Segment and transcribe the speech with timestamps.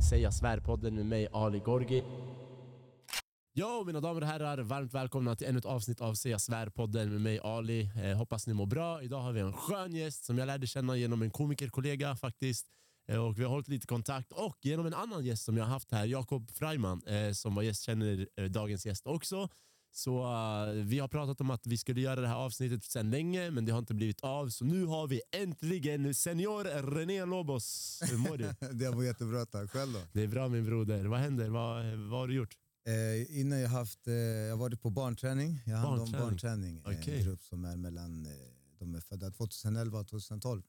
[0.00, 2.02] Säga svär-podden med mig Ali Gorgi.
[3.54, 7.20] Jo, mina damer och herrar, varmt välkomna till ännu ett avsnitt av Säga svär-podden med
[7.20, 7.90] mig Ali.
[8.04, 9.02] Eh, hoppas ni mår bra.
[9.02, 12.66] Idag har vi en skön gäst som jag lärde känna genom en komikerkollega faktiskt.
[13.08, 15.72] Eh, och vi har hållit lite kontakt och genom en annan gäst som jag har
[15.72, 19.48] haft här, Jakob Freiman, eh, som var gäst, känner eh, dagens gäst också.
[19.92, 23.50] Så uh, vi har pratat om att vi skulle göra det här avsnittet sedan länge,
[23.50, 24.48] men det har inte blivit av.
[24.48, 26.64] Så nu har vi äntligen senior
[26.94, 28.00] René Lobos.
[28.10, 28.54] Hur mår du?
[28.72, 29.70] det var jättebra, tack.
[29.70, 30.00] Själv då?
[30.12, 31.04] Det är bra min broder.
[31.04, 31.48] Vad händer?
[31.48, 32.56] Vad, vad har du gjort?
[32.86, 35.62] Eh, innan jag haft, eh, jag varit på barnträning.
[35.66, 36.82] Jag har hand om Barnträning.
[36.82, 37.00] barnträning.
[37.00, 37.18] Okej.
[37.18, 38.32] En grupp som är mellan, eh,
[38.78, 40.62] de är födda 2011 och 2012.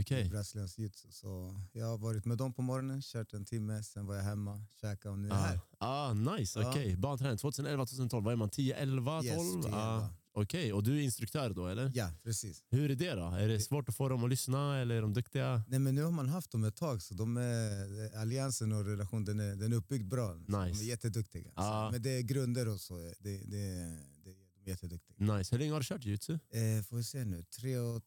[0.00, 0.28] Okej.
[0.28, 1.08] Brasiliansk jitsu.
[1.12, 4.64] Så jag har varit med dem på morgonen, kört en timme, sen var jag hemma,
[4.80, 5.60] käkade och nu är jag Ah, här.
[5.78, 6.96] ah, nice, okej.
[6.96, 8.50] Barnträning 2011-2012, vad är man?
[8.50, 9.24] 10, 11, 12?
[9.26, 10.14] Yes, 10, Ah, 11.
[10.34, 11.92] Okej, och du är instruktör då eller?
[11.94, 12.62] Ja, precis.
[12.70, 13.24] Hur är det då?
[13.30, 15.62] Är det svårt att få dem att lyssna eller är de duktiga?
[15.68, 19.24] Nej, men nu har man haft dem ett tag, så de är, alliansen och relationen
[19.24, 20.32] den är, den är uppbyggd bra.
[20.32, 20.84] Så De Nice.
[20.84, 21.50] är jätteduktiga.
[21.56, 21.62] Ja.
[21.88, 24.30] Så, men det är grunder och så, det, det, det, de
[24.64, 25.16] är jätteduktiga.
[25.36, 25.54] Nice.
[25.54, 26.32] Hur länge har du kört jujutsu?
[26.32, 28.02] Eh, får vi se nu, tre och,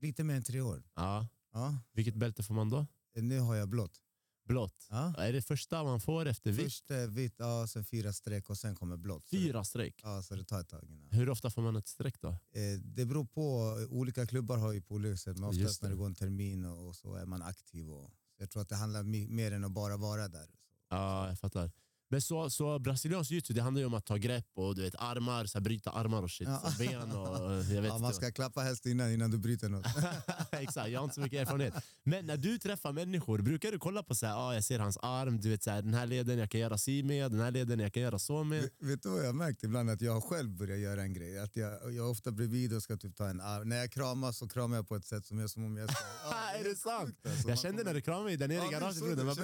[0.00, 0.82] lite mer än tre år.
[0.94, 1.28] Ja.
[1.52, 2.86] Ja, Vilket bälte får man då?
[3.16, 4.00] eh, nu har jag blått.
[4.44, 4.86] Blått.
[4.90, 5.14] Ja.
[5.18, 6.64] Är det första man får efter vitt?
[6.64, 9.28] Först eh, vitt, ja, sen fyra streck och sen kommer blått.
[9.30, 10.00] Fyra streck.
[10.02, 11.08] Ja, så det tar ett tag innan.
[11.10, 12.28] Hur ofta får man ett streck då?
[12.28, 15.96] Eh, det beror på, olika klubbar har ju på olika sätt, men oftast när det.
[15.96, 17.90] går en termin och, och så är man aktiv.
[17.90, 20.48] Och, så jag tror att det handlar mer än att bara vara där.
[20.90, 21.70] Ja, jag fattar.
[22.10, 24.94] Men så, så brasiliansk jiu det handlar ju om att ta grepp och du vet,
[24.98, 26.48] armar, så här, bryta armar och shit.
[26.48, 26.70] Ja.
[26.70, 29.86] Så ben och jag vet Ja, man ska klappa helst innan, innan du bryter något.
[30.52, 31.74] Exakt, jag har inte så mycket erfarenhet.
[32.04, 34.98] Men när du träffar människor, brukar du kolla på så här, ah, jag ser hans
[35.02, 37.50] arm, du vet så här, den här leden jag kan göra si med, den här
[37.50, 38.62] leden jag kan göra så med.
[38.62, 39.90] Vet- Vet du vad jag har märkt ibland?
[39.90, 41.38] Att jag själv börjar göra en grej.
[41.38, 43.68] Att jag, jag är ofta bredvid och ska typ ta en arm.
[43.68, 46.04] När jag kramar så kramar jag på ett sätt som är som om jag ska...
[46.24, 47.16] Ja, är det sant?
[47.26, 47.48] alltså.
[47.48, 49.34] Jag kände när du kramade mig där nere i garaget den var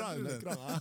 [0.40, 0.80] bra.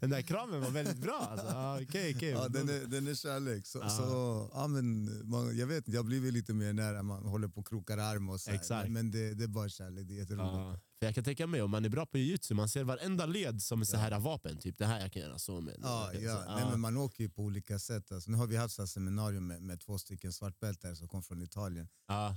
[0.00, 0.60] Den där, kramen.
[0.60, 1.28] var väldigt bra.
[1.30, 1.46] Alltså.
[1.46, 2.28] Ah, Okej, okej.
[2.30, 3.66] Ja, den, är, den är kärlek.
[3.66, 3.88] Så, Ja.
[3.88, 7.60] så, ja, men, man, jag vet inte, jag blivit lite mer nära, man håller på
[7.60, 8.50] och krokar arm och så.
[8.50, 8.90] Exakt.
[8.90, 10.80] Men, det, det är bara kärlek, det är jätteroligt.
[10.98, 13.62] För jag kan tänka mig, om man är bra på jiu-jitsu, man ser varenda led
[13.62, 14.56] som så här vapen.
[14.58, 15.76] Typ det här jag kan göra så med.
[15.82, 16.44] Ja, Så, ja.
[16.56, 18.12] Nej, men man åker ju på olika sätt.
[18.12, 21.42] Alltså, nu har vi haft så seminarium med, med två stycken svartbältare som kom från
[21.42, 21.88] Italien.
[22.08, 22.36] ja.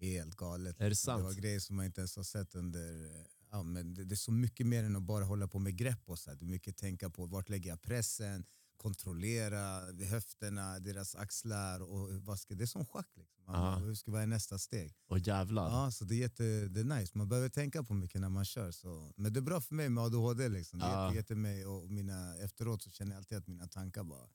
[0.00, 0.80] Helt galet.
[0.80, 1.18] Är det sant?
[1.20, 3.10] Det var grejer som man inte ens har sett under...
[3.54, 6.02] Ja, men det, det är så mycket mer än att bara hålla på med grepp
[6.04, 6.36] och så här.
[6.36, 8.44] Det är mycket tänka på vart lägger jag pressen,
[8.76, 13.08] kontrollera höfterna, deras axlar och vad ska, det är som schack.
[13.16, 13.44] Liksom.
[13.46, 14.94] Man, hur ska är nästa steg?
[15.06, 15.70] Och jävlar.
[15.70, 17.18] Ja, så det är, jätte, det är nice.
[17.18, 18.70] Man behöver tänka på mycket när man kör.
[18.70, 19.12] Så.
[19.16, 20.48] Men det är bra för mig med ADHD.
[20.48, 20.78] Liksom.
[20.78, 24.28] Det hjälper mig och mina, efteråt så känner jag alltid att mina tankar bara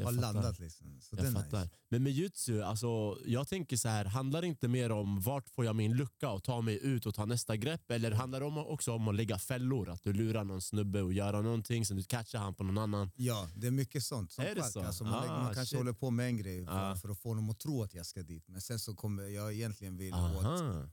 [0.00, 0.32] Jag har fattar.
[0.32, 0.58] landat.
[0.58, 1.00] Liksom.
[1.00, 1.60] Så Jag är fattar.
[1.62, 1.74] nice.
[1.88, 5.64] Men med jutsu, alltså, jag tänker så här, handlar det inte mer om vart får
[5.64, 7.90] jag min lucka och ta mig ut och ta nästa grepp?
[7.90, 9.88] Eller handlar det om, också om att lägga fällor?
[9.90, 13.10] Att du lurar någon snubbe och göra någonting, sen du catchar han på någon annan?
[13.16, 14.32] Ja, det är mycket sånt.
[14.32, 14.80] Som Är det så?
[14.82, 15.78] Alltså man, Ah, man kanske shit.
[15.78, 16.96] håller på med en grej för, Ah.
[16.96, 18.48] för att få dem att tro att jag ska dit.
[18.48, 20.86] Men sen så kommer jag egentligen vill åt Aha.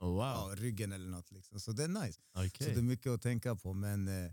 [0.00, 0.18] Oh, wow.
[0.18, 1.30] ja, ryggen eller något.
[1.32, 1.60] Liksom.
[1.60, 2.20] Så det är nice.
[2.34, 2.50] Okej.
[2.58, 3.72] Så det är mycket att tänka på.
[3.72, 4.32] Men eh,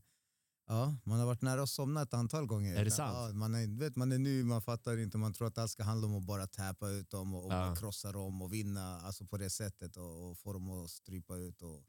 [0.69, 2.75] ja, man har varit nära att somna ett antal gånger.
[2.75, 3.13] Är det sant?
[3.15, 5.17] Ja, man, är, vet, man är ny, man fattar inte.
[5.17, 7.75] Man tror att allt ska handla om att bara täpa ut dem och, och Ja.
[7.75, 11.61] krossa dem och vinna alltså på det sättet och, och få dem att strypa ut.
[11.61, 11.83] Och,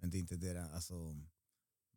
[0.00, 0.70] men det är inte det.
[0.74, 0.94] Alltså,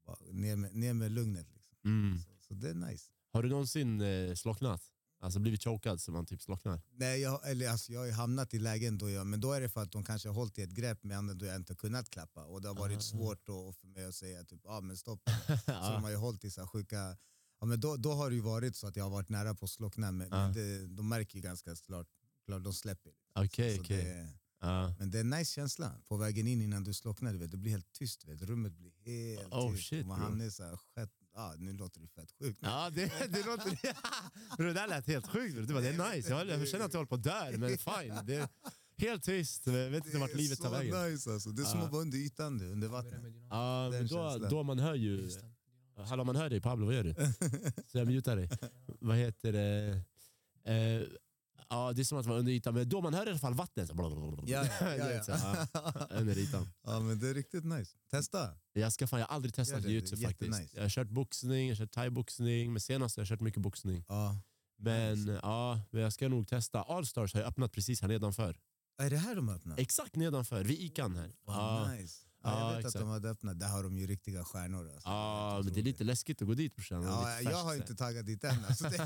[0.06, 1.48] bara ner, med, ner med lugnet.
[1.54, 1.78] Liksom.
[1.86, 2.20] Mm.
[2.20, 3.10] Så, så det är nice.
[3.34, 4.82] Har du någonsin eh, slocknat?
[5.24, 6.82] Alltså blivit chokad så man typ slocknar?
[6.92, 9.62] Nej, jag, eller alltså, jag har ju hamnat i lägen då jag, men då är
[9.62, 11.76] det för att de kanske har hållit i ett grepp med andra då jag inte
[11.76, 12.44] kunnat klappa.
[12.46, 15.22] Och det har varit svårt då för mig att säga typ, ah, men stopp.
[15.66, 17.18] Så de har ju hållit i så sjuka...
[17.60, 19.66] Ja, men då, då har det ju varit så att jag har varit nära på
[19.66, 22.08] att slockna, men, men det, de märker ju ganska klart,
[22.46, 23.12] klart de släpper.
[23.36, 24.04] Okej, Så okej.
[24.04, 24.30] det-
[24.62, 24.96] Ja.
[25.00, 27.34] Men det är en nice känsla på vägen in innan du slocknar.
[27.34, 28.42] Du vet, det blir helt tyst, vet.
[28.42, 29.88] rummet blir helt Oh, tyst.
[29.90, 30.78] shit, man hamnar i så
[31.34, 32.60] ah, nu låter det fett sjukt.
[32.62, 33.78] Ja, det, det låter...
[34.58, 35.56] Bro, det där lät helt sjukt.
[35.56, 35.66] bro.
[35.66, 36.30] Du bara, det är nice.
[36.30, 38.20] Jag, jag känner att jag håller på att dö, men fine.
[38.26, 38.48] Det är
[38.98, 39.68] helt tyst.
[39.68, 41.12] Jag vet inte vart livet tar så vägen.
[41.12, 41.50] nice alltså.
[41.50, 43.22] Det är som att vara under ytan, du, under vattnet.
[43.50, 45.30] Ja, men då, då man hör ju...
[45.98, 47.14] Hallå, man hör dig Pablo, vad gör du?
[47.92, 48.50] Så jag mutar dig.
[48.86, 50.02] Vad heter det?
[50.66, 51.08] Eh,
[51.74, 53.54] ja, det är som att vara under ytan, men då man hör i alla fall
[53.54, 53.88] vattnet.
[53.88, 54.44] Så blablabla.
[54.46, 55.24] Ja, ja, ja, ja.
[55.24, 55.32] så,
[55.74, 56.70] ja, under ytan.
[56.84, 57.92] Ja men det är riktigt nice.
[58.12, 58.50] Testa!
[58.74, 60.22] Jag, ska fan, jag har aldrig testat Gör det, är faktiskt.
[60.22, 60.76] jättenice.
[60.76, 64.06] Jag har kört boxning, jag har kört thai-boxning, men senast har jag kört mycket boxning.
[64.08, 64.38] Ja.
[64.78, 66.82] Men ja, men jag ska nog testa.
[66.82, 68.58] Allstars har ju öppnat precis här nedanför.
[68.98, 69.78] Är det här de öppnar?
[69.78, 71.32] Exakt nedanför, vid Ican här.
[71.48, 71.92] Ja.
[71.92, 72.24] nice.
[72.44, 72.96] Ja, Ja, jag vet exakt.
[72.96, 74.90] att de hade öppnat, där har de ju riktiga stjärnor.
[74.94, 75.10] Alltså.
[75.10, 77.02] Ja, Helt men det är lite läskigt att gå dit brorsan.
[77.02, 78.66] Det Ja, jag har inte taggat dit än.
[78.68, 78.98] Alltså det,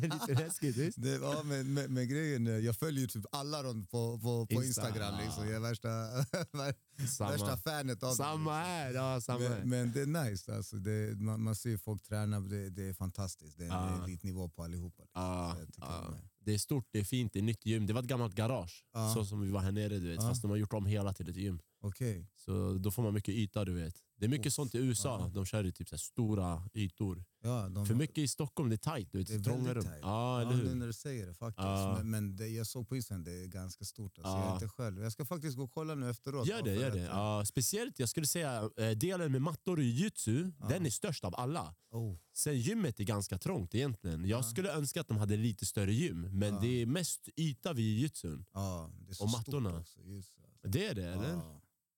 [0.00, 1.02] Det är lite läskigt visst?
[1.02, 4.46] det, ja, men, men, men grejen är, jag följer ju typ alla dem på, på,
[4.46, 5.14] på Insta, Instagram.
[5.24, 5.46] Liksom.
[5.46, 5.88] Jag är värsta,
[7.30, 8.62] värsta fanet av samma dem.
[8.64, 8.92] här.
[8.94, 9.48] Ja, samma här.
[9.48, 10.56] Men, men det är nice.
[10.56, 13.58] Alltså det, man, man ser folk träna, det, det är fantastiskt.
[13.58, 14.04] Det är en Ja.
[14.04, 15.02] elitnivå på allihopa.
[15.02, 15.22] Liksom.
[15.22, 17.86] Ja, Så Det är stort, det är fint, det är nytt gym.
[17.86, 19.14] Det var ett gammalt garage, Ja.
[19.14, 20.22] så som vi var här nere du vet.
[20.22, 20.28] Ja.
[20.28, 21.60] Fast de har gjort om hela till ett gym.
[21.80, 22.26] Okej.
[22.34, 23.94] Så då får man mycket yta du vet.
[24.18, 25.30] Det är mycket sånt i USA, ja.
[25.34, 27.24] de kör i typ så stora ytor.
[27.42, 29.12] Ja, de, För mycket i Stockholm, det är tajt.
[29.12, 29.84] Du vet, Det är trånga rum.
[29.84, 29.98] tajt.
[30.02, 31.64] Ja, eller Ja, nu när du säger det faktiskt.
[31.66, 31.94] Ja.
[31.98, 34.18] Men, men det, jag såg på Instagram, det är ganska stort.
[34.18, 34.30] Alltså.
[34.32, 34.50] Jag Ja.
[34.50, 35.02] är inte själv.
[35.02, 36.46] Jag ska faktiskt gå och kolla nu efteråt.
[36.48, 36.98] Gör det, gör det.
[37.00, 41.24] eh, Ja, speciellt, jag skulle säga, eh, delen med mattor och jujutsu, den är störst
[41.24, 41.74] av alla.
[41.90, 44.20] Oh, Sen gymmet är ganska trångt egentligen.
[44.24, 44.42] Jag Ja.
[44.42, 48.44] skulle önska att de hade lite större gym, men det är mest yta vid jujutsun.
[48.52, 49.78] ja, det är så Och stort mattorna.
[49.80, 50.68] Också, just, alltså.
[50.68, 51.40] Det är det, eller?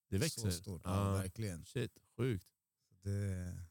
[0.09, 0.41] Det växer.
[0.41, 1.65] Så stort, verkligen.
[1.65, 2.45] Shit, sjukt.
[3.03, 3.09] Det,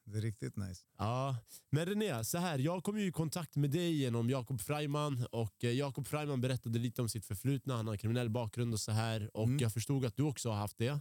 [0.05, 0.83] det är riktigt nice.
[0.99, 1.37] Ja,
[1.71, 5.65] men René, så här, jag kom ju i kontakt med dig genom Jakob Freiman och
[5.65, 8.93] eh, Jakob Freiman berättade lite om sitt förflutna, han har en kriminell bakgrund och så
[8.93, 9.59] här och Mm.
[9.59, 11.01] jag förstod att du också har haft det.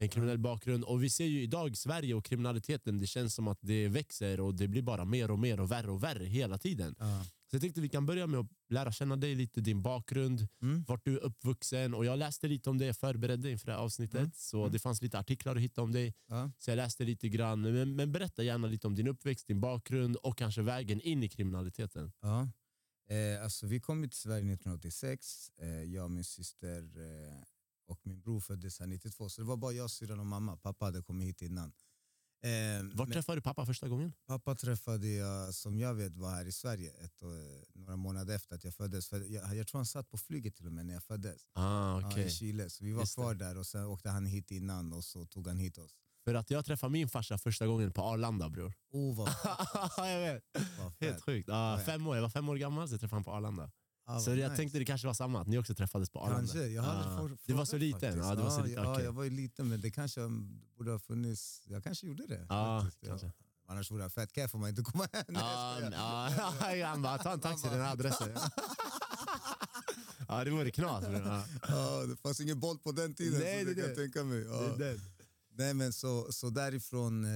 [0.00, 3.58] En kriminell bakgrund och vi ser ju idag Sverige och kriminaliteten, det känns som att
[3.60, 6.94] det växer och det blir bara mer och mer och värre och värre hela tiden.
[6.98, 7.24] Ja.
[7.50, 10.84] Så jag tänkte vi kan börja med att lära känna dig lite, din bakgrund, Mm.
[10.88, 13.78] vart du är uppvuxen och jag läste lite om det, jag förberedde inför det här
[13.80, 14.30] avsnittet Mm.
[14.34, 14.72] så Mm.
[14.72, 16.14] det fanns lite artiklar att hitta om dig.
[16.26, 16.50] Ja.
[16.58, 20.16] Så jag läste lite grann, men, men berätta gärna lite om din uppväxt, din bakgrund
[20.16, 22.12] och kanske vägen in i kriminaliteten.
[22.20, 22.48] Ja.
[23.14, 25.50] Eh, alltså, vi kom till Sverige 1986.
[25.58, 27.42] Eh, jag min syster eh,
[27.86, 29.28] och min bror föddes här 92.
[29.28, 30.56] Så det var bara jag, syrran och mamma.
[30.56, 31.72] Pappa hade kommit hit innan.
[32.42, 34.12] Eh, Var träffade du pappa första gången?
[34.26, 37.28] pappa träffade jag, som jag vet, var här i Sverige ett, eh,
[37.74, 39.08] några månader efter att jag föddes.
[39.08, 41.42] För jag, jag tror han satt på flyget till och med när jag föddes.
[41.54, 42.24] Ah, Ja, okay.
[42.26, 42.70] I Chile.
[42.70, 43.22] Så vi var Just det.
[43.22, 45.90] kvar där och sen åkte han hit innan och så tog han hit oss.
[46.24, 48.74] För att jag träffade min farsa första gången på Arlanda bror.
[48.90, 49.28] Oh, vad,
[50.12, 50.42] jag vet.
[51.00, 51.48] Helt sjukt.
[51.48, 51.84] Ah, Ja, ja.
[51.84, 52.16] fem år.
[52.16, 53.70] Jag var fem år gammal så jag träffade honom på Arlanda.
[54.10, 54.56] Ah, så jag nice.
[54.56, 56.38] tänkte det kanske var samma, att ni också träffades på Arlanda.
[56.38, 57.18] Kanske, jag hade Ah.
[57.18, 58.00] for, Du var så liten?
[58.00, 58.24] faktiskt.
[58.28, 58.84] Ja, du var så liten.
[58.84, 59.04] ja, okej.
[59.04, 62.46] jag var ju liten men det kanske um, borde ha funnits, jag kanske gjorde det.
[62.48, 63.02] Ja, faktiskt.
[63.02, 63.08] Ja.
[63.08, 63.32] kanske.
[63.68, 65.24] Annars vore jag fett keff om man inte kommer hem.
[66.78, 68.28] Ja, han bara, ta en taxi Han den här adressen.
[70.28, 71.04] Ja, det vore knas.
[71.12, 71.44] Ja.
[71.68, 73.98] Ja, det fanns ingen boll på den tiden Nej, så det det är kan jag
[73.98, 74.02] det.
[74.02, 74.38] tänka mig.
[74.40, 74.74] Det Ja.
[74.74, 75.00] är den.
[75.52, 77.30] Nej men så, så därifrån, eh,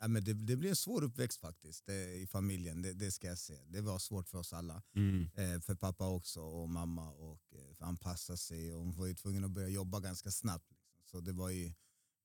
[0.00, 3.26] ja, men det, det blev en svår uppväxt faktiskt eh, i familjen, det, det ska
[3.26, 3.60] jag säga.
[3.68, 4.82] Det var svårt för oss alla.
[4.94, 5.28] Mm.
[5.34, 9.44] Eh, för pappa också och mamma och eh, anpassa sig och hon var ju tvungen
[9.44, 10.70] att börja jobba ganska snabbt.
[10.70, 11.00] Liksom.
[11.04, 11.72] Så det var ju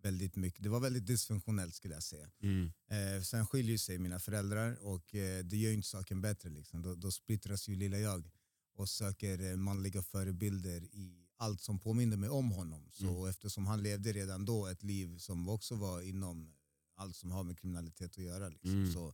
[0.01, 2.31] väldigt mycket, det var väldigt dysfunktionellt skulle jag säga.
[2.41, 2.71] Mm.
[2.87, 6.49] Eh, sen skiljer sig mina föräldrar och eh, det gör ju inte saken bättre.
[6.49, 6.81] Liksom.
[6.81, 8.29] Då, då splittras ju lilla jag
[8.75, 12.89] och söker eh, manliga förebilder i allt som påminner mig om honom.
[12.91, 13.29] Så Mm.
[13.29, 16.53] eftersom han levde redan då ett liv som också var inom
[16.95, 18.49] allt som har med kriminalitet att göra.
[18.49, 18.71] Liksom.
[18.71, 18.93] Mm.
[18.93, 19.13] Så,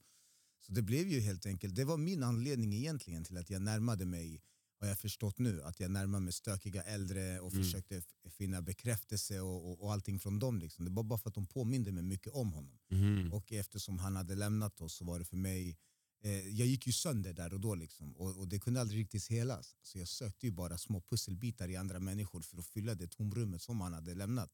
[0.60, 4.06] så det blev ju helt enkelt, det var min anledning egentligen till att jag närmade
[4.06, 4.42] mig
[4.80, 7.63] har jag förstått nu, att jag närmade mig stökiga äldre och Mm.
[7.63, 10.60] försökte finna bekräftelse och, och, och allting från dem.
[10.60, 10.86] Liksom.
[10.86, 12.80] Det var bara för att de påminde mig mycket om honom.
[12.92, 13.33] Mm.
[13.33, 15.78] Och eftersom han hade lämnat oss så var det för mig,
[16.24, 19.28] eh, jag gick ju sönder där och då liksom, och, och det kunde aldrig riktigt
[19.28, 19.75] helas.
[19.81, 23.62] Så jag sökte ju bara små pusselbitar i andra människor för att fylla det tomrummet
[23.62, 24.51] som han hade lämnat.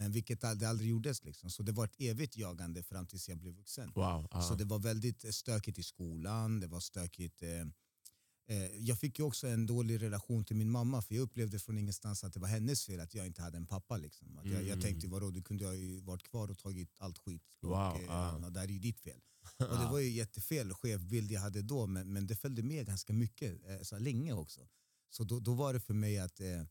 [0.00, 1.50] Men vilket det aldrig gjordes liksom.
[1.50, 3.92] Så det var ett evigt jagande fram tills jag blev vuxen.
[3.94, 4.28] Wow.
[4.30, 4.42] ja.
[4.42, 7.60] Så det var väldigt eh, stökigt i skolan, det var stökigt eh,
[8.56, 11.78] eh, jag fick ju också en dålig relation till min mamma för jag upplevde från
[11.78, 13.96] ingenstans att det var hennes fel att jag inte hade en pappa.
[13.96, 14.38] Liksom.
[14.38, 14.80] Att jag, jag Mm.
[14.80, 17.42] tänkte vadå, du kunde ha varit kvar och tagit allt skit.
[17.60, 18.38] Wow, och, ja.
[18.42, 19.20] ja, det här är ju ditt fel.
[19.56, 22.86] Och det var ju jättefel skev bild jag hade då men, men det följde med
[22.86, 24.60] ganska mycket, eh, så länge också.
[25.10, 26.62] Så då, då var det för mig att eh,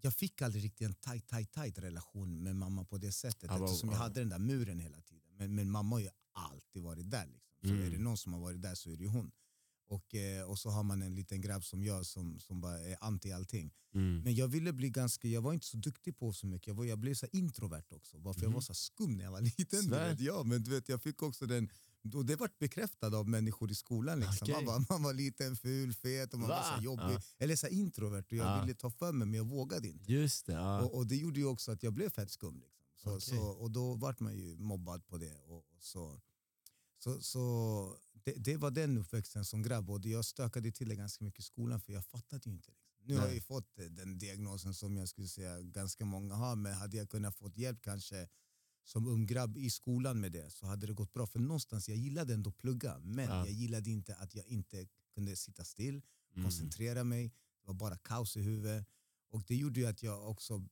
[0.00, 3.64] jag fick aldrig riktigt en tight, tight, tight relation med mamma på det sättet vad-
[3.64, 4.02] eftersom jag ja.
[4.02, 5.22] hade den där muren hela tiden.
[5.38, 7.26] Men, men mamma har ju alltid varit där.
[7.26, 7.48] Liksom.
[7.62, 7.82] Så Mm.
[7.86, 9.30] är det någon som har varit där så är det ju hon.
[9.90, 12.96] Och, eh, och så har man en liten grabb som jag som, som bara är
[13.00, 13.70] anti allting.
[13.94, 14.22] Mm.
[14.22, 16.66] Men jag ville bli ganska, jag var inte så duktig på så mycket.
[16.66, 18.18] Jag, var, jag blev så introvert också.
[18.18, 18.54] Varför jag Mhm.
[18.54, 19.84] var så här skum när jag var liten.
[19.84, 20.20] Du vet.
[20.20, 21.68] Ja, men du vet, jag fick också den,
[22.14, 24.20] och det vart bekräftat av människor i skolan.
[24.20, 24.38] Liksom.
[24.42, 24.54] Okej.
[24.54, 26.62] Man, var, man var liten, ful, fet och man var Va?
[26.62, 27.14] så här jobbig.
[27.14, 27.20] Ja.
[27.38, 28.60] Eller så introvert och jag Ja.
[28.60, 30.12] ville ta för mig men jag vågade inte.
[30.12, 30.52] Just det.
[30.52, 30.80] Ja.
[30.82, 32.54] Och, och det gjorde ju också att jag blev fett skum.
[32.54, 32.78] Liksom.
[33.02, 33.20] Så, Okej.
[33.20, 35.38] så, och då vart man ju mobbad på det.
[35.38, 36.20] Och, och så
[36.98, 41.24] så, så det, det var den uppväxten som grabb och jag stökade till det ganska
[41.24, 42.70] mycket i skolan för jag fattade ju inte.
[42.70, 42.88] Liksom.
[43.04, 43.46] Nu har jag ju Nej.
[43.46, 47.56] fått den diagnosen som jag skulle säga ganska många har men hade jag kunnat fått
[47.56, 48.28] hjälp kanske
[48.88, 51.26] som ung grabb i skolan med det så hade det gått bra.
[51.26, 53.36] För någonstans, jag gillade ändå plugga men Ja.
[53.46, 56.02] jag gillade inte att jag inte kunde sitta still,
[56.32, 56.44] Mm.
[56.44, 57.24] koncentrera mig.
[57.28, 58.86] Det var bara kaos i huvudet.
[59.30, 60.64] Och det gjorde ju att jag också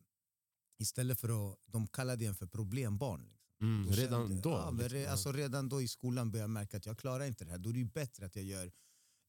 [0.78, 3.20] istället för att, de kallade en för problembarn.
[3.23, 3.37] Liksom.
[3.61, 4.50] Mm, Då redan kände- då?
[4.50, 4.88] Ja, liksom.
[4.88, 7.58] re, alltså redan då i skolan började jag märka att jag klarar inte det här.
[7.58, 8.73] Då är det ju bättre att jag gör...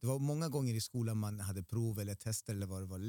[0.02, 3.00] Det var många gånger i skolan man hade prov eller tester eller vad det var,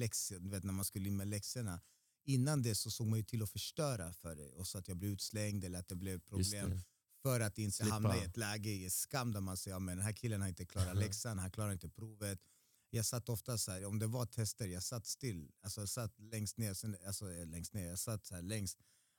[0.41, 1.81] du vet, när man skulle in med läxorna.
[2.29, 4.97] Innan det så såg man ju till att förstöra för det och så att jag
[4.97, 6.71] blev utslängd eller att det blev problem.
[6.71, 6.81] det.
[7.23, 7.95] För att inte Slippa.
[7.95, 10.65] hamna i ett läge i skam där man säger att den här killen har inte
[10.67, 12.41] klarat läxan, han klarar inte provet.
[12.91, 15.51] Jag satt ofta så här, om det var tester, jag satt still.
[15.61, 18.79] Alltså jag satt längst ner, sen, alltså eh, längst ner, jag satt så här längst.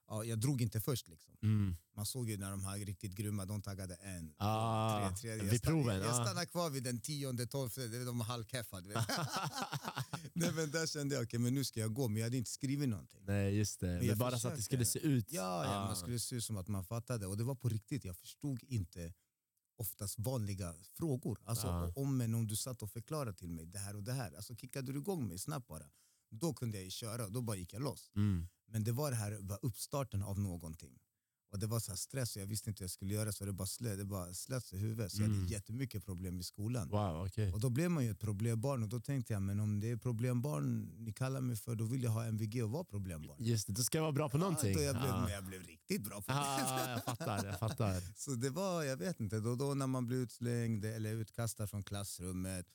[0.09, 1.33] Ja, jag drog inte först liksom.
[1.43, 1.75] Mm.
[1.95, 5.47] Man såg ju när de här riktigt grymma, de taggade en, Ah, tre, tre.
[5.47, 6.23] Jag, stann, proven, jag ah.
[6.25, 8.81] stannade kvar vid den tionde, tolfte, de var halvkeffa.
[8.81, 8.97] du vet.
[10.33, 12.51] Nej, men där kände jag, okej men nu ska jag gå, men jag hade inte
[12.51, 13.19] skrivit någonting.
[13.25, 15.31] Nej just det, men, jag bara så att det skulle se ut.
[15.31, 15.85] Ja, ja Ah.
[15.85, 17.27] man skulle se ut som att man fattade.
[17.27, 19.13] Och det var på riktigt, jag förstod inte
[19.77, 21.39] oftast vanliga frågor.
[21.43, 21.91] Alltså Ja.
[21.95, 24.31] om men om du satt och förklarade till mig det här och det här.
[24.35, 25.85] Alltså kickade du igång mig snabbt bara.
[26.31, 28.11] Då kunde jag köra och då bara gick jag loss.
[28.15, 28.47] Mm.
[28.71, 30.97] Men det var det här var uppstarten av någonting.
[31.51, 33.53] Och det var så stress och jag visste inte vad jag skulle göra så det
[33.53, 35.11] bara slöt, det bara slöts i huvudet.
[35.11, 35.39] Så jag Mm.
[35.39, 36.89] hade jättemycket problem i skolan.
[36.89, 37.53] Wow, okej.
[37.53, 39.97] Och då blev man ju ett problembarn och då tänkte jag men om det är
[39.97, 43.37] problembarn ni kallar mig för då vill jag ha MVG och vara problembarn.
[43.43, 44.71] Just det, då ska jag vara bra på någonting.
[44.71, 45.29] Ja, då jag, blev, Ah.
[45.29, 46.37] jag blev riktigt bra på det.
[46.39, 48.01] Ah, jag fattar, jag fattar.
[48.19, 51.83] Så det var, jag vet inte, då, då när man blir utslängd eller utkastad från
[51.83, 52.65] klassrummet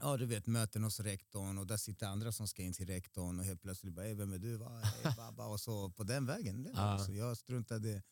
[0.00, 3.38] Ja du vet möten hos rektorn och där sitter andra som ska in till rektorn
[3.38, 4.56] och helt plötsligt bara "Ey, vem är du?
[4.56, 4.82] Va?
[5.04, 5.46] Ey, baba.
[5.46, 6.62] Och så på den vägen.
[6.62, 6.98] Det var Ah.
[6.98, 7.04] det.
[7.04, 8.02] Så jag struntade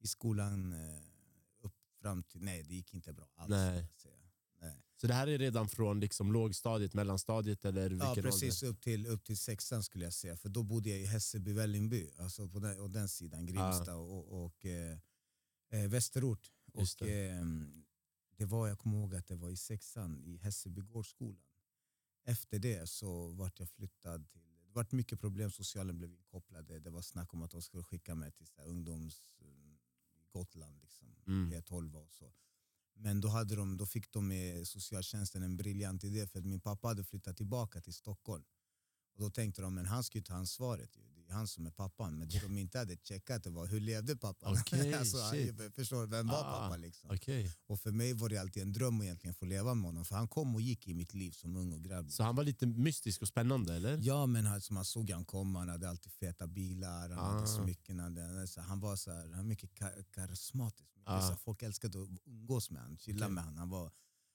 [0.00, 0.98] i skolan eh,
[1.62, 3.50] upp fram till, nej det gick inte bra alls.
[3.50, 3.86] Nej.
[4.60, 4.82] nej.
[5.00, 8.22] Så det här är redan från liksom lågstadiet, mellanstadiet eller vilken Ja ålder?
[8.22, 10.36] precis upp till, upp till sexan skulle jag säga.
[10.36, 12.10] För då bodde jag i Hässelby, Vällingby.
[12.18, 14.98] Alltså på den, och den sidan, Grimsta och, och eh,
[15.70, 16.50] eh, Västerort.
[16.72, 17.44] Och, eh,
[18.38, 21.44] det var, jag kommer ihåg att det var i sexan i Hässelby gårdsskolan.
[22.24, 26.78] Efter det så vart jag flyttad till, det vart mycket problem, socialen blev inkopplade.
[26.78, 29.22] Det var snack om att de skulle skicka mig till så ungdoms
[30.32, 31.52] Gotland, liksom, Mm.
[31.52, 32.32] P12 och så.
[32.94, 36.60] Men då, hade de, då fick de med socialtjänsten en briljant idé för att min
[36.60, 38.44] pappa hade flyttat tillbaka till Stockholm.
[39.14, 41.17] Och då tänkte de men han ska ju ta ansvaret, ju.
[41.28, 42.18] Är han som är pappan.
[42.18, 44.52] Men det de inte hade checkat det var hur levde pappan?
[44.60, 47.10] Okej, alltså, han- förstår vem var Ah, pappa liksom?
[47.10, 47.52] Okej.
[47.66, 50.04] Och för mig var det alltid en dröm att egentligen få leva med honom.
[50.04, 52.10] För han kom och gick i mitt liv som ung och grabb.
[52.10, 53.98] Så han var lite mystisk och spännande eller?
[54.02, 57.34] Ja men alltså, man såg han komma, han hade alltid feta bilar, han Ah.
[57.34, 57.98] hade smycken.
[58.00, 60.88] Han, hade, så han var så här, han mycket kar karismatisk.
[60.96, 61.20] Mycket, Ah.
[61.20, 63.34] så här, folk älskade att umgås med honom, chilla Okej.
[63.34, 63.58] med honom.
[63.58, 63.90] Han, var,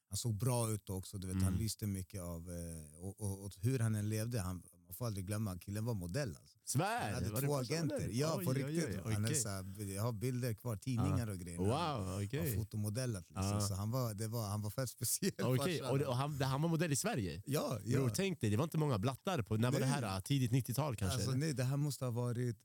[0.09, 1.59] han såg bra ut också, du vet, han Mm.
[1.59, 2.51] lyste mycket av...
[2.51, 5.93] eh, Och, och, och hur han än levde, han, man får aldrig glömma, killen var
[5.93, 6.29] modell.
[6.41, 6.57] Alltså.
[6.65, 7.03] Svär!
[7.05, 8.99] Han hade Var två agenter, ja Oj, på oj, riktigt.
[9.05, 9.39] oj, Han är okej.
[9.41, 9.49] så
[9.95, 11.57] jag har bilder kvar, tidningar och grejer.
[11.57, 12.49] Wow, Han okej.
[12.49, 13.61] har fotomodellat liksom, Ah.
[13.61, 15.31] så han var, det var, han var fett speciell.
[15.39, 15.89] Farsan.
[15.91, 17.41] och, det- och han, han var modell i Sverige?
[17.45, 18.13] Ja, Bror, ja.
[18.15, 20.01] tänk dig, det var inte många blattar på, när var det Nej.
[20.01, 20.21] här?
[20.21, 21.15] Tidigt 90-tal kanske?
[21.15, 22.57] Alltså, nej, det här måste ha varit...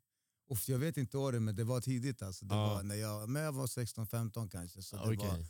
[0.50, 2.22] Uff, jag vet inte året, men det var tidigt.
[2.22, 2.44] Alltså.
[2.44, 2.66] Det Ja.
[2.74, 4.82] var när jag, men jag var 16-15 kanske.
[4.82, 5.16] Så det Okej.
[5.16, 5.44] var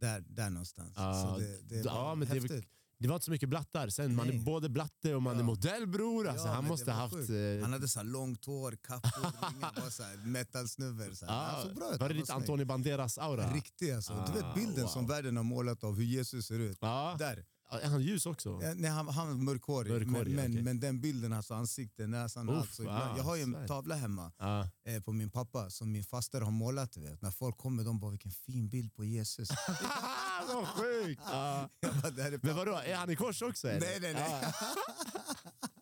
[0.00, 0.92] där, där någonstans.
[0.96, 2.68] Ja, så det, det var men är väl- häftigt.
[2.70, 3.88] Det var inte så mycket blattar.
[3.88, 4.40] Sen, man är Nej.
[4.44, 5.44] både blatte och man är Ja.
[5.46, 6.28] modell bror.
[6.28, 7.14] Alltså, Ja, han måste det ha haft...
[7.14, 9.22] eh, Han hade så långt hår, kappor,
[9.52, 11.16] ringar, bara så här metalsnubbe.
[11.16, 11.32] Så här.
[11.32, 12.00] ah, Han såg bra ut.
[12.00, 12.36] var det lite snygg.
[12.36, 13.52] Antonio Banderas-aura?
[13.54, 14.12] Riktig alltså.
[14.12, 14.88] du Ah, vet bilden wow.
[14.90, 16.78] som världen har målat av hur Jesus ser ut.
[16.80, 17.16] Ja.
[17.18, 17.44] Där.
[17.70, 18.60] Är han ljus också?
[18.62, 20.62] Ja, Nej, han, han var mörkhårig, Mörkhårig, men, men, okej.
[20.62, 22.72] men den bilden, alltså ansikte, näsan, Uff, allt.
[22.74, 23.66] Så ibland, ah, jag har ju en svär.
[23.68, 24.68] tavla hemma Ja.
[24.86, 26.92] eh, på min pappa som min faster har målat.
[26.92, 27.22] du Vet.
[27.22, 29.48] När folk kommer de bara vilken fin bild på Jesus.
[30.54, 31.22] Vad sjukt!
[31.24, 31.68] Ja.
[32.02, 33.68] bara, det här är Men vadå, är han i kors också?
[33.68, 33.80] Eller?
[33.80, 34.52] Nej, nej, nej.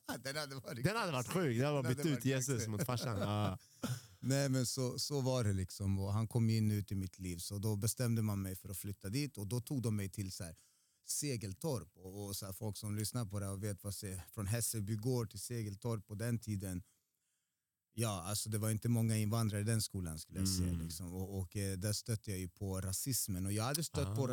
[0.07, 0.17] Ja.
[0.25, 0.85] den hade varit...
[0.85, 3.19] Den hade varit sjuk, den hade hade bytt ut varit Jesus mot farsan.
[3.19, 3.59] Ja.
[4.21, 5.99] Nej men så, så var det liksom.
[5.99, 7.39] Och han kom in ut i mitt liv.
[7.39, 9.39] Så då bestämde man mig för att flytta dit.
[9.39, 10.57] Och då tog de mig till så här,
[11.07, 11.97] Segeltorp.
[11.97, 14.97] Och, och så här, folk som lyssnar på det och vet vad se, från Hässelby
[14.97, 16.83] gård till Segeltorp på den tiden.
[17.97, 20.69] Ja, alltså det var inte många invandrare i den skolan skulle jag säga.
[20.69, 20.81] Mm.
[20.81, 21.13] Liksom.
[21.13, 23.47] Och, och eh, där stötte jag ju på rasismen.
[23.47, 24.27] Och jag hade stött på Ah.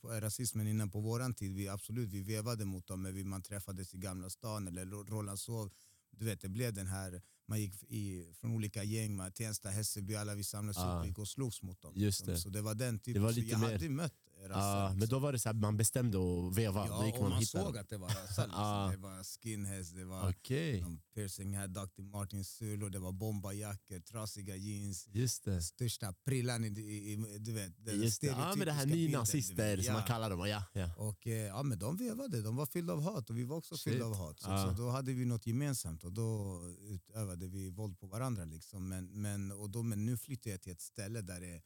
[0.00, 1.54] på eh, rasismen innan på våran tid.
[1.54, 5.70] Vi, absolut, vi vevade mot dem, men vi, man träffades i Gamla stan eller Rålambshov.
[6.10, 10.14] Du vet, det blev den här, man gick i, från olika gäng, man, Tensta, Hässelby,
[10.14, 10.94] alla vi samlades Ah.
[10.96, 11.92] upp och gick och slogs mot dem.
[11.96, 12.34] Just liksom.
[12.34, 12.40] det.
[12.40, 13.14] Så det var den typen.
[13.14, 14.12] Det var så lite jag mer- hade mött
[14.46, 14.88] rassar.
[14.90, 15.08] Men liksom.
[15.08, 16.86] då var det så här, man bestämde att veva.
[16.86, 18.42] Ja, och man man såg att det var rassar.
[18.46, 18.50] Liksom.
[18.64, 18.90] Ah.
[18.90, 22.02] Det var skinheads, det var Okej, de piercing här, Dr.
[22.02, 25.06] Martin sulor, det var bombarjackor, trasiga jeans.
[25.12, 25.62] just det.
[25.62, 28.26] Största prillan i, i, i du vet, den Just det.
[28.26, 30.48] Ja, men det här nynazister som man kallar dem.
[30.48, 30.94] Ja, ja.
[30.96, 33.76] Och eh, ja, men de vevade, de var fyllda av hat och vi var också
[33.76, 33.92] Shit.
[33.92, 34.40] fyllda av hat.
[34.40, 34.64] Så, Ah.
[34.76, 38.44] så då hade vi något gemensamt och då utövade vi våld på varandra.
[38.44, 38.88] Liksom.
[38.88, 41.62] Men, men, och då, men nu flyttade jag till ett ställe där det,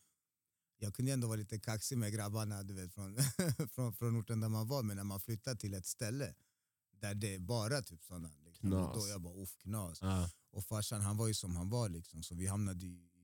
[0.78, 3.16] jag kunde ändå vara lite kaxig med grabbarna du vet, från,
[3.74, 6.34] från, från orten där man var, men när man flyttar till ett ställe
[7.00, 8.30] där det är bara typ sådana.
[8.44, 8.94] Liksom, Knas.
[8.94, 9.98] då jag bara, uff, knas.
[10.02, 10.30] Ja.
[10.50, 13.14] Och farsan han var ju som han var liksom, så vi hamnade i, i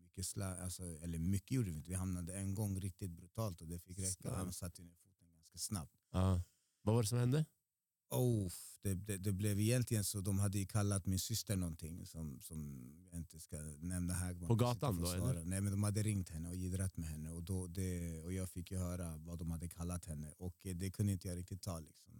[0.00, 3.68] mycket sla, alltså, eller mycket gjorde vi inte, vi hamnade en gång riktigt brutalt och
[3.68, 4.34] det fick räcka.
[4.34, 5.96] Han satte ner foten ganska snabbt.
[6.10, 6.42] Ja.
[6.82, 7.44] Vad var det som hände?
[8.10, 8.50] Oh,
[8.82, 12.90] det, det, det blev egentligen så, de hade ju kallat min syster någonting som, som
[13.10, 14.34] jag inte ska nämna här.
[14.46, 15.44] På gatan då, eller?
[15.44, 18.50] Nej men de hade ringt henne och jiddrat med henne och, då, det, och jag
[18.50, 21.62] fick ju höra vad de hade kallat henne och eh, det kunde inte jag riktigt
[21.62, 21.78] ta.
[21.80, 22.12] Liksom.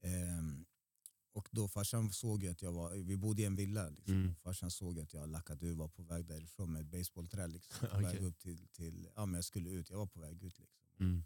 [0.00, 0.64] De, ehm,
[1.32, 4.14] och då farsan såg att jag var, vi bodde i en villa, liksom.
[4.14, 4.34] Mm.
[4.34, 7.46] farsan såg att jag lackade ur, var på väg därifrån med ett basebollträ.
[7.46, 8.02] Liksom, på Okej.
[8.02, 10.58] väg upp till, till, ja men jag skulle ut, jag var på väg ut.
[10.58, 10.80] Liksom.
[11.00, 11.24] Mm.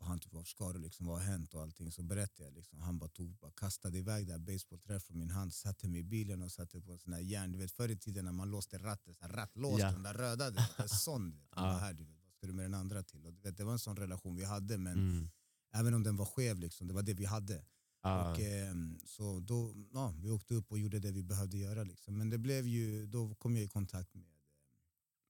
[0.00, 1.92] Och han typ, vad ska du liksom, vad har hänt och allting.
[1.92, 2.54] Så berättade jag.
[2.54, 2.80] Liksom.
[2.80, 6.04] Han bara, tog, bara kastade iväg det här basebollträet från min hand, satte mig i
[6.04, 7.52] bilen och satte på en sån här järn.
[7.52, 9.92] Du vet förr i tiden när man låste ratten, så här rattlås, Ja.
[9.92, 11.30] den där röda, vet, en sån.
[11.30, 11.46] Du vet.
[11.56, 11.78] Ja.
[11.78, 13.26] här, du vet, vad ska du med den andra till?
[13.26, 15.28] Och, du vet, det var en sån relation vi hade, men Mm.
[15.72, 17.64] även om den var skev, liksom, det var det vi hade.
[18.02, 18.30] Ja.
[18.32, 21.84] Och, ehm, så då, ja, vi åkte upp och gjorde det vi behövde göra.
[21.84, 22.18] Liksom.
[22.18, 24.24] Men det blev ju, då kom jag i kontakt med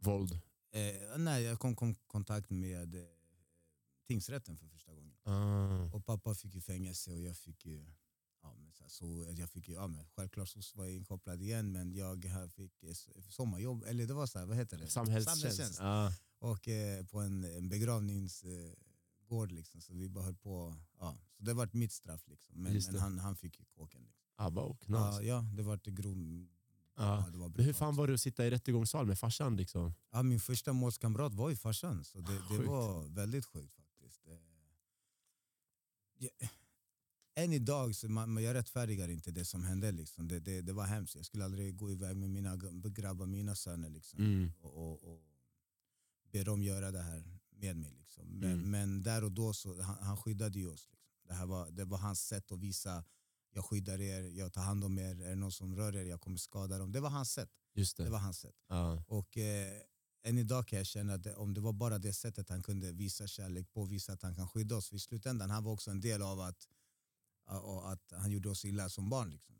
[0.02, 0.32] Våld.
[0.72, 3.00] Eh, nej, jag kom i kontakt med eh,
[4.10, 5.16] tingsrätten för första gången.
[5.24, 5.94] Ah.
[5.94, 7.86] Och pappa fick ju fängelse och jag fick ju...
[8.42, 11.72] Ja, men så, så, jag fick ju ja, men självklart så var jag inkopplad igen
[11.72, 12.24] men jag
[12.56, 12.92] fick eh,
[13.28, 14.90] sommarjobb, eller det var så här, vad heter det?
[14.90, 15.78] Samhällstjänst.
[15.78, 16.12] Ja.
[16.38, 20.76] Och eh, på en, en begravningsgård liksom, så vi bara höll på.
[21.00, 22.62] Ja, så det var mitt straff liksom.
[22.62, 24.02] Men, men han, han fick ju kåken.
[24.02, 24.24] Liksom.
[24.36, 25.20] Ah, vad knas.
[25.20, 26.16] Ja, ja, det var det grov...
[26.96, 27.24] Ja.
[27.24, 29.56] Ja, det var Men hur fan var det att sitta i rättegångssal med farsan?
[29.56, 29.94] Liksom?
[30.12, 33.89] Ja, min första målskamrat var ju farsan, så det, det var väldigt sjukt faktiskt.
[34.26, 34.38] Eh,
[36.18, 36.28] ja,
[37.34, 39.92] än idag, så man, jag rättfärdigar inte det som hände.
[39.92, 40.28] Liksom.
[40.28, 41.14] Det, det, det var hemskt.
[41.14, 42.56] Jag skulle aldrig gå iväg med mina
[42.90, 44.52] grabbar, mina söner liksom, Mm.
[44.60, 45.22] och, och, och
[46.32, 47.92] be dem göra det här med mig.
[47.98, 48.26] Liksom.
[48.26, 48.70] Men, Mm.
[48.70, 50.88] men där och då, så, han, han skyddade ju oss.
[50.90, 51.10] Liksom.
[51.28, 53.04] Det, här var, det var hans sätt att visa
[53.52, 56.20] jag skyddar er, jag tar hand om er, är det någon som rör er, jag
[56.20, 56.92] kommer skada dem.
[56.92, 57.50] Det var hans sätt.
[57.74, 58.04] Just det.
[58.04, 58.54] Det var hans sätt.
[58.68, 59.04] Ja.
[59.08, 59.80] Och eh,
[60.22, 63.26] än idag kan jag känna att om det var bara det sättet han kunde visa
[63.26, 64.88] kärlek på, visa att han kan skydda oss.
[64.88, 66.68] För i slutändan han var också en del av att,
[67.82, 69.30] att han gjorde oss illa som barn.
[69.30, 69.56] Liksom.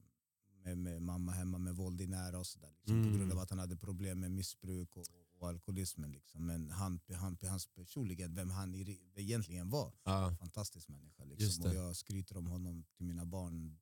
[0.63, 2.73] Med, med mamma hemma med våld i nära och sådär.
[2.77, 3.13] Liksom, Mm.
[3.13, 5.07] På grund av att han hade problem med missbruk och,
[5.39, 6.13] och alkoholismen.
[6.13, 6.47] Liksom.
[6.47, 8.75] Men han, han, hans personligen, vem han
[9.17, 9.93] egentligen var.
[10.05, 10.37] Ja.
[10.41, 11.25] Fantastisk människa.
[11.25, 11.65] Liksom.
[11.65, 13.79] Och jag skryter om honom till mina barn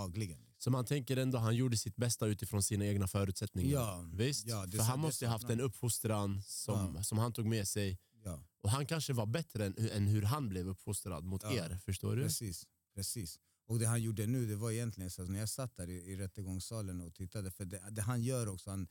[0.00, 0.38] dagligen.
[0.38, 0.54] Liksom.
[0.58, 3.72] Så man tänker ändå han gjorde sitt bästa utifrån sina egna förutsättningar.
[3.72, 4.46] Ja, Visst?
[4.46, 7.02] ja, För han måste ju haft en uppfostran som, Ja.
[7.02, 7.98] som han tog med sig.
[8.24, 8.42] Ja.
[8.62, 11.52] Och han kanske var bättre än, än hur han blev uppfostrad mot Ja.
[11.52, 11.78] er.
[11.84, 12.22] Förstår du?
[12.22, 13.38] Precis, precis.
[13.68, 16.16] Och det han gjorde nu, det var egentligen så när jag satt där i, i
[16.16, 18.88] rättegångssalen och tittade, för det, det han gör också, han,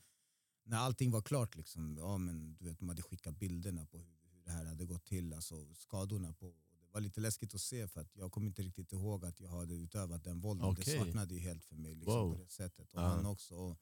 [0.64, 4.16] när allting var klart, liksom, ja, men, du vet, de hade skickat bilderna på hur,
[4.32, 6.54] hur det här hade gått till, alltså skadorna på.
[6.96, 9.74] Var lite läskigt att se för att jag kommer inte riktigt ihåg att jag hade
[9.74, 10.64] utövat den vålden.
[10.66, 10.84] Okej.
[10.98, 12.32] Det saknade ju helt för mig liksom, Wow.
[12.32, 12.92] på det sättet.
[12.92, 13.06] Och Ja.
[13.06, 13.54] han också.
[13.54, 13.78] Och,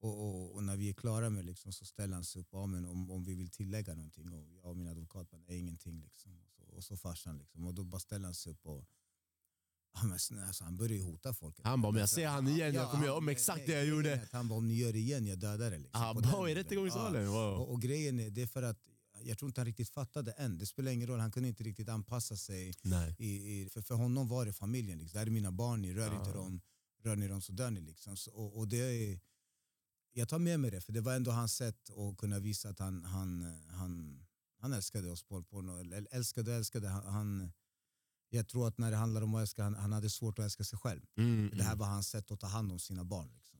[0.00, 2.66] och, och, och när vi är klara med liksom, så ställer han sig upp ja,
[2.66, 4.32] men om, om vi vill tillägga någonting.
[4.32, 6.00] Och jag och min advokat bara, nej ingenting.
[6.00, 6.32] Liksom.
[6.40, 7.38] Och, så, och så farsan.
[7.38, 7.66] Liksom.
[7.66, 8.84] Och då bara ställer han sig upp och
[9.94, 11.56] Ja, men alltså, han började ju hota folk.
[11.64, 13.86] Han bara, om jag ser han igen, jag kommer göra om exakt nej, det jag
[13.86, 14.28] gjorde.
[14.32, 15.78] Han bara, om ni gör det igen, jag dödar det.
[15.78, 17.24] Liksom, Ah, den bra, i rättegångssalen?
[17.24, 17.30] Ja.
[17.30, 17.60] Wow.
[17.60, 18.78] Och, och grejen är, det är för att
[19.24, 20.58] jag tror inte han riktigt fattade än.
[20.58, 22.72] Det spelar ingen roll, han kunde inte riktigt anpassa sig.
[23.18, 23.26] I,
[23.62, 24.98] i, för, för honom var det familjen.
[24.98, 25.12] Liksom.
[25.14, 26.18] Det här är mina barn, ni rör Ja.
[26.18, 26.60] inte dem.
[27.02, 27.80] Rör ni dem så dör ni.
[27.80, 28.16] Liksom.
[28.16, 29.20] Så, och, och det är,
[30.12, 32.78] jag tar med mig det, för det var ändå hans sätt att kunna visa att
[32.78, 34.20] han, han, han,
[34.58, 35.24] han älskade oss.
[35.50, 36.88] Nå- eller älskade och älskade.
[36.88, 37.52] Han, han,
[38.28, 40.64] jag tror att när det handlar om att älska, han, han hade svårt att älska
[40.64, 41.00] sig själv.
[41.16, 41.78] Mm, Det här mm.
[41.78, 43.30] var hans sätt att ta hand om sina barn.
[43.34, 43.58] Liksom.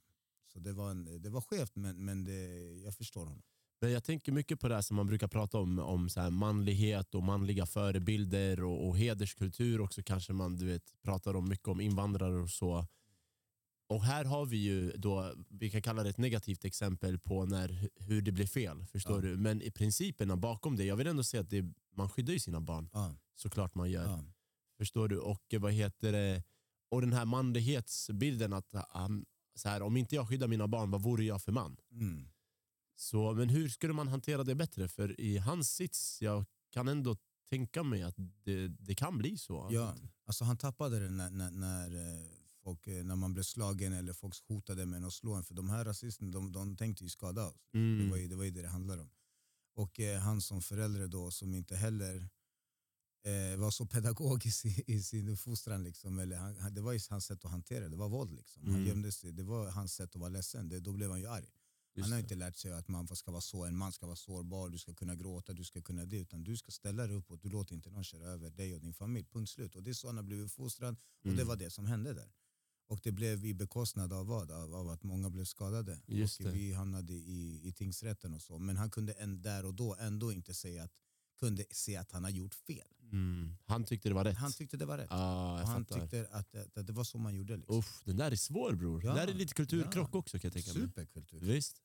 [0.52, 2.46] Så det var, en, det var skevt, men, men det,
[2.84, 3.42] jag förstår honom.
[3.82, 7.14] Men jag tänker mycket på det här som man brukar prata om, om så manlighet
[7.14, 11.80] och manliga förebilder och, och hederskultur också kanske man du vet, pratar om mycket om
[11.80, 12.86] invandrare och så.
[13.88, 17.88] Och här har vi ju då, vi kan kalla det ett negativt exempel på när,
[17.96, 18.86] hur det blir fel.
[18.86, 19.30] Förstår Ja.
[19.30, 19.36] du?
[19.36, 21.64] Men i principerna bakom det, jag vill ändå säga att det,
[21.96, 22.88] man skyddar ju sina barn.
[22.92, 24.04] Ja, Såklart man gör.
[24.04, 24.24] ja,
[24.78, 25.18] Förstår du?
[25.18, 26.42] Och vad heter det?
[26.90, 28.74] Och den här manlighetsbilden att
[29.54, 31.76] så här, om inte jag skyddar mina barn, vad vore jag för man?
[31.92, 32.28] mm.
[32.94, 34.88] Så, men hur skulle man hantera det bättre?
[34.88, 37.16] För i hans sits, jag kan ändå
[37.48, 39.68] tänka mig att det, det kan bli så.
[39.70, 39.96] ja.
[40.24, 42.26] Alltså, han tappade det när, när, när, eh,
[42.62, 45.44] folk, eh, när man blev slagen eller folk hotade med att slå en.
[45.44, 47.54] För de här rasisterna de, de tänkte ju skada oss.
[47.72, 48.10] Det, Mm.
[48.10, 49.10] var ju, det var ju det det handlade om.
[49.74, 52.28] Och eh, han som förälder då som inte heller
[53.24, 55.82] eh, var så pedagogisk i, i sin fostran.
[55.84, 57.88] Liksom, eller han- det var ju hans sätt att hantera det.
[57.88, 58.32] Det var våld.
[58.32, 58.62] Liksom.
[58.66, 58.86] Han Mm.
[58.88, 59.32] gömde sig.
[59.32, 60.68] Det var hans sätt att vara ledsen.
[60.68, 61.46] Det, då blev han ju arg.
[61.94, 62.22] Just Han har det.
[62.22, 64.94] inte lärt sig att man ska vara så, en man ska vara sårbar, du ska
[64.94, 66.16] kunna gråta, du ska kunna det.
[66.18, 68.80] Utan du ska ställa dig upp och du låter inte någon köra över dig och
[68.80, 69.26] din familj.
[69.32, 69.74] Punkt slut.
[69.76, 71.46] Och det är så han har blivit fostrad och det Mm.
[71.46, 72.32] var det som hände där.
[72.86, 74.50] Och det blev i bekostnad av vad?
[74.50, 76.00] Av, av att många blev skadade.
[76.06, 76.52] Just och det.
[76.52, 78.58] vi hamnade i, i tingsrätten och så.
[78.58, 80.92] Men han kunde en, där och då ändå inte säga att,
[81.42, 82.88] kunde se att han har gjort fel.
[83.12, 83.56] Mm.
[83.66, 84.36] Han tyckte det var rätt.
[84.36, 85.08] Han tyckte det var rätt.
[85.10, 86.00] ah, och han fattar.
[86.00, 87.56] tyckte att, att, att det var så man gjorde.
[87.56, 87.76] Liksom.
[87.78, 89.04] Uff, den där är svår bror.
[89.04, 90.18] Ja, Det där är lite kulturkrock ja.
[90.18, 90.88] också kan jag tänka mig.
[90.88, 91.40] Superkultur.
[91.40, 91.76] Visst?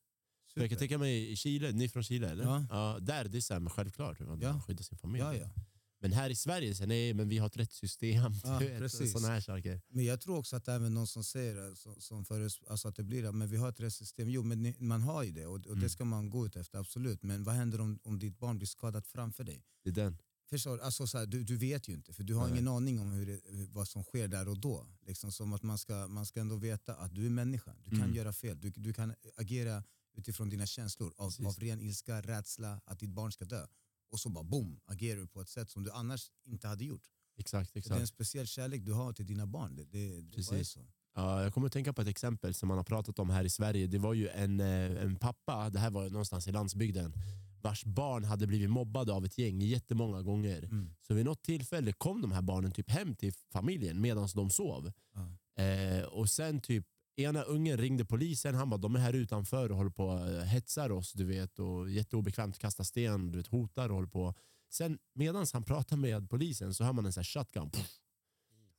[0.54, 2.44] För Jag kan tänka mig i Chile, ni är från Chile eller?
[2.70, 2.98] Ja.
[3.02, 4.62] där det är så här, men självklart, man Ja.
[4.62, 5.24] skyddar sin familj.
[5.24, 5.50] Ja, ja.
[6.00, 8.34] Men här i Sverige, så, nej men vi har ett rättssystem.
[8.44, 8.90] Ja.
[8.90, 9.82] Sådana här saker.
[9.90, 13.04] Men jag tror också att även någon som säger som, som förut, alltså att det
[13.04, 14.30] blir men vi har ett rättssystem.
[14.30, 15.80] Jo, men man har ju det och, och Mm.
[15.80, 17.24] det ska man gå ut efter, absolut.
[17.24, 19.64] Men vad händer om, om ditt barn blir skadat framför dig?
[19.84, 20.18] Det är den.
[20.50, 22.52] Förstår, alltså så här, du, du vet ju inte, för du har Nej.
[22.52, 24.88] ingen aning om hur det, vad som sker där och då.
[25.08, 28.02] Liksom som att man ska, man ska ändå veta att du är människa, du kan
[28.02, 28.16] Mm.
[28.16, 29.84] göra fel, du, du kan agera
[30.18, 31.46] utifrån dina känslor av, Precis.
[31.46, 33.68] av ren ilska, rädsla, att ditt barn ska dö.
[34.12, 37.04] Och så bara boom, agerar du på ett sätt som du annars inte hade gjort.
[37.40, 38.14] Exakt, Så det är en exakt.
[38.16, 39.76] speciell kärlek du har till dina barn.
[39.76, 40.70] Det, det, det bara är Precis.
[40.70, 40.80] så.
[41.16, 43.50] Ja, jag kommer att tänka på ett exempel som man har pratat om här i
[43.50, 43.88] Sverige.
[43.88, 47.14] Det var ju en, eh, en pappa, det här var någonstans i landsbygden,
[47.62, 50.64] vars barn hade blivit mobbade av ett gäng jättemånga gånger.
[50.64, 50.96] Mm.
[51.08, 54.92] Så vid något tillfälle kom de här barnen typ hem till familjen medan de sov.
[55.14, 55.64] Ja.
[55.64, 56.86] Eh, och sen typ
[57.18, 60.44] ena ungen ringde polisen, han bara de är här utanför och håller på och eh,
[60.44, 64.34] hetsar oss du vet och jätteobekvämt kastar sten, du vet, hotar och håller på.
[64.70, 67.70] Sen medan han pratar med polisen så hör man en sån här shotgun.
[67.70, 68.00] Pff.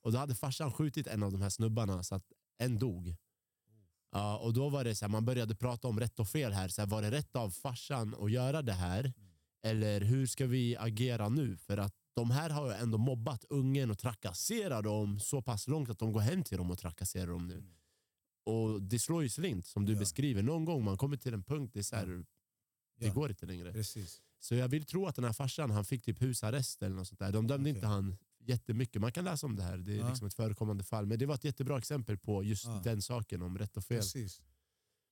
[0.02, 3.16] Och då hade farsan skjutit en av de här snubbarna så att en dog.
[4.12, 6.68] Ja, och då var det så här, man började prata om rätt och fel här.
[6.68, 9.12] Så här var det rätt av farsan att göra det här?
[9.62, 11.56] Eller hur ska vi agera nu?
[11.56, 15.90] För att de här har ju ändå mobbat ungen och trakasserar dem så pass långt
[15.90, 17.64] att de går hem till dem och trakasserar dem nu.
[18.44, 19.98] Och det slår ju slint som du Ja.
[19.98, 20.42] beskriver.
[20.42, 22.24] Någon gång man kommer till en punkt det är så här,
[22.96, 23.12] det Ja.
[23.12, 23.72] går inte längre.
[23.72, 24.22] Precis.
[24.40, 27.18] Så jag vill tro att den här farsan han fick typ husarrest eller något sånt
[27.18, 27.32] där.
[27.32, 27.74] De dömde Okej.
[27.76, 29.00] inte han jättemycket.
[29.00, 29.76] Man kan läsa om det här.
[29.78, 30.08] Det är Ja.
[30.08, 31.06] liksom ett förekommande fall.
[31.06, 33.98] Men det var ett jättebra exempel på just den saken om rätt och fel.
[33.98, 34.40] Precis.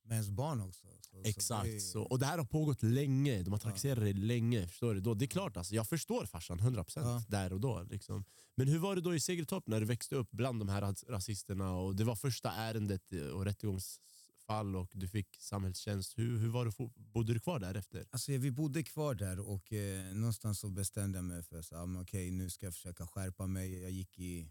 [0.06, 0.86] Med ens barn också.
[1.10, 1.64] Så, Exakt.
[1.64, 3.42] det är- Så, och det här har pågått länge.
[3.42, 4.68] De har trakasserat dig länge.
[4.68, 5.00] Förstår du?
[5.00, 7.22] Då, det är klart, alltså, jag förstår farsan 100% Ja.
[7.28, 7.82] där och då.
[7.90, 8.24] Liksom.
[8.54, 11.04] Men hur var det då i Segeltorp när du växte upp bland de här ras-
[11.08, 13.02] rasisterna och det var första ärendet
[13.34, 16.18] och rättegångsfall och du fick samhällstjänst.
[16.18, 18.06] Hur, hur var det, bodde du kvar där efter?
[18.10, 22.00] Alltså, vi bodde kvar där och eh, någonstans så bestämde jag mig för att ah,
[22.00, 23.82] okej, nu ska jag försöka skärpa mig.
[23.82, 24.48] Jag gick i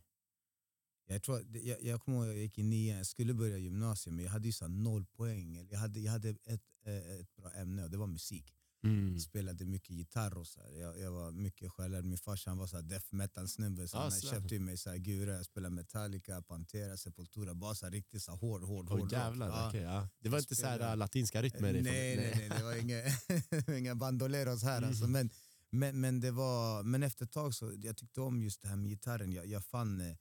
[1.08, 4.26] jag, tror, jag, jag kommer ihåg jag gick i nian, jag skulle börja gymnasiet men
[4.26, 5.68] jag hade ju så noll poäng.
[5.70, 8.52] Jag hade, jag hade ett, eh, ett bra ämne och det var musik.
[8.84, 9.20] Mm.
[9.20, 10.62] Spelade mycket gitarr och så.
[10.80, 12.06] Jag, jag var mycket självlärd.
[12.06, 14.98] Min farsa han var så death metal snubbe så Ah, han köpte mig så här
[14.98, 15.32] gura.
[15.36, 17.54] Jag spelade Metallica, Pantera, Sepultura.
[17.54, 19.68] Bara så här riktigt så här hård, hård, Åh hård jävlar, Ja.
[19.70, 20.08] okej, ja.
[20.20, 21.74] Det var Jag inte så här äh, latinska rytmer?
[21.74, 24.78] Nej, ifrån- nej, nej, det var inga, inga bandoleros här.
[24.78, 24.90] Mm.
[24.90, 25.08] Alltså.
[25.08, 25.30] Men,
[25.70, 28.76] men, men, det var, men efter ett tag så jag tyckte om just det här
[28.76, 29.32] med gitarren.
[29.32, 30.16] Jag, jag fann, eh,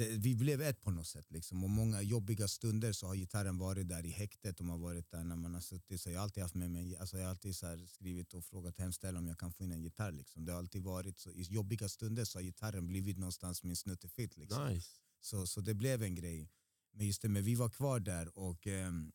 [0.00, 1.30] det, vi blev ett på något sätt.
[1.30, 1.64] Liksom.
[1.64, 4.56] Och många jobbiga stunder så har gitarren varit där i häktet.
[4.56, 6.00] De har varit där när man har suttit.
[6.00, 8.78] Så jag har alltid haft med mig, alltså jag har alltid så skrivit och frågat
[8.78, 10.12] hemställa om jag kan få in en gitarr.
[10.12, 10.44] Liksom.
[10.44, 14.36] Det har alltid varit så, I jobbiga stunder så har gitarren blivit någonstans min snuttefilt.
[14.36, 14.68] Liksom.
[14.68, 14.90] Nice.
[15.20, 16.50] Så, så det blev en grej.
[16.92, 19.12] Men just det, men vi var kvar där och, ehm,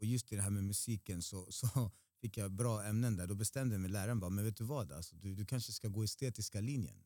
[0.00, 3.26] och just i det här med musiken så, så fick jag bra ämnen där.
[3.26, 4.92] Då bestämde mig läraren bara, men vet du vad?
[4.92, 7.04] Alltså, du, du kanske ska gå estetiska linjen.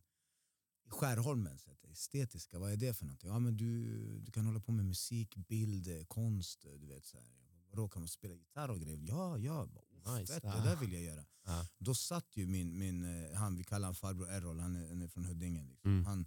[0.86, 3.30] I Skärholmen, så att, estetiska, vad är det för någonting?
[3.30, 6.62] Ja, men du, du kan hålla på med musik, bild, konst.
[6.80, 7.26] Du vet, så här.
[7.70, 8.98] Vadå, kan man spela gitarr och grejer?
[9.08, 9.66] Ja, ja.
[9.66, 10.34] Bara, Nice.
[10.34, 10.56] Fett, Ah.
[10.56, 11.24] det där vill jag göra.
[11.44, 11.66] Ja.
[11.78, 15.02] Då satt ju min, min eh, han vi kallar han farbror Errol, han är, han
[15.02, 15.64] är från Huddinge.
[15.64, 15.90] Liksom.
[15.90, 16.04] Mm.
[16.04, 16.26] Han,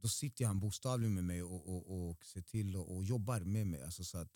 [0.00, 3.66] då sitter han bokstavligen med mig och, och, och ser till och, och jobbar med
[3.66, 3.82] mig.
[3.82, 4.32] Alltså så att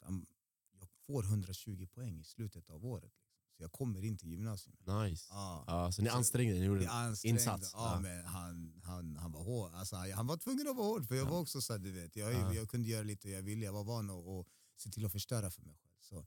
[0.72, 3.12] jag får 120 poäng i slutet av året.
[3.60, 4.76] Så jag kommer in till gymnasiet.
[4.86, 5.26] Nice.
[5.30, 5.64] Ja.
[5.66, 7.38] Ja, så ni ansträngde er, ni gjorde ansträngd.
[7.38, 7.70] insats.
[7.74, 8.00] Ja, Ja.
[8.00, 9.74] men han, han, han var hård.
[9.74, 11.06] Alltså, han, var tvungen att vara hård.
[11.08, 11.30] För jag Ja.
[11.30, 12.16] var också så här, du vet.
[12.16, 12.54] Jag, Ja.
[12.54, 13.64] jag kunde göra lite jag ville.
[13.64, 14.46] Jag var van att, att
[14.76, 15.92] se till att förstöra för mig själv.
[16.00, 16.26] Så.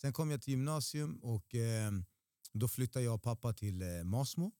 [0.00, 1.92] Sen kom jag till gymnasium och eh,
[2.52, 4.52] då flyttade jag och pappa till eh, Masmo.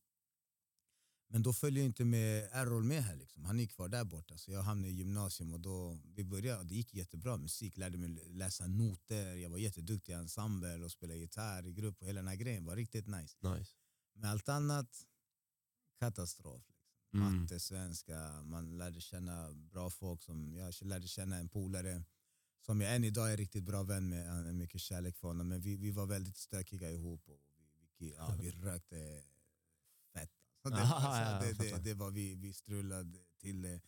[1.28, 3.16] Men då följde inte med Errol med här.
[3.16, 3.44] Liksom.
[3.44, 4.38] Han är kvar där borta.
[4.38, 7.37] Så jag hamnade i gymnasium och då, vi började, det gick jättebra.
[7.37, 9.34] Musik, lärde mig läsa noter.
[9.34, 12.00] Jag var jätteduktig i ensemble och spelade gitarr i grupp.
[12.00, 13.37] Och hela den här grejen var riktigt nice.
[13.40, 13.72] Nice.
[14.14, 15.06] Men allt annat,
[15.98, 16.62] katastrof.
[16.68, 17.22] Liksom.
[17.22, 17.40] Mm.
[17.40, 20.22] Matte, svenska, man lärde känna bra folk.
[20.22, 22.04] Som, jag lärde känna en polare
[22.60, 24.54] som jag än idag är riktigt bra vän med.
[24.54, 25.48] Mycket kärlek för honom.
[25.48, 27.28] Men vi, vi var väldigt stökiga ihop.
[27.28, 29.22] Och vi, vi, ja, vi rökte
[30.64, 31.85] Alltså, det, Aha, alltså, ja, det, det, fattar.
[31.85, 33.81] det var vi, vi strulade till det.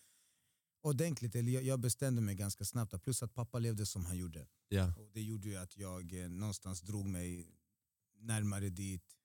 [0.83, 3.03] Ordentligt, eller jag, jag bestämde mig ganska snabbt.
[3.03, 4.47] Plus att pappa levde som han gjorde.
[4.69, 4.95] Ja.
[4.99, 7.51] Och det gjorde ju att jag eh, någonstans drog mig
[8.21, 9.17] närmare dit.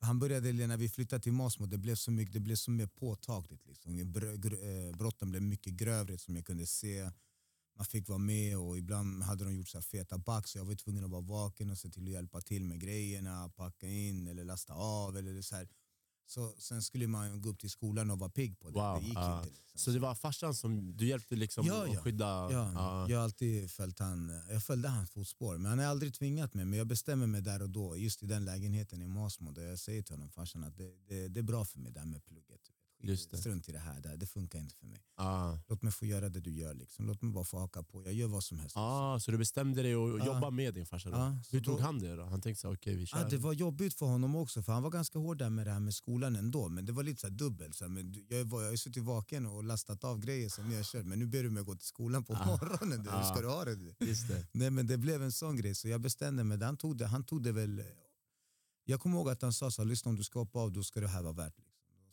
[0.00, 2.86] Han började, när vi flyttade till Masmo, det blev så, mycket, det blev så mer
[2.86, 3.66] påtagligt.
[3.66, 3.98] Liksom.
[3.98, 7.10] Eh, brotten blev mycket grövre som jag kunde se.
[7.76, 10.74] man fick vara med och ibland hade de gjort så feta back så jag var
[10.74, 14.44] tvungen att vara vaken och se till att hjälpa till med grejerna, packa in eller
[14.44, 15.16] lasta av.
[15.16, 15.68] Eller så här.
[16.26, 18.78] Så sen skulle man gå upp till skolan och vara pigg på det.
[18.78, 19.38] Wow, det gick ja.
[19.38, 19.48] inte.
[19.48, 19.78] Liksom.
[19.78, 21.92] Så det var farsan som du hjälpte liksom Ja, ja.
[21.92, 22.24] att skydda?
[22.24, 23.10] Ja, ja.
[23.10, 25.58] Jag har alltid följt han, jag följde hans fotspår.
[25.58, 26.64] Men han har aldrig tvingat mig.
[26.64, 29.50] Men jag bestämmer mig där och då, just i den lägenheten i Masmo.
[29.50, 32.00] Där jag säger till honom, farsan, att det, det, det är bra för mig det
[32.00, 32.70] här med plugget.
[33.10, 33.36] Just det.
[33.36, 35.00] Strunt i det här, det, det funkar inte för mig.
[35.16, 35.60] Ja.
[35.68, 36.74] Låt mig få göra det du gör.
[36.74, 37.06] Liksom.
[37.06, 38.02] Låt mig bara få haka på.
[38.04, 38.76] Jag gör vad som helst.
[38.76, 40.26] Ah, så du bestämde dig att Ja.
[40.26, 41.10] jobba med din farsa?
[41.44, 42.16] Så Hur tog då- han det?
[42.16, 42.24] då?
[42.24, 43.18] Han tänkte så okej vi kör.
[43.18, 45.72] Ja, det var jobbigt för honom också, för han var ganska hård där med det
[45.72, 46.68] här med skolan ändå.
[46.68, 47.76] Men det var lite så dubbelt.
[47.76, 50.84] Så här, men jag, var, jag har suttit vaken och lastat av grejer som jag
[50.86, 53.02] kört, men nu ber du mig gå till skolan på morgonen.
[53.02, 53.10] Du.
[53.10, 53.40] Hur ska Ah.
[53.40, 53.74] du ha det?
[53.74, 53.94] Du?
[54.06, 54.46] Just det.
[54.52, 56.62] Nej, men det blev en sån grej, så jag bestämde mig.
[56.62, 57.82] Han tog det, han tog det väl...
[58.88, 61.00] Jag kommer ihåg att han sa så lyssna om du ska hoppa av, då ska
[61.00, 61.54] det här vara värt.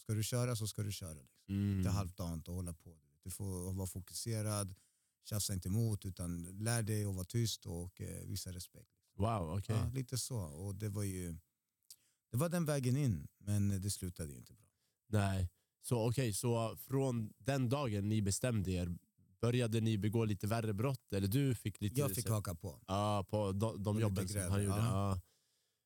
[0.07, 0.13] Liksom.
[0.13, 1.13] Ska du köra så ska du köra.
[1.13, 1.49] Liksom.
[1.49, 1.77] Mm.
[1.77, 2.97] Inte halvdant och hålla på.
[3.23, 4.75] Du får vara fokuserad,
[5.29, 8.89] tjafsa inte emot, utan lär dig att vara tyst och eh, visa respekt.
[9.17, 9.75] Wow, okej.
[9.75, 10.37] Ja, lite så.
[10.37, 11.35] Och det var ju
[12.31, 14.65] det var den vägen in, men det slutade ju inte bra.
[15.07, 15.49] Nej.
[15.81, 18.97] Så okej, så från den dagen ni bestämde er,
[19.41, 21.13] började ni begå lite värre brott?
[21.13, 21.99] Eller du fick lite...
[21.99, 22.79] Jag fick haka på.
[22.87, 24.77] Ja, på de, de jobben som han gjorde.
[24.77, 25.11] ja.
[25.11, 25.21] Ja.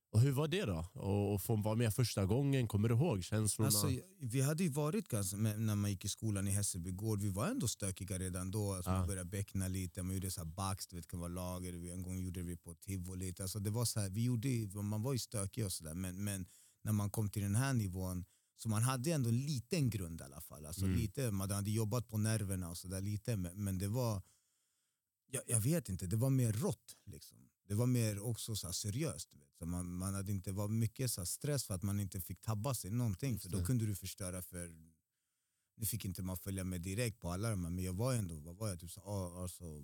[0.09, 0.85] Och hur var det då?
[0.93, 3.67] Och, och få vara med första gången, kommer du ihåg känslorna?
[3.67, 3.89] Alltså,
[4.19, 7.47] vi hade ju varit ganska, när man gick i skolan i Hässelby gård, vi var
[7.47, 8.73] ändå stökiga redan då.
[8.73, 8.97] Alltså, Ja.
[8.97, 11.91] Man började beckna lite, man gjorde så här bax, det kan vara lager.
[11.93, 13.33] En gång gjorde vi på tivoli.
[13.39, 14.49] Alltså, det var så här, vi gjorde,
[14.81, 16.45] man var ju stökig och sådär, men, men
[16.81, 20.23] när man kom till den här nivån så man hade ändå en liten grund i
[20.23, 20.65] alla fall.
[20.65, 20.97] Alltså, Mm.
[20.97, 24.21] lite, man hade jobbat på nerverna och sådär lite, men, men det var
[25.31, 26.95] jag, jag vet inte, det var mer rått.
[27.05, 27.37] Liksom.
[27.67, 29.29] Det var mer också så seriöst.
[29.59, 32.73] Så man, man hade inte, var mycket så stress för att man inte fick tabba
[32.73, 33.39] sig någonting.
[33.39, 34.71] För då kunde du förstöra för...
[35.75, 38.35] Nu fick inte man följa med direkt på alla de här, men jag var ändå
[38.35, 39.01] vad var jag, typ så,
[39.41, 39.83] alltså,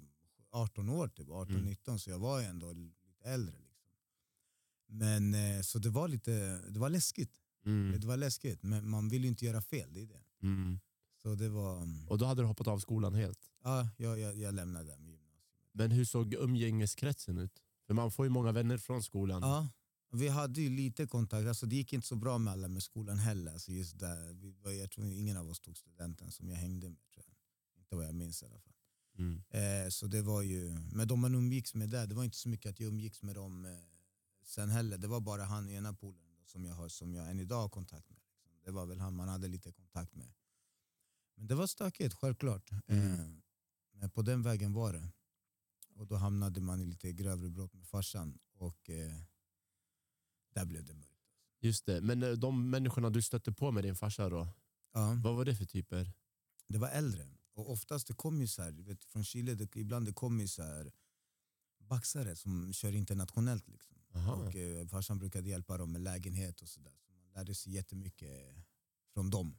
[0.51, 3.55] 18 år, typ, 18-19, så jag var ändå lite äldre.
[3.59, 3.89] Liksom.
[4.87, 7.31] Men eh, så det var lite, det var läskigt.
[7.65, 7.99] Mm.
[7.99, 9.93] Det var läskigt, men man vill ju inte göra fel.
[9.93, 10.23] Det är det.
[10.41, 10.79] Mm.
[11.21, 11.77] Så det var...
[11.77, 13.39] mm, Och då hade du hoppat av skolan helt?
[13.63, 15.69] Ja, jag, jag, jag lämnade med gymnasiet.
[15.71, 17.63] Men hur såg umgängeskretsen ut?
[17.87, 19.41] För man får ju många vänner från skolan.
[19.41, 19.69] Ja,
[20.11, 21.47] vi hade ju lite kontakt.
[21.47, 23.51] Alltså, det gick inte så bra med alla med skolan heller.
[23.51, 26.99] Alltså, just där, vi jag tror ingen av oss tog studenten som jag hängde med.
[27.13, 27.35] Tror jag.
[27.79, 28.73] Inte vad jag minns i alla fall.
[29.17, 29.43] Mm.
[29.49, 32.49] Eh, så det var ju, men de man umgicks med där, det var inte så
[32.49, 33.71] mycket att jag umgicks med dem eh,
[34.43, 34.97] sen heller.
[34.97, 37.69] Det var bara han ena polaren då, som jag har, som jag än idag har
[37.69, 38.19] kontakt med.
[38.25, 38.51] Liksom.
[38.65, 40.33] Det var väl han man hade lite kontakt med.
[41.35, 42.69] Men det var stökigt, självklart.
[42.87, 43.13] Mm.
[43.13, 43.25] Eh,
[43.91, 45.09] men på den vägen var det.
[45.95, 48.39] Och då hamnade man i lite grövre brott med farsan.
[48.53, 49.21] Och eh,
[50.53, 51.09] där blev det mörkt.
[51.59, 52.01] Just det.
[52.01, 54.47] Men eh, de människorna du stötte på med din farsa då,
[54.93, 56.11] Ja, vad var det för typer?
[56.67, 57.27] det var äldre.
[57.53, 60.47] Och oftast det kom ju så här, vet, från Chile, det, ibland det kom ju
[60.47, 60.91] så här
[61.79, 63.67] baxare som kör internationellt.
[63.67, 63.97] Liksom.
[64.13, 64.33] Aha.
[64.33, 66.93] Och eh, farsan brukade hjälpa dem med lägenhet och sådär.
[66.99, 68.55] Så man lärde sig jättemycket
[69.13, 69.57] från dem.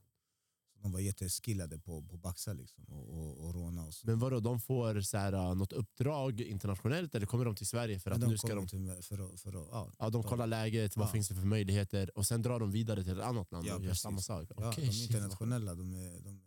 [0.84, 4.06] De var jätteskillade på, på baxa liksom, och, och, och råna och så.
[4.06, 8.00] Men vadå, de får så här, uh, något uppdrag internationellt eller kommer de till Sverige
[8.00, 8.66] för att Men nu ska de...
[8.68, 11.12] till för att, för att, ja, Ja, de de- kollar läget, vad Ja.
[11.12, 13.84] finns det för möjligheter och sen drar de vidare till ett annat land Ja, och
[13.84, 14.48] gör samma sak.
[14.56, 16.40] Ja, Okej, de är shit, internationella, de, är, de,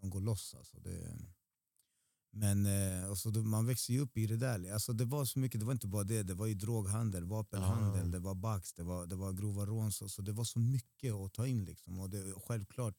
[0.00, 0.54] de går loss.
[0.58, 0.76] Alltså.
[0.80, 1.18] Det,
[2.30, 4.72] men eh, och så då, man växer ju upp i det där.
[4.72, 6.22] Alltså, det var så mycket, det var inte bara det.
[6.22, 8.08] Det var ju droghandel, vapenhandel, Ah.
[8.12, 9.92] det var bax, det var, det var grova rån.
[9.92, 11.64] Så, så det var så mycket att ta in.
[11.64, 11.98] Liksom.
[12.00, 12.94] Och det, självklart,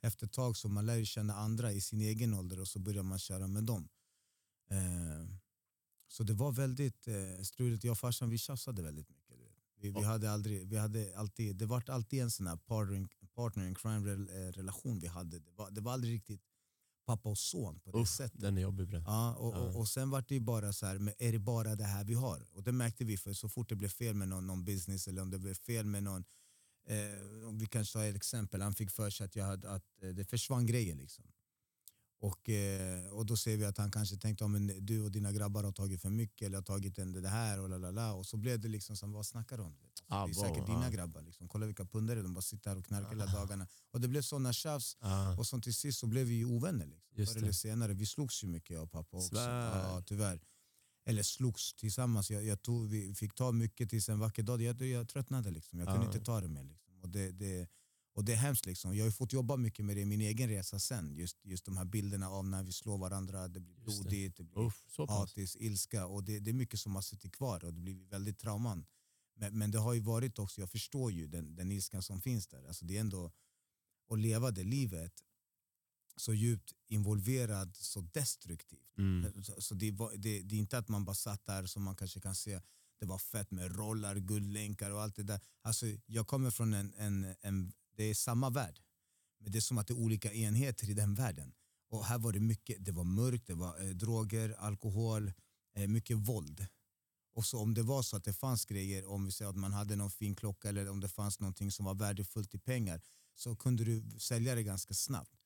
[0.00, 2.78] efter ett tag så man lär ju känna andra i sin egen ålder och så
[2.78, 3.88] börjar man köra med dem.
[4.70, 5.28] Eh,
[6.08, 7.84] så det var väldigt eh, struligt.
[7.84, 9.28] Jag och farsan vi tjafsade väldigt mycket.
[9.80, 13.66] Vi, vi hade aldrig, vi hade alltid, det var alltid en sån här partner, partner
[13.66, 15.38] in crime rel, eh, relation vi hade.
[15.38, 16.42] Det var, det var aldrig riktigt
[17.06, 18.40] pappa och son på det Uff, sättet.
[18.40, 18.88] den är jobbig.
[19.06, 21.84] Ja, och, och, och sen var det ju bara så här, är det bara det
[21.84, 22.46] här vi har?
[22.52, 25.22] Och det märkte vi för så fort det blev fel med någon, någon business eller
[25.22, 26.24] om det blev fel med någon,
[26.88, 30.02] eh, om vi kanske tar ett exempel, han fick för sig att, jag hade, att
[30.02, 31.24] eh, det försvann grejer liksom.
[32.20, 35.64] Och, eh, och då ser vi att han kanske tänkte om du och dina grabbar
[35.64, 38.14] har tagit för mycket eller har tagit en, det här och lalala.
[38.14, 39.76] Och så blev det liksom som, vad snackar du om?
[39.82, 40.90] Alltså, Ah, det är säkert dina ah.
[40.90, 41.22] grabbar.
[41.22, 41.48] Liksom.
[41.48, 43.68] Kolla vilka pundare de bara sitter här och knarkar hela dagarna.
[43.90, 44.96] Och det blev sådana tjafs.
[45.00, 45.36] Ja.
[45.38, 46.86] Och så till sist så blev vi ju ovänner.
[46.86, 47.34] Liksom.
[47.34, 47.94] Förr eller senare.
[47.94, 49.36] Vi slogs ju mycket jag och pappa också.
[49.36, 50.40] Ja, tyvärr.
[51.08, 52.30] Eller slogs tillsammans.
[52.30, 54.62] Jag, jag tog, vi fick ta mycket tills en vacker dag.
[54.62, 55.50] Jag, jag tröttnade.
[55.50, 55.78] Liksom.
[55.78, 56.64] Jag kunde inte ta det mer.
[56.64, 57.00] Liksom.
[57.00, 57.68] Och det, det,
[58.14, 58.66] och det är hemskt.
[58.66, 58.96] Liksom.
[58.96, 61.14] Jag har fått jobba mycket med det i min egen resa sen.
[61.14, 63.48] Just, just de här bilderna av när vi slår varandra.
[63.48, 64.02] Det blir Just det.
[64.02, 65.18] blodigt, det, blir Uff, så pass.
[65.18, 66.06] hatis, ilska.
[66.06, 68.86] Och det, det är mycket som har suttit kvar och det blir väldigt trauman.
[69.34, 72.46] Men, men det har ju varit också, jag förstår ju den, den ilskan som finns
[72.46, 72.64] där.
[72.68, 73.32] Alltså det är ändå
[74.10, 75.12] att leva det livet
[76.20, 78.98] så djupt involverad, så destruktivt.
[78.98, 79.44] Mm.
[79.44, 81.96] Så, så det, var, det, det är inte att man bara satt där som man
[81.96, 82.60] kanske kan se,
[83.00, 85.40] det var fett med rollar, guldlänkar och allt det där.
[85.62, 88.80] Alltså, jag kommer från en, en, en, det är samma värld,
[89.40, 91.52] men det är som att det är olika enheter i den världen.
[91.90, 95.32] Och här var det mycket, det var mörkt, det var eh, droger, alkohol,
[95.74, 96.66] eh, mycket våld.
[97.34, 99.72] Och så om det var så att det fanns grejer, om vi säger att man
[99.72, 103.00] hade någon fin klocka eller om det fanns någonting som var värdefullt i pengar
[103.34, 105.38] så kunde du sälja det ganska snabbt.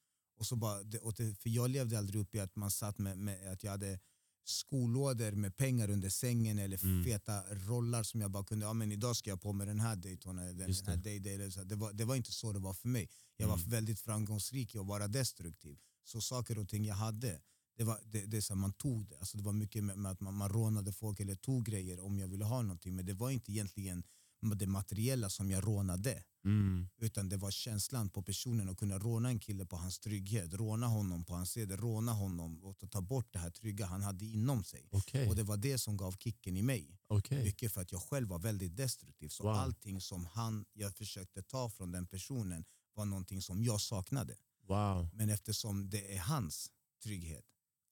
[0.42, 3.18] Och så bara, och det, för jag levde aldrig upp i att man satt med,
[3.18, 4.00] med att jag hade
[4.44, 7.04] skolådor med pengar under sängen eller Mm.
[7.04, 9.96] feta rollar som jag bara kunde, ja men idag ska jag på med den här
[9.96, 11.02] Daytona, den, den här det.
[11.02, 11.34] Day Day.
[11.34, 11.64] eller så.
[11.64, 13.08] Det, var, det var inte så det var för mig.
[13.36, 13.70] Jag var Mm.
[13.70, 15.78] väldigt framgångsrik i att vara destruktiv.
[16.04, 17.40] Så saker och ting jag hade,
[17.76, 19.18] det var, det, det så man tog det.
[19.18, 22.18] Alltså det var mycket med, med att man, man rånade folk eller tog grejer om
[22.18, 22.96] jag ville ha någonting.
[22.96, 24.02] Men det var inte egentligen
[24.42, 26.22] det materiella som jag rånade.
[26.44, 26.88] Mm.
[26.98, 30.54] Utan det var känslan på personen att kunna råna en kille på hans trygghet.
[30.54, 34.24] Råna honom på hans seder, råna honom och ta- bort det här trygga han hade
[34.24, 34.88] inom sig.
[34.90, 35.28] Okej.
[35.28, 36.98] Och det var det som gav kicken i mig.
[37.06, 37.44] Okej.
[37.44, 39.28] Mycket för att jag själv var väldigt destruktiv.
[39.28, 39.52] Så Wow.
[39.52, 44.36] allting som han, jag försökte ta från den personen var någonting som jag saknade.
[44.68, 45.08] Wow.
[45.14, 46.70] Men eftersom det är hans
[47.02, 47.44] trygghet,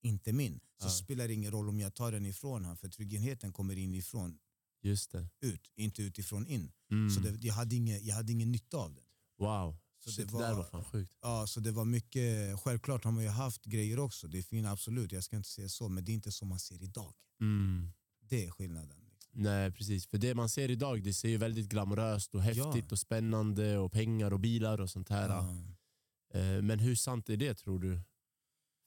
[0.02, 0.90] inte min, så Ja.
[0.90, 2.76] spelar det ingen roll om jag tar den ifrån honom.
[2.76, 4.38] För tryggheten kommer inifrån
[4.82, 5.28] Just det.
[5.40, 6.72] ut, inte utifrån in.
[6.90, 7.10] Mm.
[7.10, 9.04] Så det, jag, hade ingen, jag hade ingen nytta av den.
[9.38, 9.76] wow.
[10.04, 11.12] Så Shit, det det där var- var fan sjukt.
[11.22, 14.66] Ja, så det var mycket, självklart har man ju haft grejer också, det är fint
[14.66, 17.12] absolut, jag ska inte säga så, men det är inte som man ser idag.
[17.40, 17.92] Mm.
[18.28, 19.04] Det är skillnaden.
[19.10, 19.42] Liksom.
[19.42, 22.82] Nej precis, för det man ser idag det ser ju väldigt glamoröst och häftigt Ja.
[22.90, 25.28] och spännande och pengar och bilar och sånt här.
[25.28, 25.64] Ja.
[26.40, 28.00] Eh, Men hur sant är det tror du?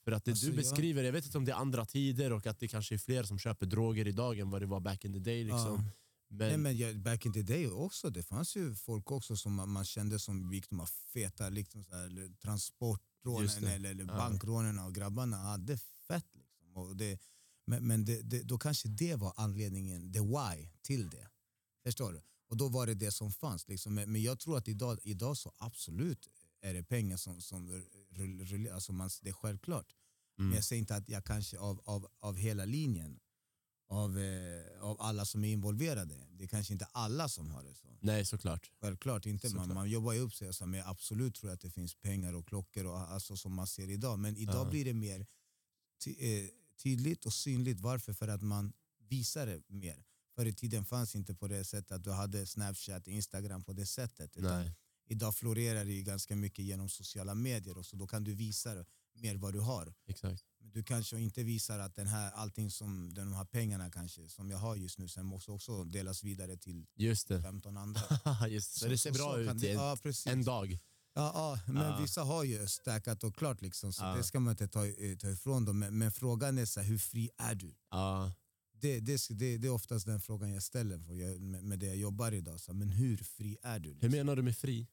[0.04, 2.32] För att det Alltså, du jag- beskriver, jag vet inte om det är andra tider
[2.34, 5.06] och att det kanske är fler som köper droger idag än vad det var back
[5.06, 5.44] in the day.
[5.44, 5.60] Liksom.
[5.86, 5.92] Ja.
[6.28, 9.54] Men, Nej, men jag, back in the day också, det fanns ju folk också som
[9.56, 14.18] man, man kände som gick de här feta liksom så här, transportrånen eller, eller Ja.
[14.18, 16.26] bankrånen och grabbarna hade fett.
[16.36, 16.78] Liksom.
[16.78, 17.20] Och det,
[17.66, 21.28] men men det, det, då kanske det var anledningen, the why till det.
[21.84, 22.22] Förstår du?
[22.50, 23.68] Och då var det det som fanns.
[23.68, 23.94] Liksom.
[23.94, 26.28] Men, men jag tror att idag, idag så absolut
[26.64, 27.84] är det pengar som, som
[28.74, 29.96] alltså man, det är självklart.
[30.38, 33.20] Men mm, jag säger inte att jag kanske av, av, av hela linjen,
[33.90, 37.76] av, eh, av alla som är involverade, det är kanske inte alla som har det
[37.76, 37.88] så.
[38.02, 38.72] nej såklart.
[38.82, 39.76] Självklart inte, man, Såklart.
[39.76, 42.34] man jobbar ju upp sig, alltså, men jag absolut tror jag att det finns pengar
[42.34, 44.20] och klockor och, alltså, som man ser idag.
[44.20, 44.70] Men idag Ja.
[44.70, 45.26] blir det mer
[46.04, 46.50] ty, eh,
[46.84, 47.80] tydligt och synligt.
[47.80, 48.14] Varför?
[48.14, 48.74] För att man
[49.10, 50.04] visar det mer.
[50.36, 53.86] Förr i tiden fanns inte på det sättet att du hade Snapchat, Instagram på det
[53.86, 54.38] sättet.
[54.38, 54.76] Utan Nej.
[55.08, 58.86] Idag florerar det ju ganska mycket genom sociala medier och så då kan du visa
[59.16, 59.94] mer vad du har.
[60.08, 60.44] Exakt.
[60.60, 64.52] Men du kanske inte visar att den här, allting som de här pengarna kanske som
[64.52, 67.42] jag har just nu sen måste också delas vidare till Just det.
[67.42, 68.02] 15 andra.
[68.50, 68.80] Just, det.
[68.80, 70.80] så det ser bra kan ut det- ja, en dag.
[71.16, 71.32] Ja,
[71.66, 72.00] ja, men Ja.
[72.02, 74.16] vissa har ju stackat och klart liksom, så Ja.
[74.16, 74.80] det ska man inte ta,
[75.22, 75.80] ta ifrån dem.
[75.80, 77.76] Men, men frågan är så här, hur fri är du?
[77.92, 78.32] Ja.
[78.84, 81.86] Det, det, det, det är oftast den frågan jag ställer för jag, med, med det
[81.86, 82.60] jag jobbar idag.
[82.60, 83.90] Så, men hur fri är du?
[83.90, 84.12] Hur Liksom?
[84.12, 84.88] menar du med fri?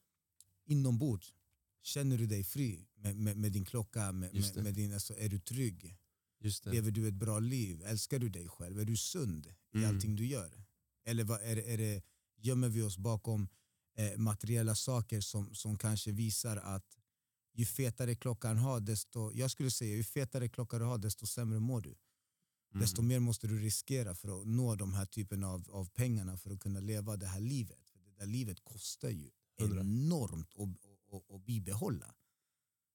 [0.65, 1.35] Inombords,
[1.83, 4.13] känner du dig fri med, med, med din klocka?
[4.13, 5.97] Med, med, med din, alltså, är du trygg?
[6.41, 6.71] Just det.
[6.73, 7.83] Lever du ett bra liv?
[7.87, 8.81] Älskar du dig själv?
[8.81, 9.89] Är du sund i Mm.
[9.89, 10.65] allting du gör?
[11.05, 12.03] Eller vad, är, är det,
[12.37, 13.49] gömmer vi oss bakom
[13.97, 16.99] eh, materiella saker som, som kanske visar att
[17.55, 21.61] ju fetare klockan har, desto, jag skulle säga ju fetare klocka du har, desto sämre
[21.61, 21.95] mår du.
[22.73, 22.81] Mm.
[22.81, 26.51] Desto mer måste du riskera för att nå de här typen av, av pengarna för
[26.51, 27.91] att kunna leva det här livet.
[27.91, 29.81] För det där livet kostar ju Hundra.
[29.81, 30.69] enormt att,
[31.15, 32.15] att, att, bibehålla.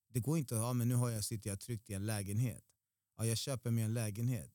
[0.09, 2.63] Det går inte att, ja, men nu har jag, sitter jag tryggt i en lägenhet.
[3.17, 4.53] Ja, jag köper mig en lägenhet.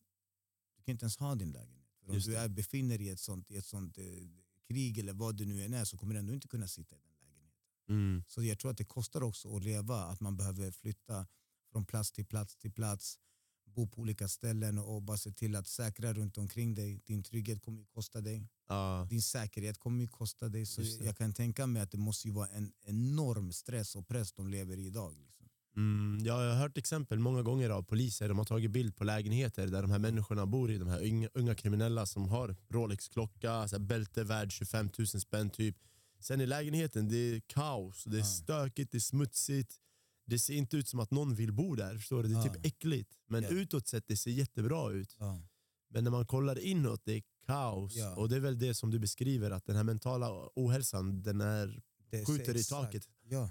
[0.76, 1.88] Du kan inte ens ha din lägenhet.
[2.00, 2.38] För om Just du det.
[2.38, 4.04] är, befinner dig i ett sånt, i ett sånt eh,
[4.68, 6.98] krig eller vad du nu än är så kommer du ändå inte kunna sitta i
[6.98, 7.60] den lägenheten.
[7.88, 8.24] Mm.
[8.28, 11.26] Så jag tror att det kostar också att leva, att man behöver flytta
[11.72, 13.18] från plats till plats till plats,
[13.74, 17.00] bo på olika ställen och bara se till att säkra runt omkring dig.
[17.06, 19.06] Din trygghet kommer ju kosta dig, Ja.
[19.10, 20.66] din säkerhet kommer ju kosta dig.
[20.66, 24.32] Så jag kan tänka mig att det måste ju vara en enorm stress och press
[24.32, 25.12] de lever i idag.
[25.18, 25.46] Liksom.
[25.76, 28.28] Mm, ja, jag har hört exempel många gånger av poliser.
[28.28, 30.78] De har tagit bild på lägenheter där de här människorna bor i.
[30.78, 35.76] De här unga, unga kriminella som har Rolex-klocka, bälte värd 25 000 spänn typ.
[36.20, 39.76] Sen i lägenheten, det är kaos, det är stökigt, det är smutsigt.
[40.30, 41.96] Det ser inte ut som att någon vill bo där.
[41.96, 42.28] Förstår du?
[42.28, 42.54] Det är Ja.
[42.54, 43.10] typ äckligt.
[43.26, 43.48] Men Ja.
[43.48, 45.16] utåt sett det ser jättebra ut.
[45.18, 45.42] Ja.
[45.88, 47.94] Men när man kollar inåt, det är kaos.
[47.96, 48.14] Ja.
[48.16, 51.82] Och det är väl det som du beskriver, att den här mentala ohälsan den är,
[52.10, 53.50] Det skjuter i taket Ja.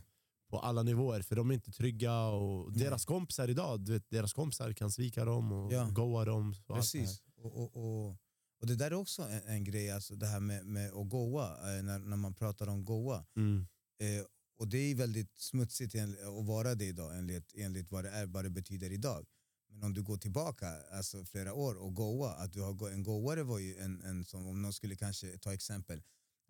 [0.50, 1.22] på alla nivåer.
[1.22, 2.80] För de är inte trygga och Nej.
[2.84, 5.90] deras kompisar idag, du vet, deras kompisar kan svika dem och Ja.
[5.94, 6.56] goa dem.
[6.68, 6.76] och.
[6.76, 7.22] Precis.
[7.38, 8.18] Och, och, och,
[8.62, 11.78] och det där är också en, en grej, alltså det här med, med att goa,
[11.78, 13.26] eh, när, när man pratar om goa.
[13.36, 13.68] Mm.
[14.02, 14.26] Eh,
[14.60, 18.46] Och det är väldigt smutsigt att vara det idag enligt, enligt vad, det är, vad
[18.46, 19.26] det betyder idag.
[19.70, 23.44] Men om du går tillbaka alltså flera år och goa, att du har, en goare
[23.44, 26.02] var ju en, en som, om någon skulle kanske ta exempel,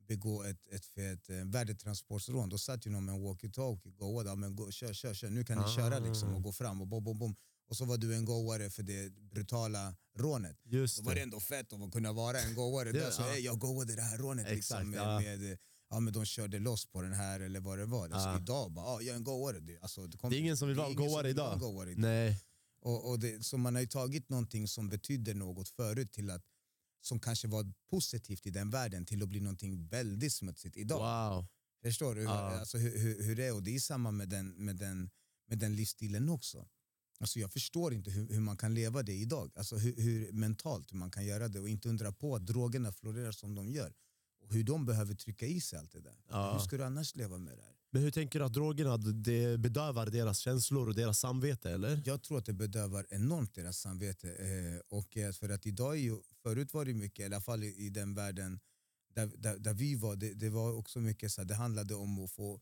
[0.07, 4.55] begå ett, ett, ett, ett värdetransportsrån, då satt ju någon med en walkie-talkie, goa, men
[4.55, 5.75] gå, kör, kör, kör, nu kan ni ah.
[5.75, 7.35] köra liksom och gå fram och bom, bom, bom.
[7.67, 10.57] Och så var du en goare för det brutala rånet.
[10.63, 12.91] Just då var det ändå fett att kunna vara en goare.
[12.91, 13.35] där, så, ja.
[13.37, 14.45] jag goade det här rånet.
[14.49, 15.37] Liksom, Exakt, liksom, med, ja.
[15.37, 15.57] med,
[15.89, 18.03] ja, men de körde loss på den här eller vad det var.
[18.03, 18.39] Alltså, ja.
[18.39, 19.59] Idag bara, ja, jag är en goare.
[19.59, 21.57] Det, alltså, det, kom, det är ingen som vill vara goare idag.
[21.57, 21.97] idag.
[21.97, 22.41] Nej.
[22.81, 26.43] Och, och det, så man har ju tagit någonting som betydde något förut till att
[27.01, 31.29] som kanske var positivt i den världen till att bli någonting väldigt smutsigt idag.
[31.31, 31.47] Wow.
[31.81, 32.21] Förstår du?
[32.23, 32.59] Ja.
[32.59, 35.09] Alltså, hur, hur, hur det är och det är samma med den, med den,
[35.47, 36.67] med den livsstilen också.
[37.19, 39.51] Alltså jag förstår inte hur, hur man kan leva det idag.
[39.55, 42.91] Alltså hur, hur, mentalt hur man kan göra det och inte undra på att drogerna
[42.91, 43.93] florerar som de gör.
[44.49, 46.17] Hur de behöver trycka i sig allt det där.
[46.29, 46.53] Ja.
[46.53, 47.73] Hur ska du annars leva med det här?
[47.91, 51.71] Men hur tänker du att drogerna det bedövar deras känslor och deras samvete?
[51.71, 52.01] eller?
[52.05, 54.31] Jag tror att det bedövar enormt deras samvete.
[54.31, 57.63] Eh, och eh, för att idag är ju, förut var det mycket, i alla fall
[57.63, 58.59] i, den världen
[59.13, 62.31] där, där, där, vi var, det, det var också mycket så det handlade om att
[62.31, 62.61] få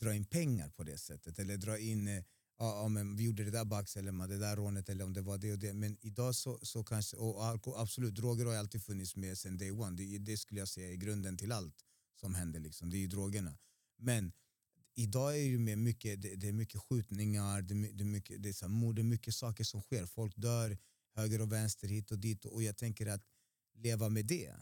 [0.00, 1.38] dra in pengar på det sättet.
[1.38, 2.24] Eller dra in
[2.58, 5.38] ja, ja, men vi gjorde det där bax det där rånet eller om det var
[5.38, 5.72] det och det.
[5.72, 9.96] Men idag så, så kanske, och absolut, droger har alltid funnits med sedan day one.
[9.96, 11.84] Det, det skulle jag säga är grunden till allt
[12.14, 12.60] som händer.
[12.60, 12.90] Liksom.
[12.90, 13.58] Det är ju drogerna.
[13.98, 14.32] Men
[14.94, 18.48] idag är det, med mycket, det, det är mycket skjutningar, det, det, är mycket, det,
[18.48, 20.06] är så mord, det är mycket saker som sker.
[20.06, 20.78] Folk dör
[21.14, 22.44] höger och vänster hit och dit.
[22.44, 23.22] Och jag tänker att
[23.74, 24.56] leva med det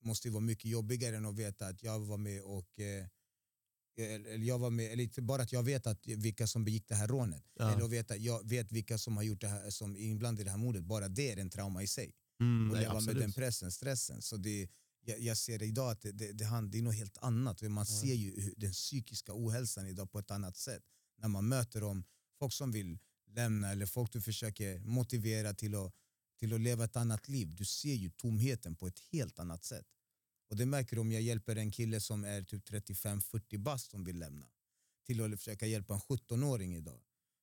[0.00, 3.06] måste vara mycket jobbigare än att veta att jag var med och eh,
[3.98, 6.94] eller jag var med, eller inte bara att jag vet att vilka som begick det
[6.94, 7.44] här rånet.
[7.54, 7.72] Ja.
[7.72, 10.44] Eller att veta, jag vet vilka som har gjort det här, som är inblandade i
[10.44, 10.84] det här mordet.
[10.84, 12.14] Bara det är en trauma i sig.
[12.40, 14.22] Mm, och nej, med den pressen, stressen.
[14.22, 14.68] Så det,
[15.04, 17.62] jag, jag ser idag att det, det, det, det är något helt annat.
[17.62, 20.82] Man ser ju den psykiska ohälsan idag på ett annat sätt.
[21.16, 22.04] När man möter dem,
[22.38, 22.98] folk som vill
[23.34, 25.92] lämna eller folk du försöker motivera till att,
[26.38, 27.54] till att leva ett annat liv.
[27.54, 29.86] Du ser ju tomheten på ett helt annat sätt.
[30.48, 34.04] Och det märker du om jag hjälper en kille som är typ 35-40 bast som
[34.04, 34.46] vill lämna.
[35.06, 37.00] Till att försöka hjälpa en 17-åring idag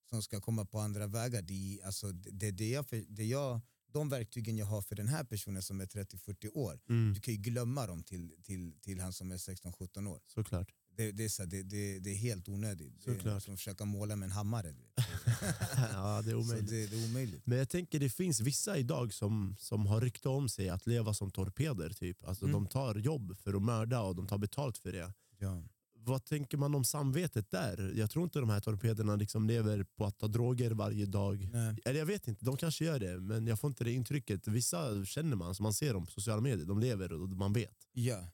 [0.10, 1.42] som ska komma på andra vägar.
[1.42, 5.62] Det, alltså, det, det, jag, det jag, de verktygen jag har för den här personen
[5.62, 7.14] som är 30-40 år, mm.
[7.14, 10.22] du kan ju glömma dem till, till, till han som är 16-17 år.
[10.28, 10.74] Såklart.
[10.96, 12.94] Det, det, är så, det, det, det är helt onödigt.
[13.00, 13.24] Såklart.
[13.24, 14.74] Det är som att försöka måla med en hammare.
[15.94, 16.70] ja, det är omöjligt.
[16.70, 17.42] Det, det, är omöjligt.
[17.46, 21.14] Men jag tänker det finns vissa idag som, som har rykte om sig att leva
[21.14, 21.90] som torpeder.
[21.90, 22.24] Typ.
[22.24, 22.54] Alltså, mm.
[22.54, 25.14] De tar jobb för att mörda och de tar betalt för det.
[25.40, 25.64] Ja.
[25.98, 27.94] Vad tänker man om samvetet där?
[27.96, 31.50] Jag tror inte de här torpederna liksom lever på att ta droger varje dag.
[31.54, 31.76] Nej.
[31.86, 34.48] Eller jag vet inte, de kanske gör det, men jag får inte det intrycket.
[34.48, 37.76] Vissa känner man, som man ser dem på sociala medier, de lever och man vet.
[37.94, 38.28] Ja,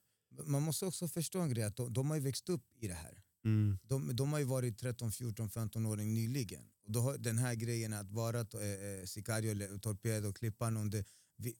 [0.45, 2.93] man måste också förstå en grej, att de, de har ju växt upp i det
[2.93, 3.21] här.
[3.45, 3.77] Mm.
[3.83, 6.63] De, de har ju varit 13, 14, 15 år nyligen.
[6.85, 11.05] Och då har den här grejen att vara äh, sicario, eller torpedo, klippan, om det,
[11.37, 11.55] vi,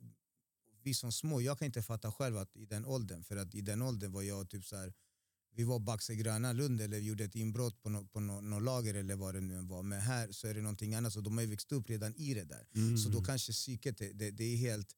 [0.84, 3.61] vi som små, jag kan inte fatta själv att i den åldern, för att i
[3.61, 4.93] den åldern var jag typ så här,
[5.55, 8.93] vi var Baxe Gröna Lund eller gjorde ett inbrott på något på no, no lager
[8.93, 9.84] eller vad det nu var.
[9.84, 12.34] Men här så är det någonting annat, så de har ju växt upp redan i
[12.34, 12.67] det där.
[12.76, 12.97] Mm.
[12.97, 14.95] Så då kanske psyket, det, det, det är helt,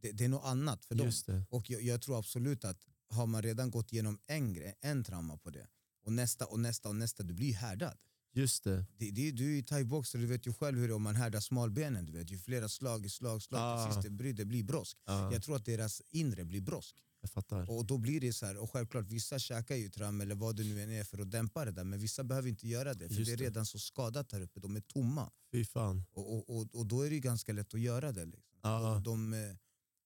[0.00, 1.12] det, det, är något annat för dem.
[1.50, 5.36] Och jag, jag tror absolut att har man redan gått igenom en, grej, en trauma
[5.36, 5.66] på det
[6.04, 7.98] och nästa och nästa och nästa, du blir härdad.
[8.36, 8.86] Just det.
[8.96, 11.16] det, det du är ju thaiboxare, du vet ju själv hur det är om man
[11.16, 12.06] härdar smalbenen.
[12.06, 13.84] Du vet ju flera slag, slag, slag, ah.
[13.84, 14.98] till sist det blir, det blir brosk.
[15.04, 15.32] Ah.
[15.32, 16.96] Jag tror att deras inre blir brosk.
[17.20, 17.70] Jag fattar.
[17.70, 20.64] Och då blir det så här, och självklart vissa käkar ju tram eller vad det
[20.64, 23.14] nu än är för att dämpa det där, men vissa behöver inte göra det för
[23.14, 25.30] Just det är redan så skadat här uppe, de är tomma.
[25.52, 26.04] Fy fan.
[26.12, 28.24] Och, och, och, och då är det ganska lätt att göra det.
[28.24, 28.58] Liksom.
[28.60, 28.98] Ah.
[28.98, 29.56] De, eh,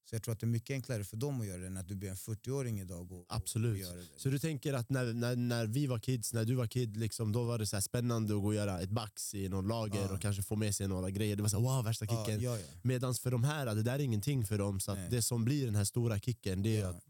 [0.09, 1.89] så jag tror att det är mycket enklare för dem att göra det än att
[1.89, 3.73] du blir en 40-åring idag och, Absolut.
[3.73, 4.07] och göra det.
[4.17, 7.33] Så du tänker att när, när, när vi var kids, när du var kid, liksom,
[7.33, 10.13] då var det så spännande att gå och göra ett bax i någon lager ja.
[10.15, 11.37] och kanske få med sig några grejer.
[11.37, 12.41] Det var så wow, värsta kicken.
[12.41, 14.81] Ja, ja, Medan för de här, det där är ingenting för dem.
[14.81, 17.03] Så det som blir den här stora kicken, det är att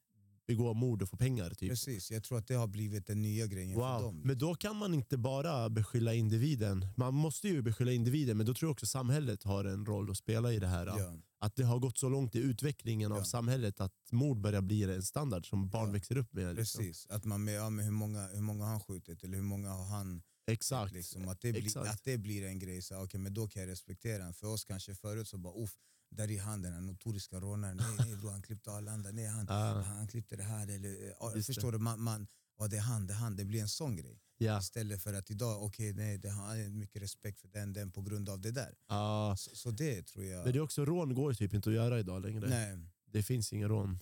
[0.48, 1.50] begå mord och få pengar.
[1.50, 1.70] Typ.
[1.70, 3.98] Precis, jag tror att det har blivit den nya grejen wow.
[3.98, 4.20] för dem.
[4.24, 6.86] Men då kan man inte bara beskylla individen.
[6.96, 10.16] Man måste ju beskylla individen, men då tror jag också samhället har en roll att
[10.16, 10.86] spela i det här.
[10.86, 11.14] Ja.
[11.40, 15.02] Att det har gått så långt i utvecklingen av samhället att mord börjar bli en
[15.02, 15.92] standard som barn ja.
[15.92, 16.56] växer upp med.
[16.56, 16.84] Liksom.
[16.84, 19.44] Precis, att man med, ja, med hur, många, hur många har han skjutit eller hur
[19.44, 20.92] många har han Exakt.
[20.92, 21.90] Liksom, att, det blir, Exakt.
[21.90, 24.34] att det blir en grej, så, okay, men då kan jag respektera den.
[24.34, 25.76] För oss kanske förut så bara uff,
[26.10, 29.46] där är han den här notoriska rånaren, nej, nej bro, han klippte Arlanda, nej han,
[29.48, 29.82] ah.
[29.82, 30.68] han klippte det här.
[30.68, 30.88] Eller,
[31.36, 31.78] uh, förstår det.
[31.78, 31.82] du?
[31.82, 32.26] Man, man,
[32.58, 34.20] ja, det är han, det är han, det blir en sån grej.
[34.38, 34.58] Ja.
[34.58, 38.02] Istället för att idag, okej okay, nej, det har mycket respekt för den, den på
[38.02, 38.74] grund av det där.
[38.86, 39.36] Ah.
[39.36, 40.44] Så, så, det tror jag...
[40.44, 42.48] Men det är också rån går typ inte att göra idag längre.
[42.48, 42.78] Nej.
[43.12, 43.98] Det finns ingen rån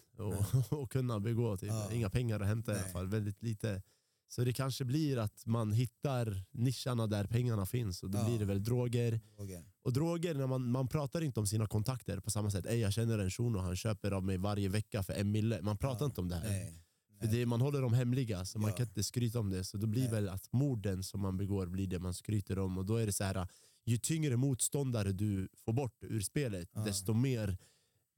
[0.83, 1.57] att kunna begå.
[1.57, 1.71] Typ.
[1.71, 1.93] Ah.
[1.93, 2.81] Inga pengar att hämta nej.
[2.81, 3.07] i alla fall.
[3.07, 3.83] Väldigt lite
[4.29, 8.25] Så det kanske blir att man hittar nischarna där pengarna finns och då Ja.
[8.29, 9.21] blir det väl droger.
[9.37, 9.65] Droger.
[9.83, 12.67] Och droger, när man, man pratar inte om sina kontakter på samma sätt.
[12.67, 15.63] Ey, jag känner en shuno, han köper av mig varje vecka för en mille.
[15.63, 16.49] Man pratar Ja, inte om det här.
[16.51, 16.83] Nej.
[17.21, 18.77] För det, man håller dem hemliga, så man Ja.
[18.77, 19.65] kan inte skryta om det.
[19.65, 20.11] Så då blir Nej.
[20.11, 22.79] väl att morden som man begår blir det man skryter om.
[22.79, 23.49] Och då är det så här,
[23.85, 27.57] ju tyngre motståndare du får bort ur spelet, desto mer...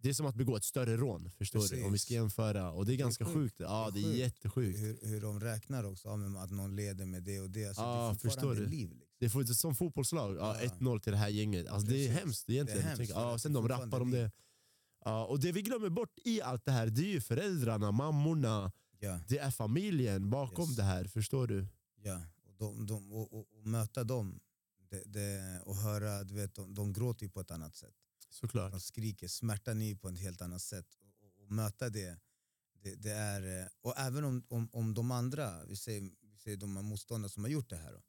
[0.03, 1.84] Det är som att begå ett större rån, förstår du?
[1.84, 2.11] Om vi ska Precis.
[2.11, 2.72] jämföra.
[2.72, 3.36] Och det är Det är ganska sjukt.
[3.36, 3.57] sjukt.
[3.61, 4.16] Ja, det är sjukt.
[4.18, 4.78] jättesjukt.
[4.78, 7.66] Hur, hur de räknar också, ja, att någon leder med det och det.
[7.66, 8.66] Alltså, Ja, det är förstår du.
[8.66, 8.88] liv.
[8.90, 9.07] Liksom.
[9.18, 10.36] Det faktiskt som fotbollslag.
[10.36, 10.68] Ja, Ja.
[10.68, 11.66] 1-0 till det här gänget.
[11.68, 12.20] Alltså, det är Precis.
[12.22, 12.82] hemskt egentligen.
[12.82, 14.30] Det är hemskt, ja, sen de rappar om det.
[15.05, 18.72] Ja, och det vi glömmer bort i allt det här, det är ju föräldrarna, mammorna.
[19.01, 20.76] Ja, Det är familjen bakom Yes.
[20.76, 21.66] det här, förstår du?
[22.03, 22.20] ja.
[22.46, 24.40] Och, de, de, och, och, och möta dem
[24.90, 27.94] det, det, och höra, du vet, de, de gråter ju på ett annat sätt.
[28.31, 28.70] Såklart.
[28.72, 30.95] De skriker, smärtan är på ett helt annat sätt.
[30.95, 32.20] Och, och, möta det,
[32.72, 33.61] det, det är...
[33.62, 37.29] eh, Och även om, om, om de andra, vi säger, vi säger de här motståndarna
[37.29, 38.03] som har gjort det här, då,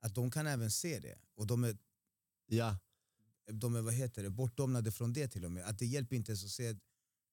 [0.00, 1.18] att de kan även se det.
[1.34, 1.76] Och de är,
[2.46, 2.78] Ja,
[3.52, 5.64] de är vad heter det, bortdomnade från det till och med.
[5.68, 6.76] Att det hjälper inte ens att se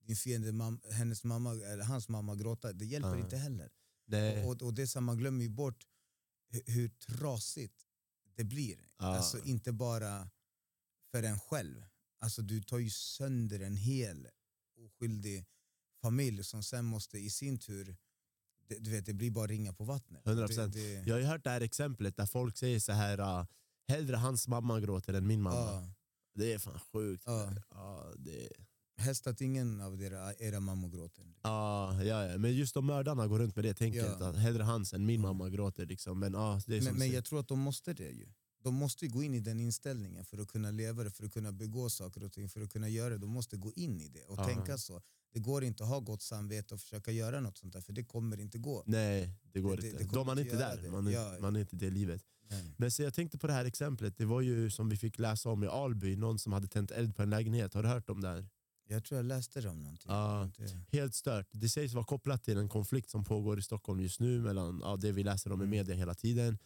[0.05, 2.73] din fiende, mam, hennes mamma, eller hans mamma gråta.
[2.73, 3.19] Det hjälper Ja.
[3.19, 3.71] inte heller.
[4.05, 4.45] nej.
[4.45, 5.87] Och, och det är så, man glömmer ju bort
[6.49, 7.85] hur, hur trasigt
[8.35, 8.87] det blir.
[8.97, 9.05] Ja.
[9.17, 10.29] Alltså inte bara
[11.11, 11.85] för en själv.
[12.19, 14.27] Alltså du tar ju sönder en hel
[14.77, 15.45] oskyldig
[16.01, 17.97] familj som sen måste i sin tur,
[18.67, 20.23] det, du vet det blir bara ringa på vattnet.
[20.25, 20.67] 100%.
[20.67, 23.45] Det, det, Jag har ju hört det här exemplet där folk säger så här uh,
[23.87, 25.55] hellre hans mamma gråter än min mamma.
[25.55, 25.93] ja,
[26.33, 27.23] Det är fan sjukt.
[27.25, 27.53] Ja.
[27.69, 28.49] Ja, det...
[28.97, 31.25] helst att ingen av era, era mammor gråter.
[31.41, 34.15] Ja, ja, ja, men just de mördarna går runt med det tänket.
[34.19, 34.27] Ja.
[34.29, 35.85] Att hellre hans än min mamma gråter.
[35.85, 36.19] Liksom.
[36.19, 38.27] Men, ja, det är Men, men jag tror att de måste det ju.
[38.63, 41.33] De måste ju gå in i den inställningen för att kunna leva det, för att
[41.33, 43.17] kunna begå saker och ting, för att kunna göra det.
[43.17, 44.45] De måste gå in i det och Ja.
[44.45, 45.01] tänka så.
[45.33, 48.03] Det går inte att ha gott samvete och försöka göra något sånt där, för det
[48.03, 48.83] kommer inte gå.
[48.85, 49.97] Nej, det går Det- det- inte.
[49.99, 50.77] det kommer Då man är inte där.
[50.81, 50.91] det.
[50.91, 51.35] Man är, Ja.
[51.41, 52.21] man är inte det livet.
[52.49, 52.73] Nej.
[52.77, 54.17] Men så jag tänkte på det här exemplet.
[54.17, 56.15] Det var ju som vi fick läsa om i Alby.
[56.15, 57.73] Någon som hade tänt eld på en lägenhet.
[57.73, 58.47] Har du hört om det här?
[58.87, 60.11] Jag tror jag läste det om någonting.
[60.11, 60.43] Ja.
[60.43, 61.47] Inte- Helt stört.
[61.51, 64.97] Det sägs vara kopplat till en konflikt som pågår i Stockholm just nu mellan ja,
[64.97, 65.69] det vi läser om i Mm.
[65.69, 66.57] media hela tiden.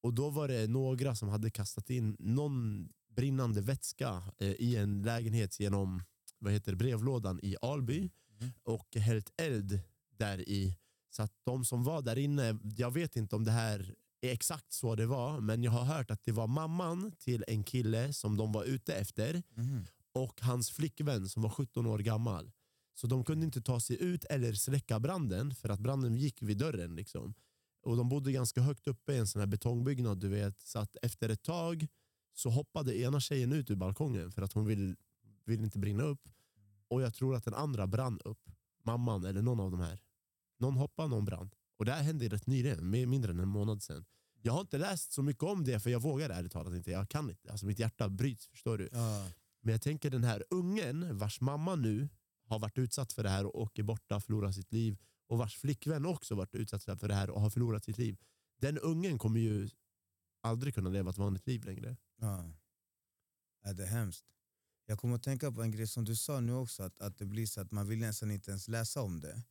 [0.00, 5.02] Och då var det några som hade kastat in någon brinnande vätska eh, i en
[5.02, 6.02] lägenhet genom
[6.38, 8.52] vad heter brevlådan i Alby Mm.
[8.62, 9.80] och hällt eld
[10.16, 10.76] där i.
[11.10, 14.72] Så att de som var där inne, jag vet inte om det här är exakt
[14.72, 18.36] så det var, men jag har hört att det var mamman till en kille som
[18.36, 19.86] de var ute efter Mhm.
[20.12, 22.50] och hans flickvän som var 17 år gammal.
[22.94, 26.58] Så de kunde inte ta sig ut eller släcka branden för att branden gick vid
[26.58, 26.96] dörren.
[26.96, 27.34] Liksom.
[27.88, 30.18] Och De bodde ganska högt uppe i en sån här betongbyggnad.
[30.18, 30.60] Du vet.
[30.60, 31.86] Så att efter ett tag
[32.34, 34.96] så hoppade ena tjejen ut ur balkongen för att hon vill,
[35.44, 36.28] vill inte brinna upp.
[36.88, 38.50] Och jag tror att den andra brann upp.
[38.82, 40.00] Mamman eller någon av de här.
[40.58, 41.50] Någon hoppade, någon brann.
[41.78, 44.04] Och det här hände rätt nyligen, mindre än en månad sedan.
[44.42, 46.90] Jag har inte läst så mycket om det för jag vågar ärligt talat inte.
[46.90, 47.50] Jag kan inte.
[47.50, 48.88] Alltså mitt hjärta bryts, förstår du?
[48.92, 49.30] Ja.
[49.60, 52.08] Men jag tänker den här ungen vars mamma nu
[52.44, 56.06] har varit utsatt för det här och åker borta, förlorar sitt liv och vars flickvän
[56.06, 58.16] också varit utsatt för det här och har förlorat sitt liv.
[58.60, 59.68] Den ungen kommer ju
[60.40, 61.96] aldrig kunna leva ett vanligt liv längre.
[62.20, 62.52] Ja.
[63.62, 63.72] ja.
[63.72, 64.24] Det är hemskt.
[64.86, 67.26] Jag kommer att tänka på en grej som du sa nu också, att, att det
[67.26, 69.42] blir så att man vill nästan inte ens läsa om det.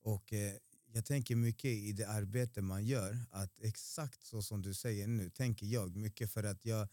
[0.00, 0.54] Och eh,
[0.86, 5.30] jag tänker mycket i det arbete man gör, att exakt så som du säger nu,
[5.30, 6.88] tänker jag mycket för att jag,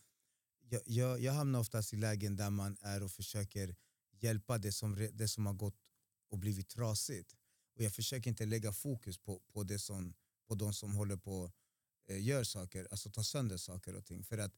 [0.69, 3.75] jag, jag, jag hamnar oftast i lägen där man är och försöker
[4.11, 5.77] hjälpa det som, det som har gått
[6.29, 7.35] och blivit trasigt.
[7.75, 10.13] Och jag försöker inte lägga fokus på, på, det som,
[10.47, 11.51] på de som håller på
[12.07, 14.23] eh, gör saker, alltså tar sönder saker och ting.
[14.23, 14.53] För att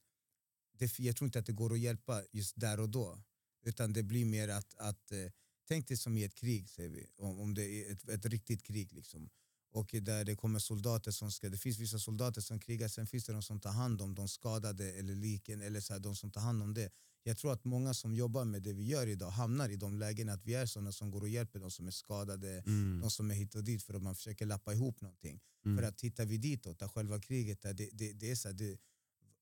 [0.78, 3.22] det, jag tror inte att det går att hjälpa just där och då.
[3.61, 5.32] Utan det blir mer att, att eh,
[5.68, 7.07] tänk dig som i ett krig, säger vi.
[7.18, 8.93] Om, om det är ett, ett riktigt krig.
[8.93, 9.30] Liksom.
[9.72, 13.26] Och där det kommer soldater som ska, det finns vissa soldater som krigar, sen finns
[13.26, 16.32] det de som tar hand om de skadade eller liken, eller så här, de som
[16.32, 16.89] tar hand om det.
[17.28, 20.34] Jag tror att många som jobbar med det vi gör idag hamnar i de lägena
[20.34, 22.99] att vi är sådana som går och hjälper de som är skadade, Mm.
[23.01, 25.39] de som är hit och dit för att man försöker lappa ihop någonting.
[25.65, 25.78] Mm.
[25.78, 28.55] För att tittar vi ditåt, där själva kriget, där det, det, det, är så här,
[28.55, 28.78] det,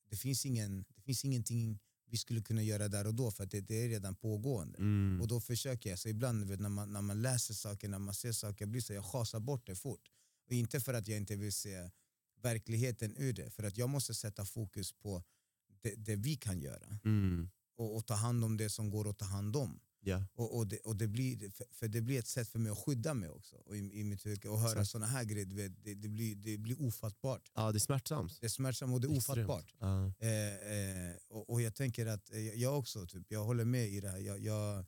[0.09, 3.51] det, finns ingen, det finns ingenting vi skulle kunna göra där och då för att
[3.51, 4.77] det, det är redan pågående.
[4.77, 5.21] Mm.
[5.21, 8.13] Och då försöker jag, så ibland vet, när, man, när man läser saker, när man
[8.13, 10.09] ser saker, jag blir så jag chasar bort det fort.
[10.45, 11.89] Och inte för att jag inte vill se
[12.41, 15.23] verkligheten ur det, för att jag måste sätta fokus på
[15.81, 17.49] det, det vi kan göra Mm.
[17.75, 19.79] Och, och ta hand om det som går att ta hand om.
[20.05, 20.23] Ja.
[20.35, 23.13] Och, och, det, och det blir, för, det blir ett sätt för mig att skydda
[23.13, 23.55] mig också.
[23.55, 24.49] Och i, i mitt yrke.
[24.49, 27.51] Och höra såna här grejer, vet, det, det, blir, det blir ofattbart.
[27.55, 28.37] ja, det är smärtsamt.
[28.39, 29.49] Det är smärtsamt och det är Extremt.
[29.49, 29.73] ofattbart.
[29.79, 30.13] Ja.
[30.19, 34.01] Eh, eh, och, och jag tänker att eh, jag också, typ, jag håller med i
[34.01, 34.17] det här.
[34.17, 34.85] Jag, jag,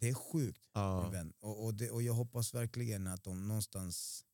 [0.00, 1.08] det är sjukt min Ja.
[1.08, 1.32] vän.
[1.40, 4.24] Och, och, det, och jag hoppas verkligen att de någonstans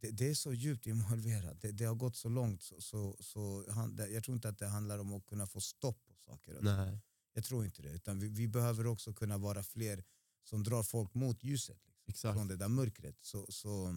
[0.00, 1.60] det, det är så djupt involverat.
[1.60, 2.62] Det, det har gått så långt.
[2.62, 6.03] Så, så, så han, jag tror inte att det handlar om att kunna få stopp
[6.26, 6.58] saker.
[6.60, 7.00] Nej.
[7.34, 7.90] Jag tror inte det.
[7.90, 10.04] Utan vi, vi behöver också kunna vara fler
[10.44, 11.76] som drar folk mot ljuset.
[11.86, 12.36] Liksom, Exakt.
[12.36, 13.16] från det där mörkret.
[13.20, 13.88] Så, så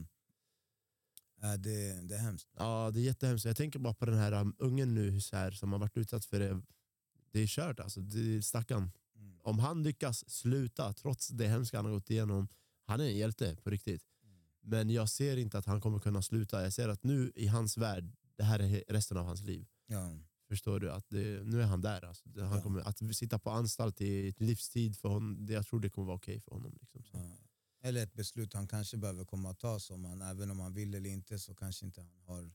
[1.43, 2.47] äh, det, det är hemskt.
[2.57, 3.45] Ja, det är jättehemskt.
[3.45, 6.25] Jag tänker bara på den här um, ungen nu så här, som har varit utsatt
[6.25, 6.61] för det.
[7.31, 8.01] Det är kört alltså.
[8.01, 8.91] Det, stackarn.
[9.15, 9.39] Mm.
[9.43, 12.47] Om han lyckas sluta trots det hemska han har gått igenom.
[12.85, 14.03] Han är en hjälte på riktigt.
[14.61, 16.63] Men jag ser inte att han kommer kunna sluta.
[16.63, 19.67] Jag ser att nu i hans värld, det här är resten av hans liv.
[19.85, 20.19] Ja.
[20.47, 20.91] Förstår du?
[20.91, 22.05] Att det, nu är han där.
[22.05, 22.23] Alltså.
[22.41, 22.61] Han Ja.
[22.61, 26.05] kommer, att sitta på anstalt i ett livstid för honom, det, jag tror det kommer
[26.07, 26.77] vara okej för honom.
[26.81, 27.03] Liksom.
[27.13, 27.37] Ja.
[27.81, 30.93] Eller ett beslut han kanske behöver komma att ta som han, även om han vill
[30.93, 32.51] eller inte så kanske inte han har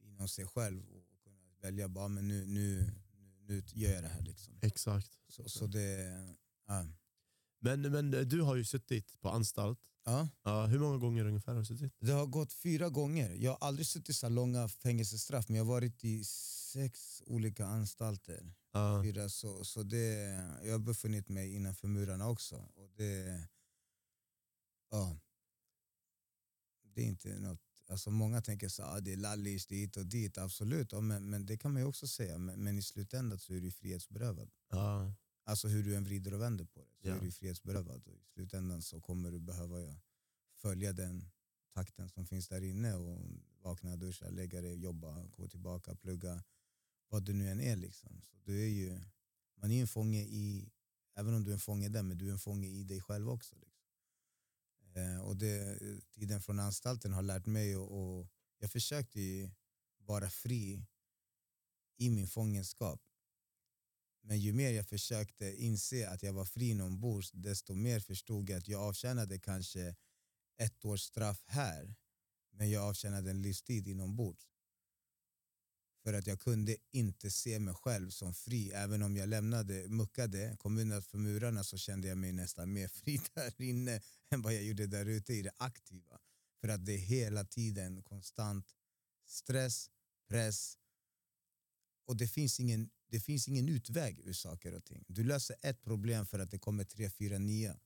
[0.00, 4.08] inom sig själv och kunna välja bara men nu, nu, nu, nu gör jag det
[4.08, 4.22] här.
[4.22, 4.58] Liksom.
[4.62, 5.18] Exakt.
[5.28, 6.18] Så, så det,
[6.66, 6.86] ja.
[7.62, 9.78] Men, men du har ju suttit på anstalt.
[10.04, 11.92] Ja, Ja, hur många gånger ungefär har du suttit?
[12.00, 13.30] det har gått fyra gånger.
[13.30, 18.54] Jag har aldrig suttit så långa fängelsestraff men jag har varit i sex olika anstalter.
[18.72, 19.02] Ja.
[19.04, 20.14] Fyra, så, så det,
[20.64, 22.56] jag har befunnit mig innanför murarna också.
[22.56, 23.48] Och det,
[24.90, 25.16] ja,
[26.94, 27.60] det är inte något,
[27.90, 31.46] alltså många tänker så ah, det är lallis dit och dit, absolut, ja, men, men
[31.46, 32.38] det kan man ju också säga.
[32.38, 34.50] Men, men i slutändan så är du frihetsberövad.
[34.70, 35.14] Ja.
[35.44, 37.14] Alltså hur du än vrider och vänder på det så Ja.
[37.14, 38.06] är du frihetsberövad.
[38.08, 40.00] Och I slutändan så kommer du behöva ja,
[40.56, 41.30] följa den
[41.74, 43.18] takten som finns där inne och
[43.62, 46.44] vakna, duscha, lägga dig, jobba, gå tillbaka, plugga.
[47.08, 47.76] Vad du nu än är.
[47.76, 48.22] Liksom.
[48.22, 49.00] Så du är ju,
[49.54, 50.72] man är ju en fånge i,
[51.14, 53.28] även om du är en fånge där, men du är en fånge i dig själv
[53.30, 53.56] också.
[53.56, 53.82] Liksom.
[54.94, 55.78] Eh, och det,
[56.10, 58.28] tiden från anstalten har lärt mig och, och
[58.58, 59.50] jag försökte ju
[59.98, 60.84] vara fri
[61.96, 63.00] i min fångenskap.
[64.22, 68.58] Men ju mer jag försökte inse att jag var fri inombords desto mer förstod jag
[68.58, 69.94] att jag avtjänade kanske
[70.58, 71.94] ett års straff här
[72.50, 74.48] men jag avtjänade en livstid inombords.
[76.02, 78.70] För att jag kunde inte se mig själv som fri.
[78.70, 83.20] Även om jag lämnade, muckade, kommunen för murarna så kände jag mig nästan mer fri
[83.34, 84.00] där inne
[84.30, 86.18] än vad jag gjorde där ute i det aktiva.
[86.60, 88.74] För att det är hela tiden konstant
[89.26, 89.90] stress,
[90.28, 90.78] press
[92.06, 95.04] och det finns ingen, det finns ingen utväg ur saker och ting.
[95.08, 97.78] Du löser ett problem för att det kommer tre, fyra nya.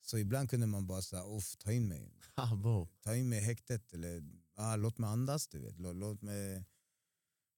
[0.00, 2.12] Så ibland kunde man bara säga, Uff, ta in mig.
[2.34, 2.88] Abo.
[3.00, 4.22] Ta in mig i häktet eller
[4.54, 5.48] ah, låt mig andas.
[5.48, 5.78] Du vet.
[5.78, 6.64] Låt, låt mig...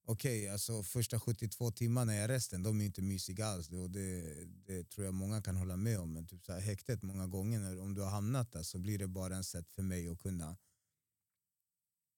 [0.07, 3.69] Okej, alltså första 72 timmarna i arresten, de är inte mysiga alls.
[3.69, 6.13] Och det, det tror jag många kan hålla med om.
[6.13, 8.97] Men typ så här, häktet många gånger, när, om du har hamnat där så blir
[8.97, 10.57] det bara en sätt för mig att kunna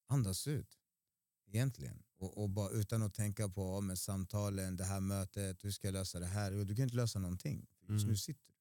[0.07, 0.79] andas ut.
[1.47, 2.03] Egentligen.
[2.17, 5.93] Och, och bara utan att tänka på men samtalen, det här mötet, hur ska jag
[5.93, 6.51] lösa det här?
[6.51, 7.67] Du kan inte lösa någonting.
[7.81, 8.07] Just Mm.
[8.11, 8.57] nu sitter du.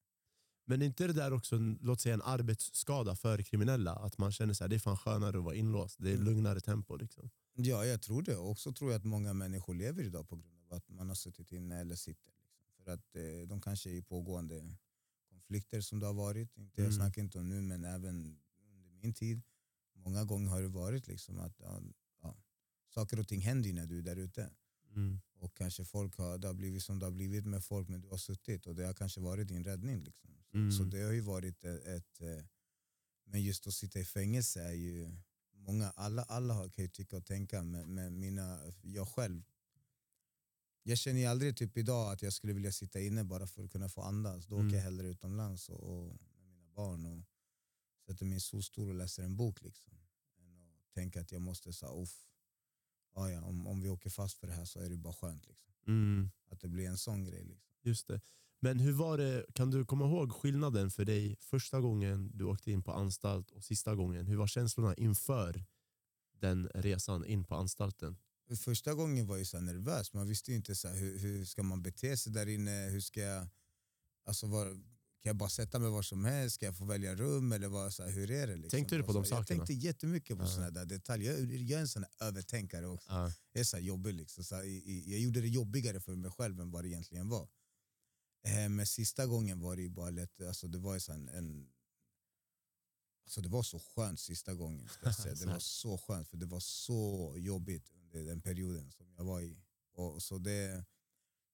[0.68, 3.94] Men är inte det där också låt säga en arbetsskada för kriminella?
[3.94, 5.96] Att man känner att det är fan skönare att vara inlåst.
[5.98, 6.24] Det är Mm.
[6.26, 6.96] lugnare tempo.
[6.96, 7.30] Liksom.
[7.54, 8.36] Ja, jag tror det.
[8.36, 11.14] Och också tror jag att många människor lever idag på grund av att man har
[11.14, 12.32] suttit inne eller sitter.
[12.42, 12.84] Liksom.
[12.84, 14.74] För att eh, de kanske är i pågående
[15.30, 16.56] konflikter som det har varit.
[16.56, 16.96] Inte, Jag Mm.
[16.96, 18.38] snackar inte om nu, men även
[18.72, 19.42] under min tid.
[19.94, 21.80] Många gånger har det varit liksom att ja,
[22.96, 24.50] saker och ting händer ju när du är där ute.
[24.94, 25.20] Mm.
[25.38, 28.08] Och kanske folk har, det har blivit som det har blivit med folk, men du
[28.08, 30.04] har suttit och det har kanske varit din räddning.
[30.04, 30.30] Liksom.
[30.50, 30.72] Så, Mm.
[30.72, 32.20] så det har ju varit ett, ett...
[32.20, 32.44] eh,
[33.24, 35.16] Men just att sitta i fängelse är ju...
[35.52, 39.42] Många, alla, alla har- kan ju tycka och tänka, men, men mina, jag själv...
[40.82, 43.70] Jag känner ju aldrig typ idag att jag skulle vilja sitta inne bara för att
[43.72, 44.46] kunna få andas.
[44.46, 44.66] Då Mm.
[44.66, 47.24] åker jag hellre utomlands och, och med mina barn och
[48.06, 49.62] sätter en solstol och läser en bok.
[49.62, 49.92] Liksom.
[50.38, 52.26] Än att tänka att jag måste säga, uff,
[53.16, 55.46] ja, ja, om, om vi åker fast för det här så är det bara skönt.
[55.46, 55.72] Liksom.
[55.86, 56.30] Mm.
[56.50, 57.44] Att det blir en sån grej.
[57.44, 57.70] Liksom.
[57.82, 58.20] Just det.
[58.60, 62.70] Men hur var det, kan du komma ihåg skillnaden för dig första gången du åkte
[62.70, 64.26] in på anstalt och sista gången?
[64.26, 65.64] Hur var känslorna inför
[66.40, 68.16] den resan in på anstalten?
[68.56, 72.16] Första gången var jag så nervös, man visste inte så hur, hur ska man bete
[72.16, 73.48] sig där inne, hur ska jag,
[74.24, 74.80] alltså var,
[75.26, 77.94] kan jag bara sätta mig var som helst, ska jag få välja rum eller vad,
[77.94, 78.56] så här, hur är det?
[78.56, 78.70] Liksom?
[78.70, 79.66] Tänkte du på de så, Jag sakerna?
[79.66, 80.48] tänkte jättemycket på Ja.
[80.48, 83.12] såna där detaljer, jag, jag är en sån övertänkare också.
[83.12, 83.32] Ja.
[83.52, 84.44] Jag är så jobbig liksom.
[84.44, 84.64] så här,
[85.10, 87.48] Jag gjorde det jobbigare för mig själv än vad det egentligen var.
[88.44, 91.68] Eh, Men sista gången var det ju bara lätt, alltså det var så en, en
[93.24, 94.88] Alltså det var så skönt sista gången.
[94.88, 95.34] Ska jag säga.
[95.40, 99.40] Det var så skönt för det var så jobbigt under den perioden som jag var
[99.40, 99.58] i.
[99.92, 100.84] Och så det,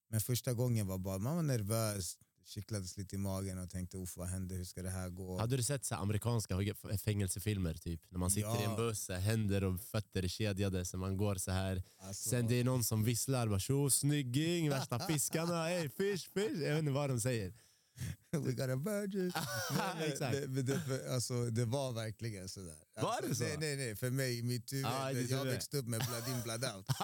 [0.09, 4.16] men första gången var bara, man var nervös, kittlades lite i magen och tänkte Uff,
[4.16, 5.38] vad händer, hur ska det här gå?
[5.38, 6.59] Hade du sett så amerikanska
[7.05, 7.74] fängelsefilmer?
[7.74, 8.76] Typ, när man sitter i en Ja.
[8.76, 11.82] buss, så här, händer och fötter är kedjade, så man går så här.
[11.99, 16.61] Alltså, Sen det är någon som visslar, bara, tjo snygging, värsta fiskarna, hey, fish, fish.
[16.62, 17.55] Jag vet inte vad de säger.
[18.30, 19.32] We got a virgin.
[20.01, 20.32] Exakt.
[20.40, 22.78] det, men det, för, alltså, det var verkligen sådär.
[22.95, 23.45] Var alltså, det så?
[23.45, 23.97] Nej, nej, nej.
[23.97, 25.53] För mig, mitt huvud, Ah, jag det.
[25.53, 26.86] växte upp med blood in, blood out.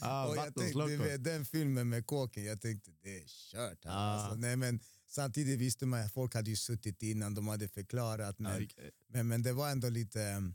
[0.00, 3.86] ah, och jag tänkte, du vet, den filmen med kåken, jag tänkte det är kört.
[3.86, 3.90] Ah.
[3.90, 8.38] Alltså, nej, men, samtidigt visste man att folk hade ju suttit innan, de hade förklarat.
[8.38, 8.90] Men, okej.
[9.08, 10.52] men, men det var ändå lite...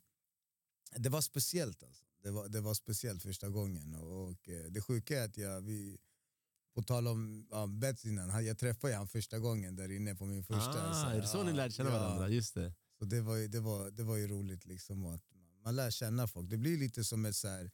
[0.95, 1.83] Det var speciellt.
[1.83, 2.03] Alltså.
[2.23, 3.95] Det, var, det var speciellt första gången.
[3.95, 5.61] Och, och eh, Det sjuka är att jag...
[5.61, 5.97] Vi,
[6.75, 10.43] på tal om ja, Bets innan, jag träffade han första gången där inne på min
[10.43, 10.89] första.
[10.89, 11.99] Ah, här, är det så ni ja, lärde känna ja.
[11.99, 12.29] varandra?
[12.29, 12.73] Just det.
[12.99, 15.91] Så det var, ju, det, var, det var ju roligt liksom att man, man lär
[15.91, 16.49] känna folk.
[16.49, 17.71] Det blir lite som ett så här,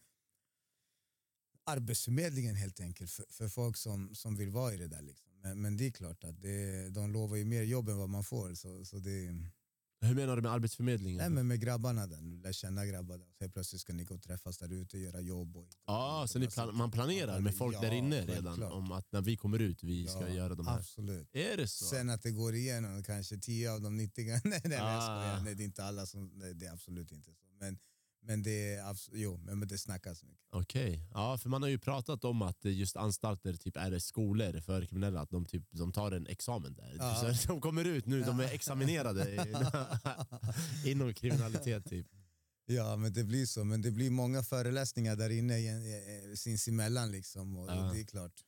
[1.63, 5.01] Arbetsförmedlingen helt enkelt för, för folk som, som vill vara i det där.
[5.01, 5.31] Liksom.
[5.41, 8.23] Men, men det är klart att det, de lovar ju mer jobb än vad man
[8.23, 8.53] får.
[8.53, 9.35] Så, så det,
[10.03, 11.17] Hur menar du med arbetsförmedlingen?
[11.17, 13.25] nej, men med grabbarna där, du lär känna grabbar där.
[13.25, 15.57] Så helt plötsligt ska ni gå och träffas där ute och göra jobb.
[15.57, 18.71] Och, Ja, så ni plan man planerar med folk Ja, där inne redan självklart.
[18.73, 20.77] om att när vi kommer ut vi ska Ja, göra de här.
[20.77, 21.29] Absolut.
[21.35, 21.85] Är det så?
[21.85, 25.39] Sen att det går igenom kanske 10 av de 90 nej, nej, Ah.
[25.43, 27.45] nej, det är inte alla som, nej, det är absolut inte så.
[27.59, 27.77] Men,
[28.23, 30.45] men det jo, men, det snackas mycket.
[30.51, 31.07] Okej.
[31.13, 35.21] Ja, för man har ju pratat om att just anstalter typ är skolor för kriminella,
[35.21, 36.95] att de, typ, de tar en examen där.
[36.99, 37.33] Ja.
[37.35, 39.45] Så de kommer ut nu, de är examinerade
[40.85, 41.85] inom kriminalitet.
[41.89, 42.07] Typ.
[42.65, 43.63] Ja, men det blir så.
[43.63, 45.55] Men det blir många föreläsningar där inne
[46.35, 47.57] sinsemellan liksom.
[47.57, 47.91] Och Ja.
[47.93, 48.41] det är klart,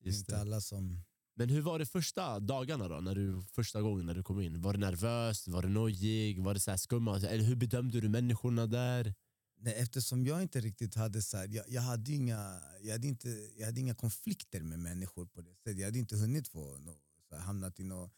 [0.00, 0.40] Just inte det.
[0.40, 1.02] alla som...
[1.34, 3.00] Men hur var det första dagarna då?
[3.00, 4.60] När du, första gången när du kom in?
[4.60, 5.48] Var du nervös?
[5.48, 6.42] Var du nojig?
[6.42, 7.16] Var det så här skumma?
[7.16, 9.14] Eller hur bedömde du människorna där?
[9.60, 13.28] Nej, eftersom jag inte riktigt hade så här, jag, jag, hade inga, jag, hade inte,
[13.56, 15.78] jag hade inga konflikter med människor på det sättet.
[15.78, 16.96] Jag hade inte hunnit få nå,
[17.28, 18.10] så här, hamnat i nå,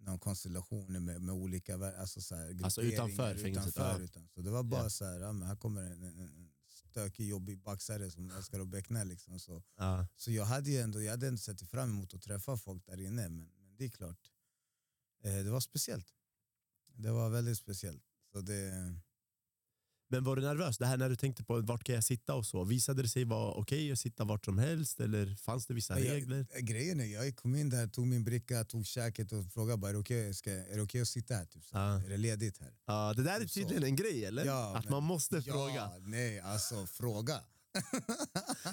[0.00, 4.04] någon konstellation med, med olika alltså så här, Alltså utanför fängelset, utanför, ja.
[4.04, 4.90] utan, Så det var bara Ja.
[4.90, 6.50] så här, ja, men här kommer en, en
[6.94, 9.04] stökig jobbig baxare som älskar att beckna.
[9.04, 9.62] Liksom, så.
[9.76, 10.06] Ja.
[10.16, 13.00] Så jag hade ju ändå, jag hade ändå sett fram emot att träffa folk där
[13.00, 13.28] inne.
[13.28, 14.30] Men, men det är klart,
[15.24, 16.14] eh, det var speciellt.
[16.96, 18.04] Det var väldigt speciellt.
[18.32, 18.94] Så det,
[20.08, 20.78] Men var du nervös?
[20.78, 22.64] Det här när du tänkte på vart kan jag sitta och så.
[22.64, 26.12] Visade det sig vara okej att sitta vart som helst eller fanns det vissa jag-
[26.14, 26.46] regler?
[26.54, 29.88] eh, Grejen är, jag kom in där, tog min bricka, tog käket och frågade bara,
[29.88, 30.32] är det okej
[30.74, 31.44] det okej att sitta här?
[31.44, 32.00] Typ, så, Ja.
[32.04, 32.72] Är det ledigt här?
[32.86, 33.54] Ja, det där är Så.
[33.60, 34.44] tydligen en grej eller?
[34.44, 35.90] Ja, att men- man måste ja, fråga.
[36.00, 37.40] Nej, alltså fråga.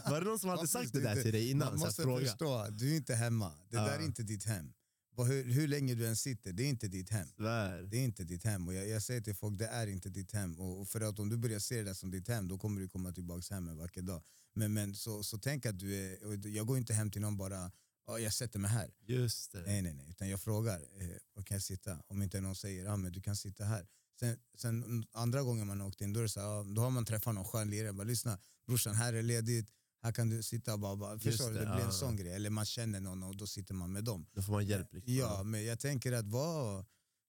[0.10, 1.68] Var det någon som hade sagt det där till dig innan?
[1.70, 3.52] Man Så måste förstå, du är inte hemma.
[3.70, 3.84] Det Ja.
[3.86, 4.74] där är inte ditt hem.
[5.18, 7.28] Hur, hur länge du än sitter, det är inte ditt hem.
[7.28, 7.82] Svär.
[7.84, 8.68] Det är inte ditt hem.
[8.68, 10.60] Och jag, jag säger till folk, det är inte ditt hem.
[10.60, 12.90] Och, och för att om du börjar se det som ditt hem, då kommer du
[12.90, 14.24] komma tillbaka hem en vacker dag.
[14.54, 17.72] Men, men så, så tänk att du är, jag går inte hem till någon bara,
[18.08, 18.92] "Ja, jag sätter mig här.
[19.08, 19.62] Just det.
[19.62, 20.08] Nej, nej, nej.
[20.10, 22.02] Utan jag frågar, eh, var kan jag sitta?
[22.08, 23.88] Om inte någon säger, ja men du kan sitta här.
[24.20, 27.36] Sen, sen andra gången man åkte in, då, är så ja, då har man träffat
[27.36, 27.94] någon skön lirare.
[27.94, 29.70] Bara, Lyssna, brorsan här är ledigt,
[30.02, 31.54] här kan du sitta och bara, bara förstår du?
[31.54, 31.86] det, Det blir ja.
[31.86, 32.34] en sån grej.
[32.34, 34.26] Eller man känner någon och då sitter man med dem.
[34.34, 34.94] Då får man hjälp.
[34.94, 35.14] Liksom.
[35.14, 36.86] Ja, men jag tänker att var,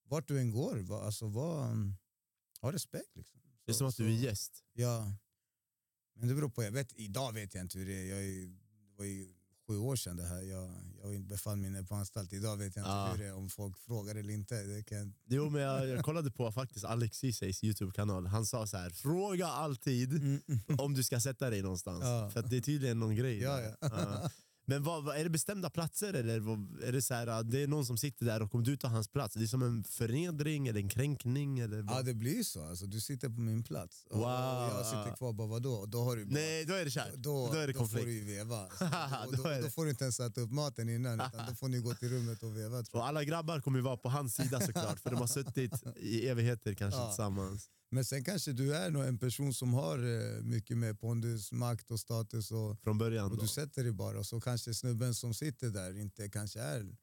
[0.09, 1.95] vart du än går, var, alltså mm,
[2.61, 3.17] ha respekt.
[3.17, 3.41] Liksom.
[3.65, 4.65] Det är Så- som att så- du är gäst.
[4.73, 5.17] Ja,
[6.17, 6.63] men det beror på.
[6.63, 8.05] Jag vet, idag vet jag inte hur det är.
[8.05, 9.35] Jag är det var ju
[9.67, 10.43] sju år sedan det här.
[10.43, 10.71] Jag,
[11.03, 12.33] jag befann mig inne på anstalt.
[12.33, 13.09] Idag vet jag inte Ja.
[13.13, 14.63] hur det är, om folk frågar eller inte.
[14.63, 18.27] Det kan, Jo, men jag, jag kollade på faktiskt Alex Cieseys YouTube-kanal.
[18.27, 20.41] Han sa så här: fråga alltid
[20.79, 22.03] om du ska sätta dig någonstans.
[22.05, 22.31] Ja.
[22.33, 23.39] För det är tydligen någon grej.
[23.39, 24.31] Ja, ja.
[24.65, 27.67] Men vad, vad, är det bestämda platser eller vad, är det så här, det är
[27.67, 30.69] någon som sitter där och om du tar hans plats, det är som en förnedring
[30.69, 31.59] eller en kränkning?
[31.59, 31.97] Eller vad?
[31.97, 34.29] Ja det blir så, alltså, du sitter på min plats och Wow.
[34.77, 35.73] jag sitter kvar, bara vadå?
[35.73, 37.15] Och Då har du bara, Nej, då är det kört.
[37.15, 38.07] då, Då är det då får konflikt.
[38.07, 38.69] du ju veva.
[38.79, 38.85] Så,
[39.27, 41.69] och Då då, då får du inte ens sätta upp maten innan, utan då får
[41.69, 42.85] ni gå till rummet och veva.
[42.93, 46.29] Och alla grabbar kommer ju vara på hans sida såklart, för de har suttit i
[46.29, 47.07] evigheter kanske Ja.
[47.09, 47.69] tillsammans.
[47.93, 51.91] Men sen kanske du är nog en person som har eh, mycket mer pondus, makt
[51.91, 53.31] och status och, Från början.
[53.31, 53.43] och Då.
[53.43, 56.97] du sätter dig bara och så kanske snubben som sitter där inte kanske är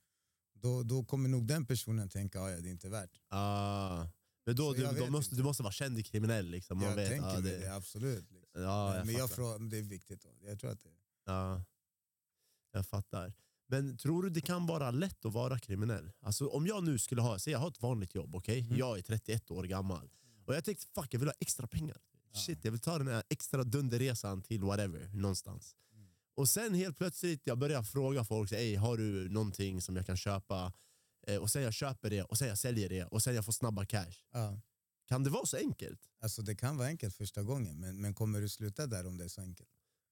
[0.53, 3.21] då, då kommer nog den personen tänka att ja, det är inte värt.
[3.27, 4.07] Ah.
[4.45, 5.35] Men då, du, då måste, inte.
[5.35, 6.49] du måste vara känd kriminell.
[6.49, 6.77] Liksom.
[6.77, 8.31] Man jag vet, tänker ah, det, det, absolut.
[8.31, 8.61] Liksom.
[8.61, 10.21] Ja, jag men jag frågar, det är viktigt.
[10.21, 10.29] Då.
[10.41, 10.89] Jag tror att det
[11.25, 11.63] Ja,
[12.71, 13.33] jag fattar.
[13.67, 16.11] Men tror du det kan vara lätt att vara kriminell?
[16.19, 18.59] Alltså om jag nu skulle ha, säg jag har ett vanligt jobb, okej?
[18.59, 18.77] Mm.
[18.77, 20.09] Jag är 31 år gammal.
[20.49, 21.97] Och jag tänkte fuck jag vill ha extra pengar.
[22.33, 25.75] Shit, jag vill ta den här extra dunderresan till whatever, någonstans.
[25.93, 26.07] Mm.
[26.35, 30.17] Och sen helt plötsligt, jag börjar fråga folk, Ey, har du någonting som jag kan
[30.17, 30.73] köpa?
[31.27, 33.51] Eh, och sen jag köper det, och sen jag säljer det, och sen jag får
[33.51, 34.13] snabba cash.
[34.33, 34.61] ja.
[35.07, 36.01] Kan det vara så enkelt?
[36.21, 39.23] Alltså det kan vara enkelt första gången, men, men kommer du sluta där om det
[39.23, 39.69] är så enkelt?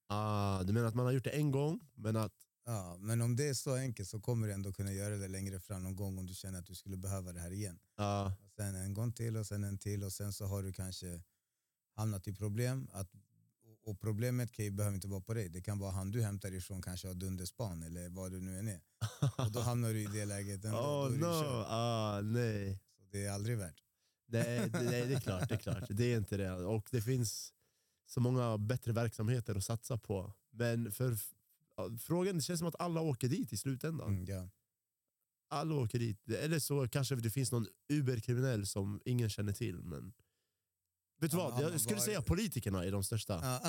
[0.08, 2.34] Ah, du menar att man har gjort det en gång, men att...
[2.70, 5.60] Ja, men om det är så enkelt så kommer du ändå kunna göra det längre
[5.60, 7.80] fram någon gång om du känner att du skulle behöva det här igen.
[7.96, 10.74] ah, Och sen en gång till och sen en till och sen så har du
[10.74, 11.22] kanske
[11.96, 12.90] hamnat i problem.
[12.94, 13.08] Att,
[13.86, 16.54] Och problemet kan ju, behöver inte vara på dig, det kan vara han du hämtar
[16.54, 18.82] ifrån kanske har dunderspan eller vad du nu än är.
[19.38, 20.78] Och då hamnar du i det läget ändå.
[21.08, 22.80] Oh no, ah, nej.
[22.98, 23.84] Så det är aldrig värt.
[24.28, 25.50] Nej, det, nej, det är klart.
[25.50, 25.84] Det är klart.
[25.90, 26.52] Det är inte det.
[26.52, 27.54] Och det finns
[28.06, 30.34] så många bättre verksamheter att satsa på.
[30.52, 31.18] Men för ja,
[32.00, 34.10] frågan, det känns som att alla åker dit i slutändan.
[34.10, 34.50] Mm, ja.
[35.50, 36.30] Alla åker dit.
[36.30, 39.84] Eller så kanske det finns någon uberkriminell som ingen känner till.
[39.84, 40.14] Men...
[41.20, 41.62] Vet du vad?
[41.62, 43.60] Jag skulle säga politikerna är de största.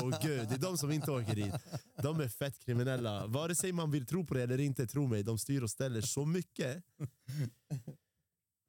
[0.00, 1.54] På gud, det är de som inte åker dit.
[2.02, 3.26] De är fett kriminella.
[3.26, 5.22] Vare sig man vill tro på det eller inte, tro mig.
[5.22, 6.84] De styr och ställer så mycket.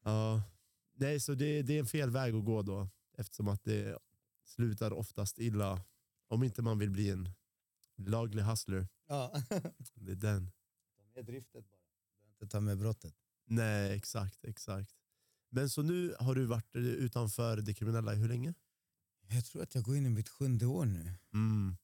[0.04, 0.43] Ja.
[0.95, 2.89] Nej, så det, det är en fel väg att gå då.
[3.18, 4.00] Eftersom att det
[4.45, 5.82] slutar oftast illa.
[6.28, 7.30] Om inte man vill bli en
[7.98, 8.88] laglig hustler.
[9.08, 9.34] Ja.
[9.93, 10.52] Det är den.
[10.98, 11.78] Ta med driftet bara.
[11.78, 13.16] Du behöver inte ta med brottet.
[13.45, 14.95] Nej, exakt, exakt.
[15.50, 18.54] Men så nu har du varit utanför det kriminella hur länge?
[19.30, 21.14] Jag tror att jag går in i mitt sjunde år nu.
[21.34, 21.78] Mm.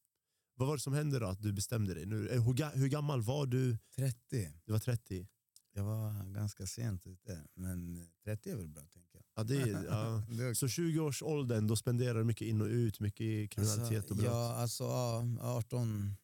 [0.56, 2.06] Vad var det som hände då att du bestämde dig?
[2.06, 3.78] Nu, eh, hur, hur gammal var du?
[3.96, 4.54] 30.
[4.66, 5.28] Du var 30?
[5.76, 9.24] Jag var ganska sent ute, men 30 är väl bra tänker jag.
[9.36, 10.24] Ja, det, är- ja.
[10.38, 14.18] Det Så 20-årsåldern, då spenderar du mycket in och ut, mycket i kriminalitet alltså, och
[14.18, 14.26] brott?
[14.32, 16.16] Ja, alltså ja, 18.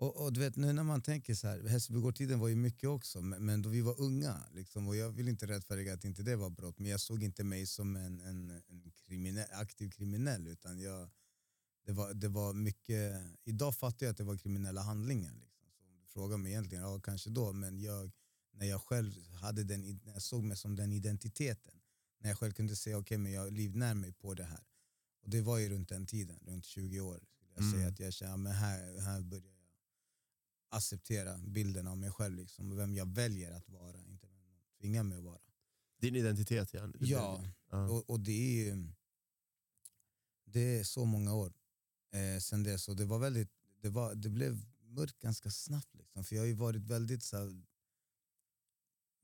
[0.00, 3.20] Och, och du vet nu när man tänker så här, Hässelbygårdtiden var ju mycket också,
[3.20, 4.42] men, men då vi var unga.
[4.52, 7.44] Liksom, och jag vill inte rättfärdiga att inte det var brott, men jag såg inte
[7.44, 10.46] mig som en, en, en kriminell, aktiv kriminell.
[10.46, 11.10] Utan jag,
[11.86, 15.34] det, var, det var mycket, idag fattar jag att det var kriminella handlingar.
[15.34, 15.68] Liksom.
[15.78, 18.10] Så om du frågar mig egentligen, ja kanske då, men jag,
[18.58, 21.74] när jag själv hade den, när jag såg mig som den identiteten,
[22.18, 24.64] när jag själv kunde säga okej men jag livnär mig på det här.
[25.22, 27.20] Och det var ju runt den tiden, runt 20 år.
[27.34, 27.72] Skulle jag Mm.
[27.72, 29.58] säga att jag kände, ja, men här, här börjar jag
[30.76, 32.36] acceptera bilden av mig själv.
[32.36, 35.40] Liksom, vem jag väljer att vara, inte vem de tvingar mig att vara.
[36.00, 36.92] Din identitet ja.
[37.70, 38.92] Ja, och, och det är ju
[40.44, 41.52] det är så många år
[42.12, 42.88] eh, sen dess.
[42.88, 43.50] Och det, var väldigt,
[43.80, 45.94] det, var, det blev mörkt ganska snabbt.
[45.94, 47.62] Liksom, för jag har ju varit väldigt så här,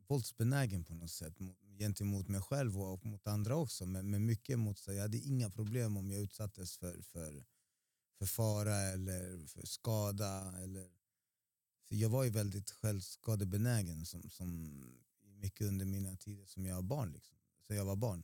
[0.07, 1.35] våldsbenägen på något sätt
[1.79, 3.87] gentemot mig själv och mot andra också.
[3.87, 4.95] Men, men mycket mot sig.
[4.95, 7.45] Jag hade inga problem om jag utsattes för, för,
[8.19, 10.55] för fara eller för skada.
[10.63, 10.89] Eller,
[11.89, 14.81] för jag var ju väldigt självskadebenägen som, som
[15.23, 17.13] mycket under mina tider som jag var barn.
[17.13, 17.37] Liksom.
[17.67, 18.23] Så jag var barn.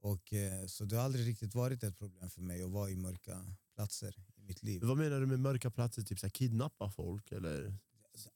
[0.00, 2.96] Och, eh, så det har aldrig riktigt varit ett problem för mig att vara i
[2.96, 4.82] mörka platser i mitt liv.
[4.82, 6.02] Vad menar du med mörka platser?
[6.02, 7.32] Typ så här, kidnappa folk?
[7.32, 7.74] Eller?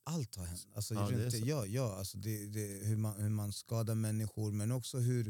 [0.02, 0.66] Allt har hänt.
[0.74, 1.46] Alltså, Ja, så.
[1.46, 5.24] ja, ja, alltså det, det, hur, man, hur man skadar människor men också hur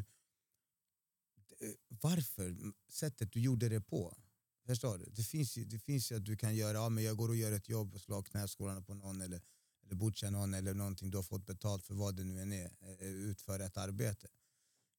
[1.59, 2.57] det- varför,
[2.89, 4.17] sättet du gjorde det på.
[4.67, 5.05] Förstår du?
[5.11, 7.37] Det finns ju, det finns ju att du kan göra, ja, men jag går och
[7.37, 9.43] gör ett jobb och slår knäskålarna på någon eller,
[9.85, 12.71] eller butchar någon eller någonting, du har fått betalt för vad det nu än är,
[13.01, 14.29] eh, utföra ett arbete.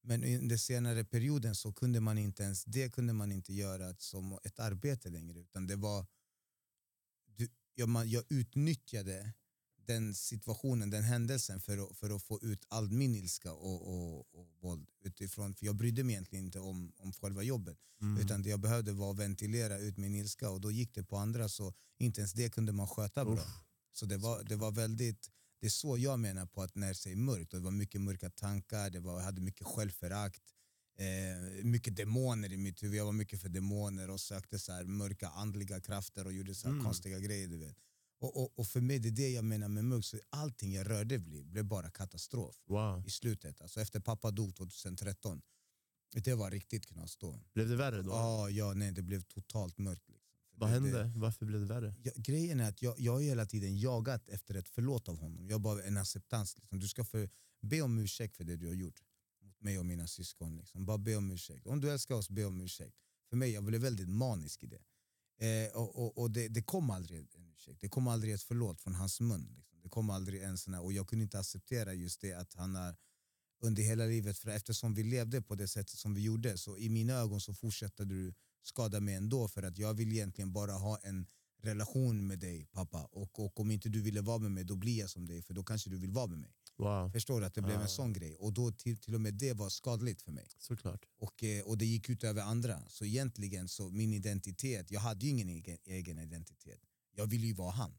[0.02, 3.94] Men i den senare perioden så kunde man inte ens det kunde man inte göra
[3.98, 6.06] som ett arbete längre utan det var
[7.24, 9.32] du, ja, man, jag utnyttjade
[9.86, 14.18] den situationen, den händelsen för att, för att få ut all min ilska och, och,
[14.34, 15.54] och våld utifrån.
[15.54, 17.78] För jag brydde mig egentligen inte om, om själva jobbet.
[18.00, 18.22] Mm.
[18.22, 21.16] Utan det jag behövde var att ventilera ut min ilska och då gick det på
[21.16, 23.34] andra så inte ens det kunde man sköta bra.
[23.34, 23.58] Uff.
[23.92, 25.30] Så det var, det var väldigt,
[25.60, 28.30] det är så jag menar på att när jag säger mörkt, det var mycket mörka
[28.30, 30.42] tankar, det var, jag hade mycket självförakt,
[30.98, 35.28] eh, mycket demoner i mitt huvud, jag var mycket för demoner och sökte så mörka
[35.28, 36.84] andliga krafter och gjorde så Mm.
[36.84, 37.48] konstiga grejer.
[37.48, 37.76] Du vet.
[38.24, 40.90] Och, och, och för mig, det är det jag menar med mörkt, så allting jag
[40.90, 43.06] rörde blev, blev bara katastrof Wow.
[43.06, 43.60] i slutet.
[43.60, 45.42] Alltså efter pappa dog 2013,
[46.12, 47.40] det var riktigt knas då.
[47.54, 48.10] Blev det värre då?
[48.10, 50.08] Ja, ja, nej, det blev totalt mörkt.
[50.08, 50.30] Liksom.
[50.56, 51.02] Vad det, hände?
[51.02, 51.94] Det, Varför blev det värre?
[52.02, 55.48] Ja, grejen är att jag, jag har hela tiden jagat efter ett förlåt av honom.
[55.48, 56.56] Jag bara en acceptans.
[56.56, 56.78] Liksom.
[56.80, 57.30] Du ska för,
[57.62, 59.00] be om ursäkt för det du har gjort
[59.42, 60.56] mot mig och mina syskon.
[60.56, 60.86] Liksom.
[60.86, 61.66] Bara be om ursäkt.
[61.66, 62.96] Om du älskar oss, be om ursäkt.
[63.28, 64.82] För mig, jag blev väldigt manisk i det.
[65.38, 67.80] Eh, och och, och det, det kom aldrig ursäkt.
[67.80, 69.48] Det kom aldrig ett förlåt från hans mun.
[69.56, 69.78] Liksom.
[69.82, 72.74] Det kom aldrig en sån här, och jag kunde inte acceptera just det att han
[72.74, 72.96] har
[73.60, 76.88] under hela livet, för eftersom vi levde på det sättet som vi gjorde så i
[76.88, 80.98] mina ögon så fortsätter du skada mig ändå för att jag vill egentligen bara ha
[81.02, 81.26] en
[81.62, 84.98] relation med dig pappa och, och om inte du ville vara med mig då blir
[84.98, 86.50] jag som dig för då kanske du vill vara med mig.
[86.76, 87.82] Wow, Förstår du att det blev Ah.
[87.82, 91.04] en sån grej och då till, till och med det var skadligt för mig såklart.
[91.18, 92.82] och, eh, och det gick ut över andra.
[92.88, 96.80] Så egentligen så min identitet, jag hade ju ingen egen, egen identitet.
[97.14, 97.92] Jag ville ju vara han.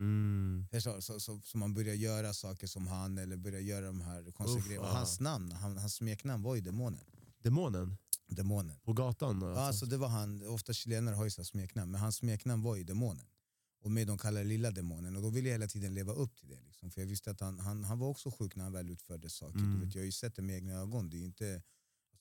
[0.00, 0.66] Mm.
[0.70, 0.80] Du?
[0.80, 4.66] så, så, så man börjar göra saker som han eller börjar göra de här konstiga
[4.66, 4.86] grejerna.
[4.86, 4.92] ah.
[4.92, 7.04] Hans namn, han, hans smeknamn var ju demonen.
[7.38, 7.96] Demonen?
[8.26, 8.80] Demonen.
[8.84, 9.40] På gatan?
[9.40, 12.76] Ja, alltså det var han, ofta chilenare har ju så smeknamn, men hans smeknamn var
[12.76, 13.26] ju demonen.
[13.84, 16.48] Och mig de kallar lilla demonen och då ville jag hela tiden leva upp till
[16.48, 16.60] det.
[16.60, 16.90] Liksom.
[16.90, 19.58] För jag visste att han, han, han var också sjuk när han väl utförde saker.
[19.58, 19.80] Mm.
[19.80, 21.10] Du vet, jag har ju sett det med egna ögon.
[21.10, 21.62] Det är inte,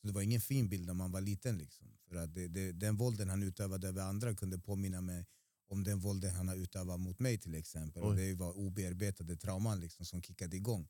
[0.01, 1.57] Så det var ingen fin bild när man var liten.
[1.57, 1.87] Liksom.
[2.09, 5.25] För att det, det, den vålden han utövade över andra kunde påminna mig
[5.71, 8.03] om den vålden han har utövat mot mig till exempel.
[8.03, 10.89] Och det var obearbetade trauman liksom, som kickade igång.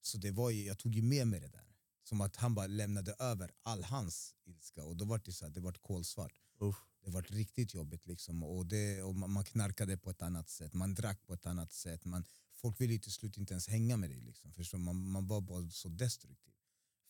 [0.00, 1.74] Så det var ju, jag tog ju med mig det där.
[2.02, 5.52] Som att han bara lämnade över all hans ilska och då var det så här,
[5.52, 6.40] det var kolsvart.
[6.60, 6.76] Uff.
[7.04, 8.42] Det var riktigt jobbigt liksom.
[8.42, 12.04] och, det, och man knarkade på ett annat sätt, man drack på ett annat sätt.
[12.04, 14.20] Man, folk ville till slut inte ens hänga med dig.
[14.20, 14.52] Liksom.
[14.52, 14.78] Förstår?
[14.78, 16.54] Man, man var bara så destruktiv.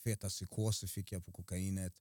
[0.04, 1.94] Feta psykoser fick jag på kokainet.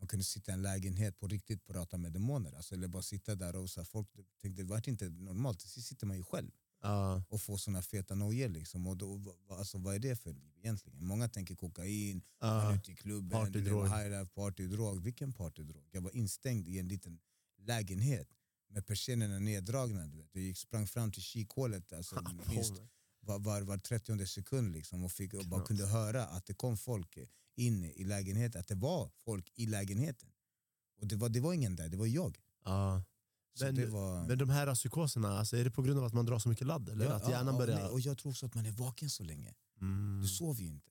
[0.00, 2.52] Man kunde sitta i en lägenhet på riktigt och prata med demoner.
[2.52, 4.08] Alltså, eller bara sitta där och så här, folk
[4.42, 5.58] tänkte det var inte normalt.
[5.60, 6.50] Till sist sitter man ju själv
[6.82, 7.22] Ja.
[7.28, 8.48] och får såna feta nojor.
[8.48, 8.86] Liksom.
[8.86, 11.04] Och då, alltså, vad är det för liv egentligen?
[11.04, 13.88] Många tänker kokain, man är ute i klubben, Partydrog.
[14.34, 15.02] partydrog.
[15.02, 15.88] Vilken partydrog?
[15.90, 17.18] Jag var instängd i en liten
[17.58, 18.28] lägenhet
[18.68, 20.06] med persiennerna neddragna.
[20.06, 20.28] Du vet.
[20.32, 22.72] Jag gick, sprang fram till kikhålet alltså, minst
[23.30, 26.76] var, var, var 30 sekund liksom, och, fick, och bara kunde höra att det kom
[26.76, 27.18] folk
[27.56, 30.28] in i lägenheten, att det var folk i lägenheten.
[31.00, 32.38] Och det var, det var ingen där, det var jag.
[32.64, 33.02] Ja.
[33.54, 34.26] Så Men- var...
[34.26, 36.66] Men de här psykoserna, alltså, är det på grund av att man drar så mycket
[36.66, 36.88] ladd?
[36.88, 37.88] Eller Ja, att hjärnan ja, börjar...
[37.92, 39.54] Och jag tror också att man är vaken så länge.
[39.80, 40.20] Mm.
[40.22, 40.89] Du sover ju inte.